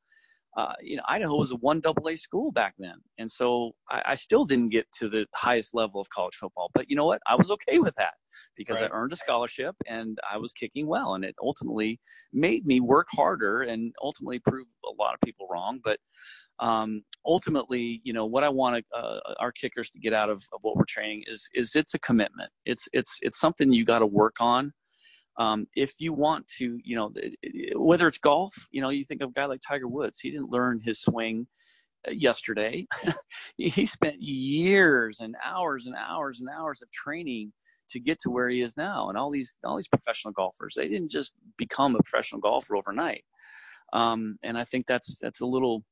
Uh, 0.58 0.74
you 0.82 0.96
know, 0.96 1.04
Idaho 1.08 1.36
was 1.36 1.52
a 1.52 1.56
one 1.58 1.80
double 1.80 2.10
A 2.10 2.16
school 2.16 2.52
back 2.52 2.74
then, 2.80 2.96
and 3.18 3.32
so 3.32 3.74
I, 3.90 4.02
I, 4.08 4.16
still 4.16 4.46
didn't 4.46 4.70
get 4.70 4.88
to 5.00 5.08
the 5.08 5.28
highest 5.36 5.76
level 5.76 6.02
of 6.02 6.10
college 6.10 6.36
football. 6.36 6.72
But 6.74 6.90
you 6.90 6.96
know 6.96 7.06
what? 7.06 7.22
I 7.28 7.36
was 7.36 7.52
okay 7.52 7.78
with 7.78 7.94
that 7.96 8.14
because 8.56 8.82
right. 8.82 8.90
I 8.92 8.96
earned 8.96 9.14
a 9.14 9.16
scholarship 9.16 9.76
and 9.88 10.18
I 10.30 10.38
was 10.38 10.52
kicking 10.52 10.88
well, 10.88 11.14
and 11.14 11.24
it 11.24 11.36
ultimately 11.42 12.00
made 12.34 12.66
me 12.66 12.80
work 12.80 13.08
harder 13.12 13.62
and 13.62 13.94
ultimately 14.02 14.40
prove 14.40 14.66
a 14.86 15.02
lot 15.02 15.14
of 15.14 15.22
people 15.22 15.48
wrong. 15.52 15.82
But 15.84 16.00
um, 16.60 17.04
ultimately, 17.26 18.02
you 18.04 18.14
know, 18.14 18.26
what 18.26 18.44
I 18.44 18.50
want 18.50 18.84
uh, 18.96 19.20
our 19.40 19.52
kickers 19.52 19.90
to 19.92 20.00
get 20.00 20.14
out 20.14 20.30
of, 20.30 20.44
of 20.54 20.60
what 20.62 20.76
we're 20.76 20.86
training 20.86 21.24
is 21.28 21.48
is 21.54 21.76
it's 21.76 21.94
a 21.94 22.00
commitment. 22.00 22.50
It's 22.66 22.88
it's 22.92 23.18
it's 23.22 23.40
something 23.40 23.72
you 23.72 23.86
got 23.86 24.00
to 24.00 24.08
work 24.08 24.38
on. 24.40 24.74
Um, 25.40 25.68
if 25.74 25.94
you 26.00 26.12
want 26.12 26.48
to, 26.58 26.78
you 26.84 26.96
know, 26.98 27.14
whether 27.76 28.08
it's 28.08 28.18
golf, 28.18 28.54
you 28.72 28.82
know, 28.82 28.90
you 28.90 29.06
think 29.06 29.22
of 29.22 29.30
a 29.30 29.34
guy 29.34 29.46
like 29.46 29.62
Tiger 29.66 29.88
Woods. 29.88 30.20
He 30.20 30.30
didn't 30.30 30.52
learn 30.52 30.80
his 30.84 31.02
swing 31.02 31.48
uh, 32.08 32.12
yesterday. 32.12 32.86
he 33.58 33.86
spent 33.86 34.22
years 34.22 35.22
and 35.22 35.36
hours 35.44 35.86
and 35.86 35.96
hours 35.96 36.42
and 36.42 36.50
hours 36.50 36.82
of 36.82 36.92
training 36.92 37.54
to 37.92 38.00
get 38.02 38.20
to 38.20 38.30
where 38.30 38.50
he 38.50 38.62
is 38.62 38.76
now. 38.76 39.08
And 39.08 39.18
all 39.18 39.32
these 39.32 39.58
all 39.64 39.78
these 39.78 39.88
professional 39.88 40.34
golfers, 40.34 40.74
they 40.76 40.90
didn't 40.90 41.10
just 41.10 41.36
become 41.58 41.96
a 41.96 42.04
professional 42.04 42.42
golfer 42.42 42.76
overnight. 42.76 43.24
Um, 43.94 44.38
and 44.44 44.58
I 44.58 44.66
think 44.66 44.88
that's 44.88 45.18
that's 45.22 45.40
a 45.40 45.46
little 45.46 45.84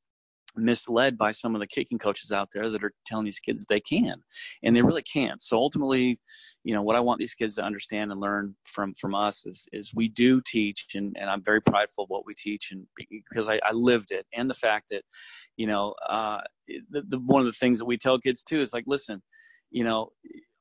misled 0.57 1.17
by 1.17 1.31
some 1.31 1.55
of 1.55 1.59
the 1.61 1.67
kicking 1.67 1.97
coaches 1.97 2.31
out 2.31 2.49
there 2.53 2.69
that 2.69 2.83
are 2.83 2.93
telling 3.05 3.25
these 3.25 3.39
kids 3.39 3.65
they 3.69 3.79
can 3.79 4.15
and 4.63 4.75
they 4.75 4.81
really 4.81 5.03
can't. 5.03 5.41
So 5.41 5.57
ultimately 5.57 6.19
you 6.63 6.73
know 6.73 6.81
what 6.81 6.97
i 6.97 6.99
want 6.99 7.17
these 7.17 7.33
kids 7.33 7.55
to 7.55 7.63
understand 7.63 8.11
and 8.11 8.19
learn 8.19 8.53
from 8.65 8.91
from 8.93 9.15
us 9.15 9.45
is 9.45 9.67
is 9.71 9.93
we 9.95 10.09
do 10.09 10.41
teach 10.45 10.87
and, 10.95 11.15
and 11.17 11.29
i'm 11.29 11.41
very 11.41 11.61
prideful 11.61 12.03
of 12.03 12.09
what 12.09 12.25
we 12.25 12.33
teach 12.33 12.71
and 12.71 12.85
because 13.29 13.47
I, 13.47 13.59
I 13.63 13.71
lived 13.73 14.11
it. 14.11 14.25
And 14.33 14.49
the 14.49 14.53
fact 14.53 14.89
that 14.89 15.03
you 15.55 15.67
know 15.67 15.93
uh, 16.09 16.41
the, 16.89 17.03
the 17.07 17.19
one 17.19 17.41
of 17.41 17.47
the 17.47 17.53
things 17.53 17.79
that 17.79 17.85
we 17.85 17.97
tell 17.97 18.19
kids 18.19 18.43
too 18.43 18.61
is 18.61 18.73
like 18.73 18.83
listen 18.87 19.21
you 19.71 19.83
know 19.83 20.09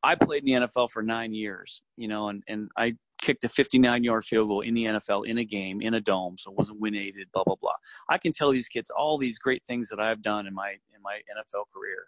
I 0.06 0.14
played 0.14 0.44
in 0.44 0.60
the 0.60 0.66
NFL 0.66 0.90
for 0.90 1.02
nine 1.02 1.34
years, 1.34 1.82
you 1.96 2.06
know, 2.06 2.28
and, 2.28 2.40
and 2.46 2.68
I 2.76 2.94
kicked 3.20 3.42
a 3.42 3.48
59 3.48 4.04
yard 4.04 4.24
field 4.24 4.48
goal 4.48 4.60
in 4.60 4.74
the 4.74 4.84
NFL 4.84 5.26
in 5.26 5.38
a 5.38 5.44
game 5.44 5.80
in 5.80 5.94
a 5.94 6.00
dome, 6.00 6.36
so 6.38 6.52
it 6.52 6.56
wasn't 6.56 6.80
win 6.80 6.94
aided, 6.94 7.26
blah 7.32 7.42
blah 7.42 7.56
blah. 7.60 7.74
I 8.08 8.16
can 8.16 8.32
tell 8.32 8.52
these 8.52 8.68
kids 8.68 8.88
all 8.88 9.18
these 9.18 9.36
great 9.38 9.64
things 9.66 9.88
that 9.88 9.98
I've 9.98 10.22
done 10.22 10.46
in 10.46 10.54
my 10.54 10.70
in 10.94 11.02
my 11.02 11.16
NFL 11.16 11.64
career. 11.74 12.04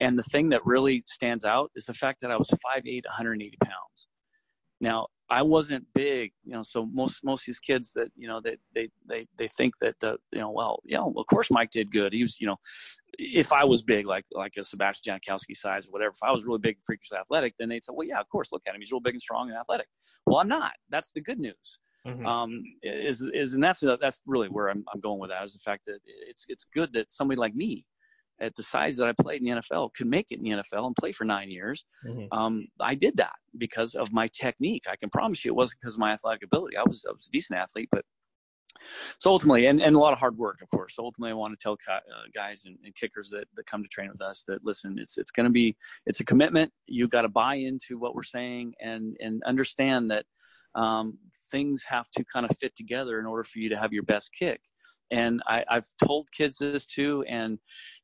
And 0.00 0.18
the 0.18 0.24
thing 0.24 0.48
that 0.48 0.66
really 0.66 1.04
stands 1.06 1.44
out 1.44 1.70
is 1.76 1.84
the 1.84 1.94
fact 1.94 2.20
that 2.22 2.32
I 2.32 2.36
was 2.36 2.50
5'8", 2.50 2.84
180 3.04 3.56
pounds. 3.62 4.08
Now, 4.80 5.06
I 5.30 5.42
wasn't 5.42 5.86
big, 5.94 6.32
you 6.44 6.52
know, 6.52 6.62
so 6.62 6.86
most 6.92 7.24
most 7.24 7.42
of 7.42 7.46
these 7.46 7.58
kids 7.58 7.92
that 7.94 8.08
you 8.16 8.28
know 8.28 8.40
they 8.40 8.56
they 8.74 8.88
they 9.08 9.26
they 9.38 9.48
think 9.48 9.74
that 9.80 9.94
the 10.00 10.18
you 10.32 10.40
know 10.40 10.50
well 10.50 10.80
you 10.84 10.96
know 10.96 11.14
of 11.16 11.26
course 11.26 11.50
Mike 11.50 11.70
did 11.70 11.90
good. 11.90 12.12
He 12.12 12.22
was 12.22 12.40
you 12.40 12.46
know 12.46 12.56
if 13.18 13.52
I 13.52 13.64
was 13.64 13.82
big 13.82 14.06
like 14.06 14.24
like 14.32 14.54
a 14.58 14.64
Sebastian 14.64 15.14
Janikowski 15.14 15.56
size 15.56 15.86
or 15.86 15.92
whatever, 15.92 16.12
if 16.12 16.22
I 16.22 16.30
was 16.30 16.44
really 16.44 16.58
big, 16.58 16.76
and 16.76 16.84
freakishly 16.84 17.18
athletic, 17.18 17.54
then 17.58 17.68
they'd 17.68 17.82
say, 17.82 17.92
well 17.94 18.06
yeah, 18.06 18.20
of 18.20 18.28
course, 18.28 18.48
look 18.52 18.62
at 18.66 18.74
him, 18.74 18.80
he's 18.80 18.92
real 18.92 19.00
big 19.00 19.14
and 19.14 19.20
strong 19.20 19.48
and 19.48 19.58
athletic. 19.58 19.86
Well, 20.26 20.38
I'm 20.38 20.48
not. 20.48 20.72
That's 20.90 21.12
the 21.12 21.20
good 21.20 21.38
news. 21.38 21.78
Mm-hmm. 22.06 22.26
Um, 22.26 22.62
is 22.82 23.22
is 23.32 23.54
and 23.54 23.64
that's 23.64 23.80
that's 23.80 24.20
really 24.26 24.48
where 24.48 24.68
I'm 24.68 24.84
I'm 24.92 25.00
going 25.00 25.18
with 25.20 25.30
that 25.30 25.42
is 25.42 25.54
the 25.54 25.58
fact 25.60 25.86
that 25.86 26.00
it's 26.28 26.44
it's 26.48 26.66
good 26.74 26.92
that 26.92 27.10
somebody 27.10 27.38
like 27.38 27.54
me 27.54 27.86
at 28.40 28.54
the 28.56 28.62
size 28.62 28.96
that 28.96 29.08
I 29.08 29.12
played 29.22 29.42
in 29.42 29.46
the 29.46 29.60
NFL 29.60 29.94
could 29.94 30.06
make 30.06 30.26
it 30.30 30.38
in 30.38 30.44
the 30.44 30.50
NFL 30.50 30.86
and 30.86 30.96
play 30.96 31.12
for 31.12 31.24
nine 31.24 31.50
years. 31.50 31.84
Mm-hmm. 32.06 32.36
Um, 32.36 32.66
I 32.80 32.94
did 32.94 33.16
that 33.18 33.34
because 33.56 33.94
of 33.94 34.12
my 34.12 34.28
technique. 34.28 34.84
I 34.90 34.96
can 34.96 35.10
promise 35.10 35.44
you 35.44 35.52
it 35.52 35.56
wasn't 35.56 35.80
because 35.80 35.94
of 35.94 36.00
my 36.00 36.12
athletic 36.12 36.44
ability. 36.44 36.76
I 36.76 36.82
was, 36.82 37.04
I 37.08 37.12
was 37.12 37.28
a 37.28 37.30
decent 37.30 37.58
athlete, 37.58 37.88
but 37.90 38.04
so 39.18 39.30
ultimately, 39.30 39.66
and, 39.66 39.80
and 39.80 39.96
a 39.96 39.98
lot 39.98 40.12
of 40.12 40.18
hard 40.18 40.36
work, 40.36 40.60
of 40.62 40.68
course. 40.70 40.96
Ultimately, 40.98 41.30
I 41.30 41.34
want 41.34 41.58
to 41.58 41.62
tell 41.62 41.76
uh, 41.90 42.00
guys 42.34 42.64
and, 42.66 42.76
and, 42.84 42.94
kickers 42.94 43.30
that, 43.30 43.46
that 43.54 43.66
come 43.66 43.82
to 43.82 43.88
train 43.88 44.10
with 44.10 44.20
us 44.20 44.44
that 44.48 44.64
listen, 44.64 44.98
it's 44.98 45.16
it's 45.16 45.30
going 45.30 45.44
to 45.44 45.50
be 45.50 45.76
it's 46.06 46.20
a 46.20 46.24
commitment. 46.24 46.72
You 46.86 47.08
got 47.08 47.22
to 47.22 47.28
buy 47.28 47.54
into 47.54 47.98
what 47.98 48.14
we're 48.14 48.22
saying 48.22 48.74
and 48.80 49.16
and 49.20 49.42
understand 49.44 50.10
that 50.10 50.26
um, 50.74 51.18
things 51.54 51.84
have 51.88 52.10
to 52.16 52.24
kind 52.24 52.44
of 52.44 52.56
fit 52.58 52.74
together 52.74 53.20
in 53.20 53.26
order 53.26 53.44
for 53.44 53.60
you 53.60 53.68
to 53.68 53.78
have 53.78 53.92
your 53.92 54.02
best 54.02 54.30
kick. 54.36 54.60
And 55.12 55.40
I, 55.46 55.64
have 55.70 55.86
told 56.04 56.28
kids 56.36 56.56
this 56.58 56.84
too, 56.84 57.24
and 57.28 57.60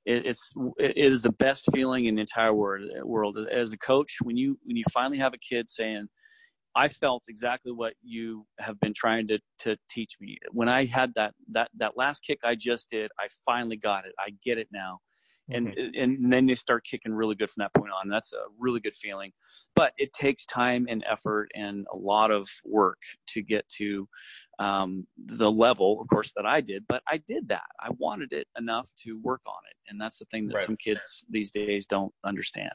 it, 0.06 0.24
it's 0.24 0.52
it 0.78 0.96
is 0.96 1.22
the 1.22 1.32
best 1.32 1.64
feeling 1.72 2.04
in 2.06 2.14
the 2.14 2.20
entire 2.20 2.54
world. 2.54 2.88
World 3.02 3.38
as 3.52 3.72
a 3.72 3.78
coach 3.78 4.18
when 4.22 4.36
you 4.36 4.56
when 4.62 4.76
you 4.76 4.84
finally 4.92 5.18
have 5.18 5.34
a 5.34 5.38
kid 5.38 5.68
saying 5.68 6.06
I 6.76 6.86
felt 6.88 7.24
exactly 7.28 7.72
what 7.72 7.94
you 8.02 8.46
have 8.60 8.78
been 8.78 8.94
trying 8.94 9.26
to 9.28 9.40
to 9.60 9.76
teach 9.90 10.12
me. 10.20 10.38
When 10.52 10.68
I 10.68 10.84
had 10.84 11.12
that 11.16 11.34
that 11.50 11.70
that 11.76 11.96
last 11.96 12.20
kick 12.20 12.38
I 12.44 12.54
just 12.54 12.88
did, 12.90 13.10
I 13.18 13.26
finally 13.44 13.76
got 13.76 14.06
it. 14.06 14.12
I 14.18 14.30
get 14.44 14.58
it 14.58 14.68
now. 14.72 14.98
And 15.52 15.68
mm-hmm. 15.68 16.00
and 16.00 16.32
then 16.32 16.46
they 16.46 16.54
start 16.54 16.84
kicking 16.84 17.12
really 17.12 17.34
good 17.34 17.50
from 17.50 17.62
that 17.62 17.74
point 17.74 17.92
on. 17.92 18.08
That's 18.08 18.32
a 18.32 18.42
really 18.58 18.80
good 18.80 18.94
feeling. 18.94 19.32
But 19.74 19.92
it 19.98 20.12
takes 20.12 20.44
time 20.46 20.86
and 20.88 21.04
effort 21.10 21.50
and 21.54 21.86
a 21.94 21.98
lot 21.98 22.30
of 22.30 22.48
work 22.64 22.98
to 23.28 23.42
get 23.42 23.68
to 23.78 24.08
um, 24.58 25.06
the 25.16 25.50
level, 25.50 26.00
of 26.00 26.08
course, 26.08 26.32
that 26.36 26.46
I 26.46 26.60
did. 26.60 26.84
But 26.88 27.02
I 27.08 27.20
did 27.26 27.48
that. 27.48 27.66
I 27.80 27.90
wanted 27.98 28.32
it 28.32 28.46
enough 28.58 28.90
to 29.04 29.18
work 29.22 29.42
on 29.46 29.60
it, 29.70 29.90
and 29.90 30.00
that's 30.00 30.18
the 30.18 30.26
thing 30.26 30.48
that 30.48 30.56
right. 30.58 30.66
some 30.66 30.76
kids 30.76 31.24
these 31.30 31.50
days 31.50 31.86
don't 31.86 32.12
understand. 32.24 32.70